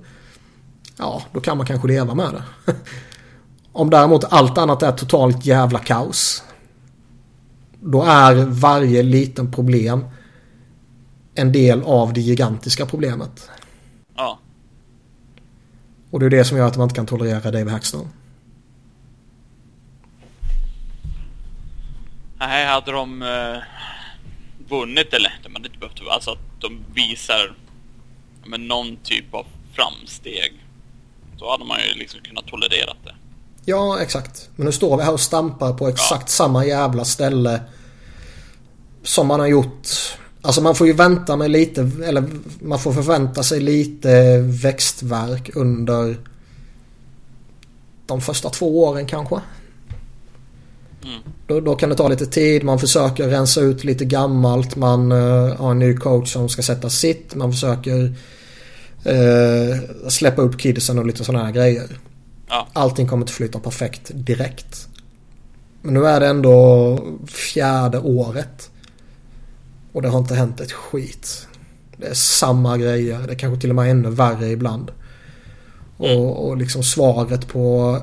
[0.98, 2.74] Ja, då kan man kanske leva med det.
[3.72, 6.44] Om däremot allt annat är totalt jävla kaos.
[7.80, 10.06] Då är varje liten problem
[11.36, 13.50] en del av det gigantiska problemet.
[14.16, 14.40] Ja.
[16.12, 18.10] Och det är det som gör att man inte kan tolerera Dave Hackstone.
[22.40, 23.73] Nej, hade de eh,
[24.80, 27.56] vunnit, eller de hade inte behövt, alltså att de visar
[28.42, 29.46] ja, men, någon typ av
[29.76, 30.54] framsteg.
[31.40, 33.16] Då hade man ju liksom kunnat tolerera det.
[33.66, 34.50] Ja, exakt.
[34.56, 37.62] Men nu står vi här och stampar på exakt samma jävla ställe.
[39.04, 39.88] Som man har gjort.
[40.42, 42.24] Alltså man får ju vänta med lite, eller
[42.62, 46.18] man får förvänta sig lite växtverk under
[48.06, 49.42] de första två åren kanske.
[51.06, 51.20] Mm.
[51.48, 52.64] Då, då kan det ta lite tid.
[52.64, 54.76] Man försöker rensa ut lite gammalt.
[54.76, 57.36] Man eh, har en ny coach som ska sätta sitt.
[57.36, 58.16] Man försöker
[59.04, 61.88] eh, släppa upp kidsen och lite sådana här grejer.
[62.50, 62.68] Ja.
[62.74, 64.88] Allting kommer inte flyta perfekt direkt.
[65.82, 68.70] Men nu är det ändå fjärde året.
[69.92, 71.48] Och det har inte hänt ett skit.
[71.98, 73.20] Det är samma grejer.
[73.28, 74.92] Det är kanske till och med ännu värre ibland.
[75.98, 77.98] Och, och liksom svaret på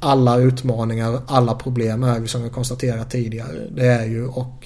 [0.00, 3.66] alla utmaningar, alla problem är ju som vi konstaterat tidigare.
[3.70, 4.64] Det är ju att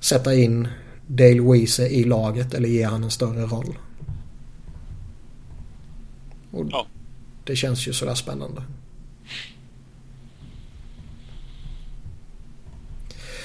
[0.00, 0.68] sätta in
[1.06, 3.78] Dale Weese i laget eller ge han en större roll.
[6.52, 6.86] Och Ja.
[7.44, 8.62] Det känns ju sådär spännande.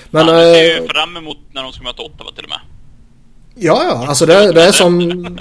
[0.09, 0.27] Men...
[0.27, 2.59] Ja, du ser eh, ju fram emot när de ska möta Ottawa till och med.
[3.55, 4.07] Ja, ja.
[4.07, 5.37] Alltså det, det är som,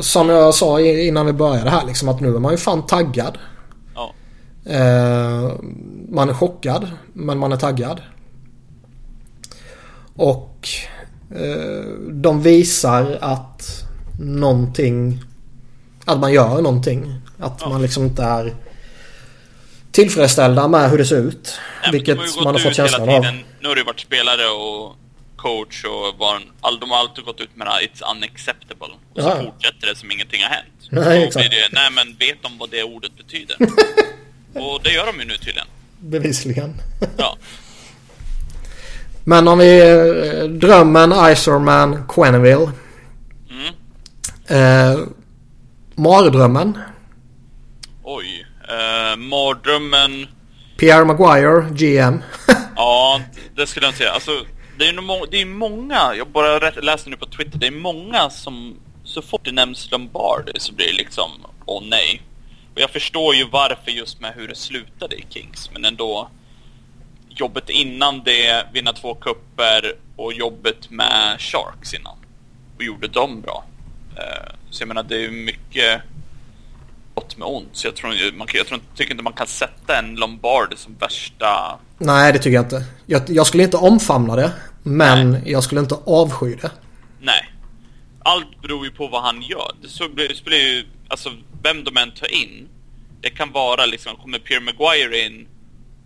[0.00, 3.38] som jag sa innan vi började här liksom att nu är man ju fan taggad.
[4.68, 5.52] Eh,
[6.08, 8.02] man är chockad, men man är taggad.
[10.16, 10.68] Och
[11.36, 13.84] eh, de visar att
[14.20, 15.20] någonting...
[16.04, 17.14] Att man gör någonting.
[17.38, 17.68] Att Ja.
[17.68, 18.54] man liksom inte är
[19.90, 21.58] tillfredsställda med hur det ser ut.
[21.82, 23.22] Nej, vilket har man har fått känslan av.
[23.60, 24.96] Nu har ju varit spelare och
[25.36, 28.88] coach och var en, all, de har alltid gått ut med det här, it's unacceptable.
[29.14, 29.36] Och så Ja.
[29.44, 30.88] fortsätter det som ingenting har hänt.
[30.90, 31.50] Nej, exakt.
[31.50, 33.56] Det, nej men vet de vad det ordet betyder?
[34.60, 35.66] och det gör de ju nu tydligen.
[35.98, 36.74] Bevisligen.
[37.16, 37.36] Ja.
[39.24, 39.80] Men om vi...
[39.80, 42.70] eh, Drömmen, Iserman, Quenneville.
[43.50, 43.74] Mm.
[44.48, 44.98] Eh,
[45.94, 46.78] mardrömmen.
[48.02, 48.46] Oj.
[48.70, 50.26] Uh, mardrömmen.
[50.76, 52.22] Pierre Maguire, GM.
[52.76, 53.20] Ja,
[53.56, 54.12] det skulle jag inte säga.
[54.12, 54.30] Alltså,
[54.78, 57.70] det är ju må- det är många, jag bara läste nu på Twitter, det är
[57.70, 61.30] många som så fort det nämns Lombardi så blir det liksom,
[61.66, 62.22] åh nej.
[62.78, 66.28] Och jag förstår ju varför just med hur det slutade i Kings, men ändå
[67.28, 72.16] jobbet innan det, vinna två kupper och jobbet med Sharks innan.
[72.76, 73.64] Och gjorde dem bra.
[74.16, 76.02] Eh, Så jag menar, det är mycket
[77.14, 77.68] gott med ont.
[77.72, 81.78] Så jag tror, man, jag tror, tycker inte man kan sätta en Lombardi som värsta
[81.98, 82.84] Nej, det tycker jag inte.
[83.06, 84.52] Jag, jag skulle inte omfamna det.
[84.82, 86.70] Men jag skulle inte avsky det.
[87.20, 87.52] Nej.
[88.22, 89.72] Allt beror ju på vad han gör.
[89.82, 91.32] Det så blir, spelar ju, alltså
[91.62, 92.68] vem de än tar in.
[93.20, 95.48] Det kan vara liksom, kommer Pierre Maguire in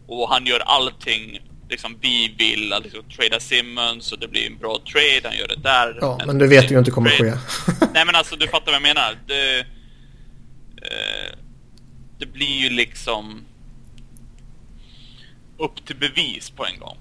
[0.06, 4.58] och han gör allting liksom vi vill, att liksom trada Simmons och det blir en
[4.58, 5.98] bra trade, han gör det där.
[6.00, 7.38] Ja, En men det vet du ju inte kommer trade.
[7.38, 7.72] ske.
[7.94, 9.16] Nej men alltså du fattar vad jag menar.
[9.26, 9.58] Det,
[10.82, 11.36] eh,
[12.18, 13.44] det blir ju liksom
[15.58, 16.96] upp till bevis på en gång.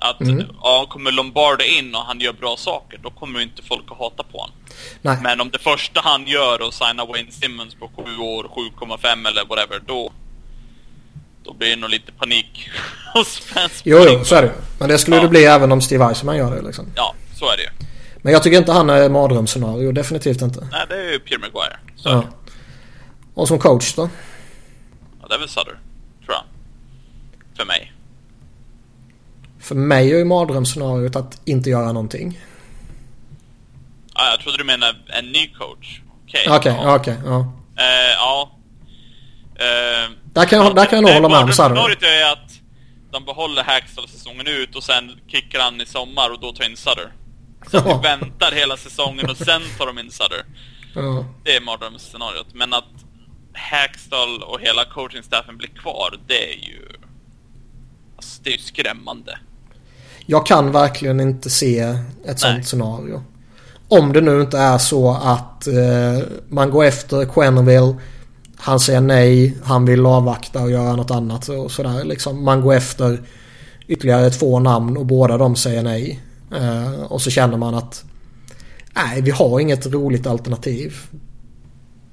[0.00, 0.46] Att Mm.
[0.62, 3.98] ja, kommer Lombardo in och han gör bra saker, då kommer ju inte folk att
[3.98, 4.56] hata på honom.
[5.02, 5.18] Nej.
[5.22, 8.44] Men om det första han gör är att signa Wayne Simmons på 7 år,
[8.78, 10.12] 7,5 eller whatever, då...
[11.44, 12.70] då blir det nog lite panik
[13.14, 13.80] hos fans.
[13.84, 15.22] Jo, jo, så är det Men det skulle Ja.
[15.22, 16.86] det bli även om Steve Eisenman gör det liksom.
[16.96, 17.68] Ja, så är det ju.
[18.22, 19.92] Men jag tycker inte han är mardrömsscenario.
[19.92, 20.68] Definitivt inte.
[20.72, 21.76] Nej, det är ju Pierre Maguire.
[21.96, 22.24] Så Ja.
[23.34, 24.08] Och som coach då?
[25.22, 25.64] Ja, det är väl Sutter,
[26.24, 26.42] tror jag.
[27.56, 27.92] För mig.
[29.60, 32.38] För mig är ju mardrömsscenariot att inte göra någonting.
[34.14, 36.00] Ja, jag trodde du menade en ny coach.
[36.24, 36.44] Okej.
[36.48, 36.96] Okej, ja.
[36.96, 37.16] okej.
[37.24, 37.52] ja.
[37.76, 38.50] Eh, ja.
[39.54, 41.52] Eh, Där kan jag, där kan jag nog det- hålla med om.
[41.52, 42.60] Scenariot är att
[43.12, 46.76] de behåller Hackstall säsongen ut och sen kickar han i sommar och då tar in
[46.76, 47.12] Sutter.
[47.70, 50.44] Så att vi väntar hela säsongen och sen tar de in Sutter.
[50.94, 51.24] Ja.
[51.44, 52.46] Det är mardrömsscenariot.
[52.54, 52.84] Men att
[53.54, 56.88] Hackstall och hela coachingstaffen blir kvar, det är ju...
[58.16, 59.38] Alltså, det är ju skrämmande.
[60.30, 61.78] Jag kan verkligen inte se
[62.24, 62.64] ett sånt Nej.
[62.64, 63.22] scenario.
[63.88, 67.94] Om det nu inte är så att eh, man går efter Quenneville.
[68.56, 69.58] Han säger nej.
[69.62, 72.04] Han vill avvakta och göra något annat och sådär.
[72.04, 73.22] Liksom, man går efter
[73.86, 76.20] ytterligare två namn och båda de säger nej.
[76.54, 78.04] Eh, och så känner man att
[78.94, 80.96] nej, vi har inget roligt alternativ.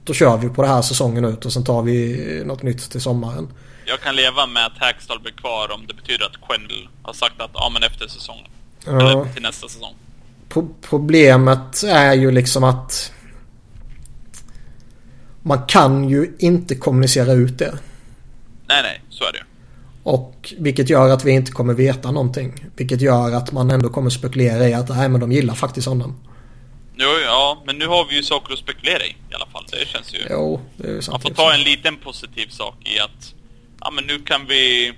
[0.03, 3.01] Då kör vi på det här säsongen ut och sen tar vi något nytt till
[3.01, 3.47] sommaren.
[3.89, 7.41] Jag kan leva med att Hackstall blir kvar om det betyder att Quenneville har sagt
[7.41, 8.47] att ja, men efter säsongen.
[8.85, 8.91] Ja.
[8.91, 9.93] Eller till nästa säsong.
[10.49, 13.13] Pro- Problemet är ju liksom att
[15.41, 17.77] man kan ju inte kommunicera ut det.
[18.67, 19.43] Nej, nej, så är det.
[20.03, 22.53] Och vilket gör att vi inte kommer veta någonting.
[22.75, 26.19] Vilket gör att man ändå kommer spekulera i att nej men de gillar faktiskt honom.
[26.95, 29.65] Jo, ja, men nu har vi ju saker att spekulera i i alla fall.
[29.71, 30.17] Det känns ju...
[30.29, 31.13] Jo, det är sant.
[31.13, 33.33] Man får ta en liten positiv sak i att
[33.87, 34.93] ja, men nu kan vi...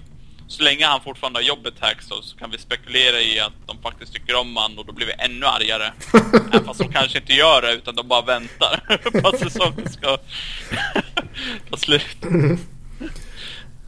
[0.48, 4.14] Så länge han fortfarande har jobbet Hackstall så kan vi spekulera i att de faktiskt
[4.14, 5.94] tycker om han och då blir vi ännu argare.
[6.52, 10.18] Även fast de kanske inte gör det utan de bara väntar på att säsongen ska
[11.70, 12.18] ta slut.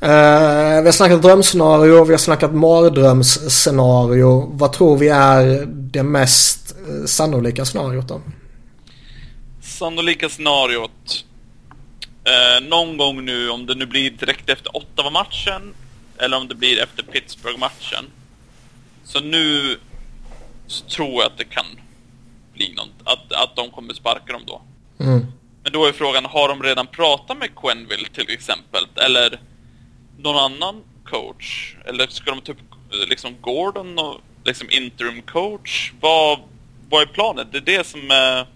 [0.03, 4.49] Eh, vi har snackat drömscenario, vi har snackat mardrömsscenario.
[4.53, 8.22] Vad tror vi är det mest eh, sannolika scenariot då?
[9.61, 11.26] Sannolika scenariot.
[12.23, 15.73] Eh, någon gång nu, om det nu blir direkt efter Ottawa-matchen
[16.18, 18.06] eller om det blir efter Pittsburgh-matchen.
[19.03, 19.77] Så nu
[20.68, 21.65] så tror jag att det kan
[22.53, 24.61] bli något, att, att de kommer sparka dem då.
[24.99, 25.26] Mm.
[25.64, 28.88] Men då är frågan, har de redan pratat med Quenville till exempel?
[28.95, 29.39] Eller
[30.18, 31.76] någon annan coach?
[31.85, 32.57] Eller ska de typ
[33.10, 35.93] liksom Gordon och liksom interim coach?
[35.99, 36.39] Vad,
[36.89, 37.48] vad är planen?
[37.52, 38.48] Det är det som är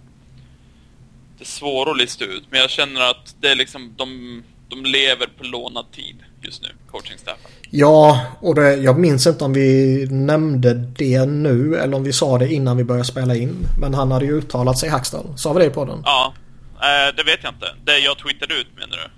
[1.37, 2.43] det att lista ut.
[2.49, 6.69] Men jag känner att det är liksom, de, de lever på lånad tid just nu,
[6.91, 7.51] coachingstaffen.
[7.69, 12.37] Ja, och det, jag minns inte om vi nämnde det nu eller om vi sa
[12.37, 13.67] det innan vi började spela in.
[13.79, 15.37] Men han hade ju uttalat sig Hackstall.
[15.37, 16.01] Sa vi det på den?
[16.05, 16.33] Ja,
[16.73, 17.67] eh, det vet jag inte.
[17.83, 19.11] Det jag tweetade ut menar du?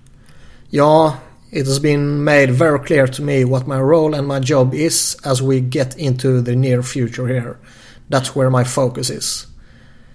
[0.70, 1.16] Ja,
[1.50, 5.16] it has been made very clear to me what my role and my job is
[5.22, 7.56] as we get into the near future here.
[8.10, 9.46] That's where my focus is.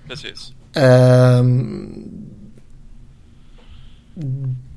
[0.08, 0.53] Precis.
[0.74, 2.04] Ehm,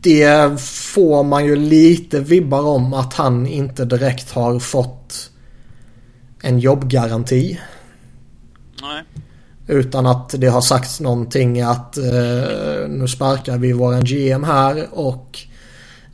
[0.01, 5.31] det får man ju lite vibbar om att han inte direkt har fått
[6.43, 7.61] en jobbgaranti.
[8.83, 9.03] Nej.
[9.67, 15.39] Utan att det har sagts någonting att eh, nu sparkar vi våran GM här och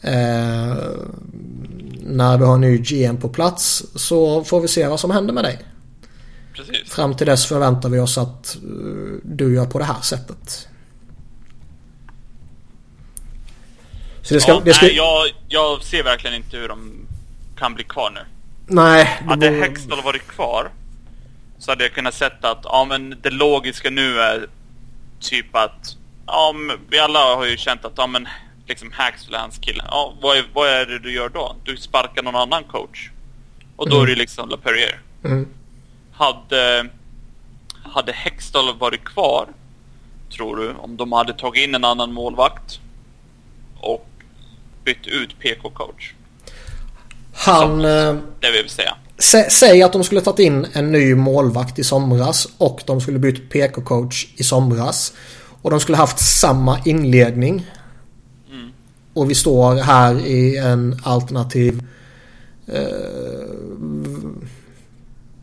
[0.00, 0.76] eh,
[2.02, 5.34] när vi har en ny GM på plats så får vi se vad som händer
[5.34, 5.58] med dig.
[6.52, 6.92] Precis.
[6.92, 8.60] Fram till dess förväntar vi oss att eh,
[9.22, 10.68] du gör på det här sättet.
[14.22, 14.52] Så det ska...
[14.52, 17.06] ja, det ska Nej, jag, jag ser verkligen inte hur de
[17.56, 18.20] kan bli kvar nu.
[18.66, 20.70] nej, det Hade vore- Hextall varit kvar
[21.58, 24.46] så hade jag kunnat sätta att ja, men det logiska nu är
[25.20, 25.96] typ att
[26.26, 26.54] ja,
[26.90, 28.28] vi alla har ju känt att ja, men
[28.66, 29.84] liksom Haxtell är hans kille.
[29.88, 31.56] Ja, vad, är, vad är det du gör då?
[31.64, 33.10] Du sparkar någon annan coach.
[33.76, 34.98] Och då är det liksom LaPerriere.
[35.24, 35.48] Mm.
[36.22, 36.88] Hade,
[37.82, 39.48] hade Hextall varit kvar,
[40.36, 42.80] tror du, om de hade tagit in en annan målvakt
[43.80, 44.08] och
[44.84, 46.14] bytt ut PK-coach?
[47.34, 47.84] Han...
[47.84, 48.96] eh, Det vill säga.
[49.18, 53.18] Sä, säg att de skulle tagit in en ny målvakt i somras och de skulle
[53.18, 55.12] bytt PK-coach i somras.
[55.62, 57.66] Och de skulle haft samma inledning.
[58.50, 58.70] Mm.
[59.14, 61.82] Och vi står här i en alternativ
[62.66, 62.82] eh,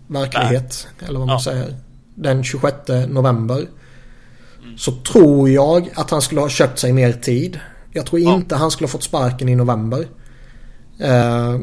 [0.10, 0.88] verklighet.
[1.08, 1.42] Eller vad man Ja.
[1.44, 1.76] säger.
[2.16, 2.76] Den 26
[3.10, 3.68] november.
[4.78, 7.60] Så tror jag att han skulle ha köpt sig mer tid.
[7.94, 8.36] Jag tror Ja.
[8.36, 10.08] inte han skulle ha fått sparken i november.
[11.00, 11.60] Eh,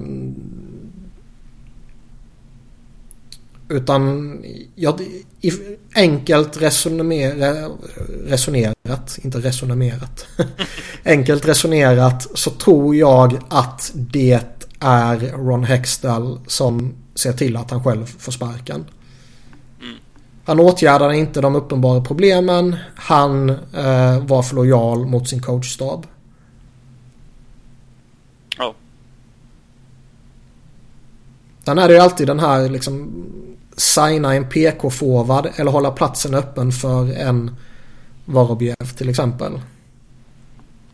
[3.69, 4.39] Utan
[4.75, 4.99] ja,
[5.41, 5.53] i,
[5.95, 7.69] enkelt resonera,
[8.27, 10.27] resonerat, inte resonerat.
[11.05, 14.41] enkelt resonerat så tror jag att det
[14.81, 18.85] är Ron Hextall som ser till att han själv får sparken.
[19.83, 19.97] Mm.
[20.45, 22.77] Han åtgärdade inte de uppenbara problemen.
[22.95, 26.07] Han eh, var för lojal mot sin coachstab.
[28.59, 28.75] Ja.
[31.65, 33.25] Sen är det ju alltid den här liksom
[33.77, 37.57] signa en PK-forward eller hålla platsen öppen för en
[38.25, 39.61] Vorobjev till exempel.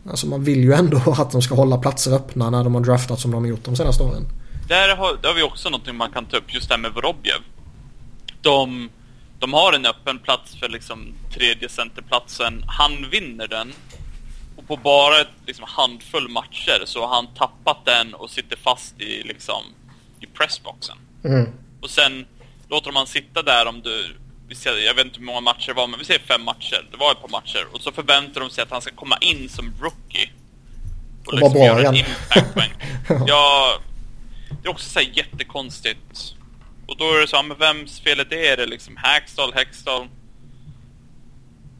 [0.09, 3.19] Alltså man vill ju ändå att de ska hålla platser öppna när de har draftat
[3.19, 4.25] som de har gjort de senaste åren.
[4.67, 6.91] Där har, där har vi också någonting man kan ta upp, just det här med
[6.91, 7.41] Vorobjev.
[8.41, 8.89] De,
[9.39, 12.63] de har en öppen plats för liksom tredje centerplatsen.
[12.67, 13.73] Han vinner den.
[14.55, 19.01] Och på bara ett liksom, handfull matcher så har han tappat den och sitter fast
[19.01, 19.63] i liksom
[20.19, 20.97] i pressboxen.
[21.23, 21.49] Mm.
[21.81, 22.25] Och sen
[22.69, 24.15] låter man sitta där om du...
[24.47, 26.87] Vi ser, jag vet inte hur många matcher det var, men vi säger fem matcher.
[26.91, 27.67] Det var ett par matcher.
[27.71, 30.29] Och så förväntar de sig att han ska komma in som rookie.
[31.25, 32.71] Och, och liksom göra en impact
[33.27, 33.79] ja,
[34.63, 36.35] det är också så jättekonstigt.
[36.87, 38.47] Och då är det så, men vems fel är det?
[38.47, 40.07] Är det liksom Hackstall, Hextall?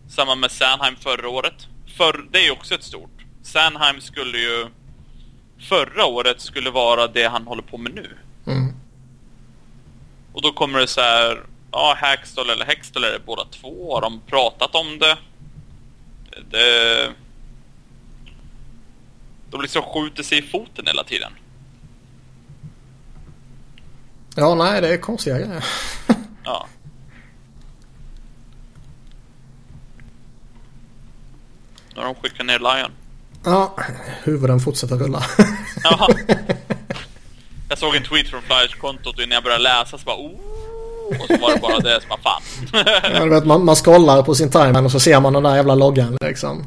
[0.09, 1.67] Samma med Sanheim förra året.
[1.97, 3.25] För, det är ju också ett stort.
[3.43, 4.67] Sanheim skulle ju...
[5.59, 8.17] Förra året skulle vara det han håller på med nu.
[8.47, 8.73] Mm.
[10.33, 13.93] Och då kommer det så här, ja, Hackstall eller Hextall är det båda två.
[13.93, 15.17] Har de pratat om det?
[16.49, 17.13] Det...
[19.49, 21.33] De liksom skjuter sig i foten hela tiden.
[24.35, 25.65] Ja, nej, det är konstiga grejer.
[26.43, 26.67] ja.
[31.95, 32.91] Nu har de skickat ner Lion.
[33.43, 33.75] Ja,
[34.23, 35.23] huvuden fortsätter rulla.
[35.83, 36.09] ja.
[37.69, 40.63] Jag såg en tweet från Flyers-kontot innan jag började läsa så bara oh!
[41.09, 42.41] Och så var det bara det som var fan.
[43.13, 45.75] ja, vet, man, man scrollar på sin timeline och så ser man den där jävla
[45.75, 46.65] loggan liksom.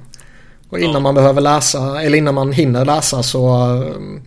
[0.70, 1.00] Och innan ja.
[1.00, 4.22] man behöver läsa, eller innan man hinner läsa så um,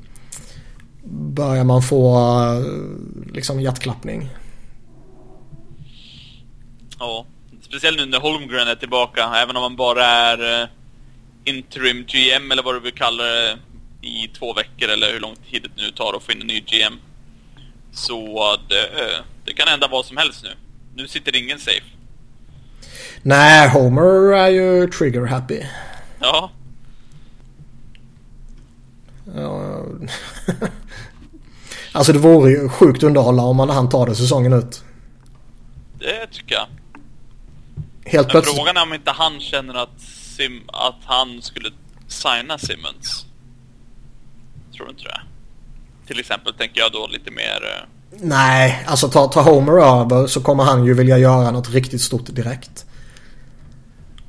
[1.09, 4.29] börjar man få uh, liksom hjärtklappning.
[6.99, 7.25] Ja,
[7.61, 10.69] speciellt nu när Holmgren är tillbaka, även om man bara är uh,
[11.43, 13.57] interim GM eller vad du vill kalla det
[14.01, 16.59] i två veckor eller hur lång tid det nu tar att få in en ny
[16.59, 16.93] GM.
[17.91, 18.89] Så det,
[19.45, 20.49] det kan hända vad som helst nu.
[20.95, 21.85] Nu sitter ingen safe.
[23.21, 25.61] Nej, Homer är ju trigger happy.
[26.19, 26.51] Ja.
[29.35, 29.85] ja.
[31.91, 34.83] alltså det vore ju sjukt underhållande om man han tar det säsongen ut.
[35.99, 36.65] Det tycker jag.
[38.11, 38.55] Helt Men plötsligt.
[38.55, 40.01] frågan är om inte han känner att,
[40.37, 41.69] Sim, att han skulle
[42.07, 43.25] signa Simmons
[44.79, 45.21] tror du inte det?
[46.07, 47.55] Till exempel tänker jag då lite mer...
[47.63, 52.01] Eh, Nej, alltså ta, ta Homer över så kommer han ju vilja göra något riktigt
[52.01, 52.85] stort direkt.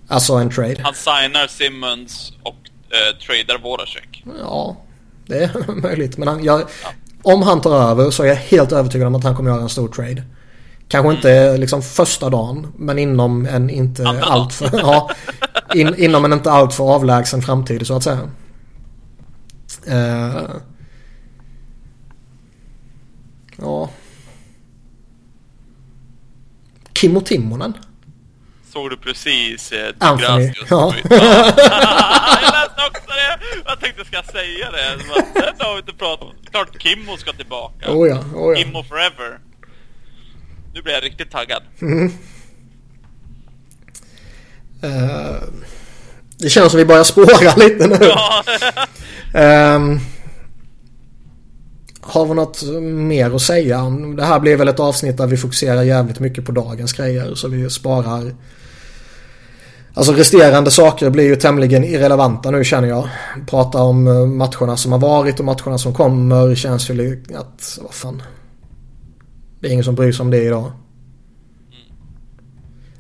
[0.09, 0.77] Alltså en trade.
[0.83, 2.57] Han signar Simmons och
[2.91, 4.25] eh, tradar Voracek.
[4.41, 4.77] Ja,
[5.27, 6.17] det är möjligt.
[6.17, 6.67] Men han, jag, ja.
[7.23, 9.69] Om han tar över så är jag helt övertygad om att han kommer göra en
[9.69, 10.25] stor trade.
[10.89, 11.17] Kanske mm.
[11.17, 14.71] inte liksom första dagen, men inom en inte alltför...
[14.73, 15.11] ja,
[15.75, 18.31] in, inom en inte alltför avlägsen framtid så att säga.
[19.89, 20.51] Uh,
[23.57, 23.91] ja.
[26.95, 27.75] Kimmo Timonen.
[28.73, 30.53] Såg du precis eh, Anthony.
[30.71, 30.95] Ja.
[31.11, 31.11] jag
[32.53, 33.39] läste också det.
[33.67, 35.05] Jag tänkte, ska jag säga det?
[35.59, 36.35] Det har vi inte pratat om.
[36.51, 37.93] Klart Kimmo ska tillbaka.
[37.93, 38.65] Oh ja, oh ja.
[38.65, 39.39] Kimmo forever.
[40.75, 41.63] Nu blir jag riktigt taggad.
[41.83, 42.13] Mm.
[44.85, 45.43] Uh,
[46.39, 47.99] det känns som vi börjar spåra lite nu.
[48.01, 48.45] Ja.
[49.75, 50.01] Um,
[52.01, 53.91] har vi något mer att säga?
[54.17, 57.35] Det här blir väl ett avsnitt där vi fokuserar jävligt mycket på dagens grejer.
[57.35, 58.35] Så vi sparar...
[59.95, 63.09] Alltså resterande saker blir ju tämligen irrelevanta nu känner jag.
[63.47, 67.79] Prata om eh, matcherna som har varit och matcherna som kommer känns ju att...
[67.83, 68.23] Vad fan.
[69.61, 70.73] Det är ingen som bryr sig om det idag.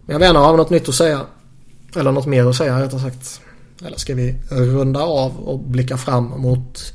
[0.05, 1.21] Men jag vet inte, har vi något nytt att säga?
[1.97, 3.41] Eller något mer att säga rättare sagt.
[3.87, 6.93] Eller ska vi runda av och blicka fram mot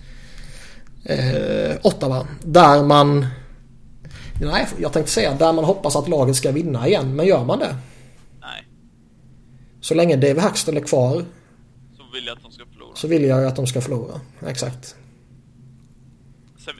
[1.03, 2.27] eh, Ottawa.
[2.43, 3.26] Där man...
[4.41, 7.15] Nej, jag tänkte säga där man hoppas att laget ska vinna igen.
[7.15, 7.76] Men gör man det?
[9.85, 11.25] Så länge Dave Hackstall är kvar.
[11.97, 12.95] Så vill jag att de ska förlora.
[12.95, 14.21] Så vill jag att de ska förlora.
[14.47, 14.95] Exakt.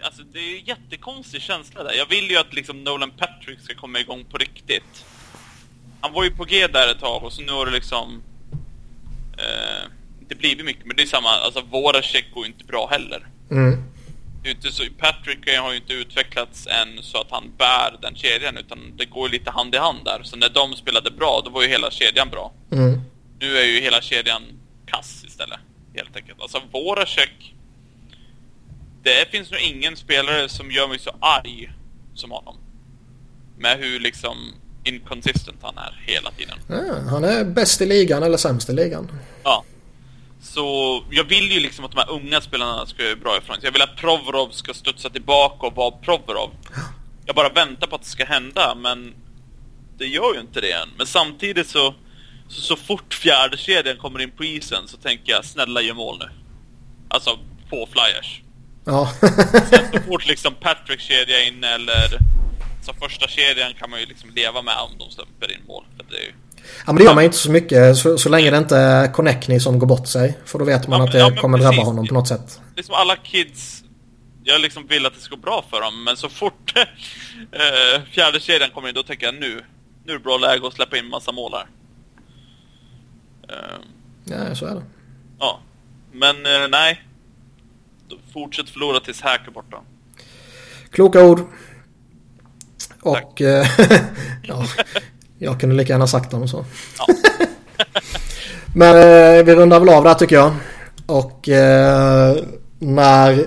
[0.04, 1.94] Alltså, det är ju en jättekonstig känsla där.
[1.94, 5.06] Jag vill ju att liksom Nolan Patrick ska komma igång på riktigt.
[6.02, 8.22] Han var ju på G där ett tag och så nu har det liksom...
[9.38, 9.92] Eh,
[10.22, 11.30] inte blivit mycket, men det är samma.
[11.30, 13.28] Alltså, våra check går inte bra heller.
[13.52, 13.84] Mm.
[14.46, 18.16] Det är inte så, Patrick har ju inte utvecklats än så att han bär den
[18.16, 20.22] kedjan utan det går lite hand i hand där.
[20.24, 22.54] Så när de spelade bra, då var ju hela kedjan bra.
[22.72, 23.02] Mm.
[23.40, 24.42] Nu är ju hela kedjan
[24.86, 25.60] kass istället,
[25.96, 26.42] helt enkelt.
[26.42, 27.54] Alltså Voracek...
[29.04, 31.72] Det finns nog ingen spelare som gör mig så arg
[32.16, 32.58] som honom.
[33.58, 34.54] Med hur liksom
[34.84, 36.58] inconsistent han är hela tiden.
[36.68, 39.12] Ja, han är bäst i ligan eller sämst i ligan.
[39.44, 39.64] Ja.
[40.46, 43.66] Så jag vill ju liksom att de här unga spelarna ska göra bra ifrån sig.
[43.66, 46.52] Jag vill att Provorov ska studsa tillbaka och vara Provorov.
[47.26, 49.14] Jag bara väntar på att det ska hända, men
[49.98, 50.90] det gör ju inte det än.
[50.98, 51.96] Men samtidigt så,
[52.48, 56.18] så, så fort fjärde kedjan kommer in på isen så tänker jag snälla gör mål
[56.20, 56.30] nu.
[57.10, 57.40] Alltså,
[57.70, 58.42] på Flyers.
[58.86, 59.12] Ja.
[59.70, 62.20] Sen så fort liksom Patrick kedja in eller
[62.82, 65.86] så första kedjan kan man ju liksom leva med om de släpper in mål.
[65.98, 66.34] För det är ju...
[66.86, 69.14] Ja men det gör man ju inte så mycket så, så länge det inte är
[69.14, 70.38] Connectney som går bort sig.
[70.46, 71.86] För då vet man Ja, att det ja, kommer drabba precis.
[71.86, 72.62] honom på något sätt.
[72.76, 73.84] liksom alla kids,
[74.44, 76.74] jag liksom vill att det ska gå bra för dem, men så fort
[77.52, 79.62] eh, fjärde kedjan kommer in, då tänker jag nu,
[80.06, 81.68] nu är det bra läge att släppa in massa mål här.
[83.50, 83.80] Eh,
[84.28, 84.84] Ja, så är det.
[85.40, 85.60] ja,
[86.12, 87.02] men eh, nej.
[88.34, 89.78] Fortsätt förlora tills Hack är borta.
[90.92, 91.40] Kloka ord.
[93.02, 93.68] Och eh,
[94.44, 94.66] ja,
[95.38, 96.66] jag kunde lika gärna sagt dem så.
[96.98, 97.08] Ja.
[98.74, 100.54] Men eh, vi rundar väl av där tycker jag.
[101.06, 102.36] Och eh,
[102.80, 103.46] när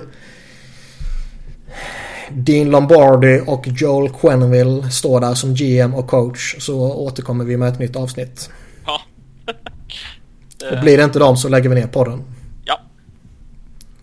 [2.31, 7.69] Dean Lombardi och Joel Quenneville står där som GM och coach så återkommer vi med
[7.69, 8.49] ett nytt avsnitt.
[8.85, 9.01] Ja.
[10.71, 12.23] Och blir det inte dem så lägger vi ner podden.
[12.65, 12.79] ja.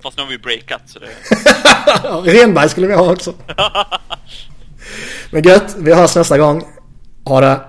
[0.03, 1.07] Fast nu har vi breakat, så det...
[2.33, 3.35] Renberg skulle vi ha också.
[5.31, 6.65] Men gött, vi hörs nästa gång.
[7.25, 7.61] Ha det.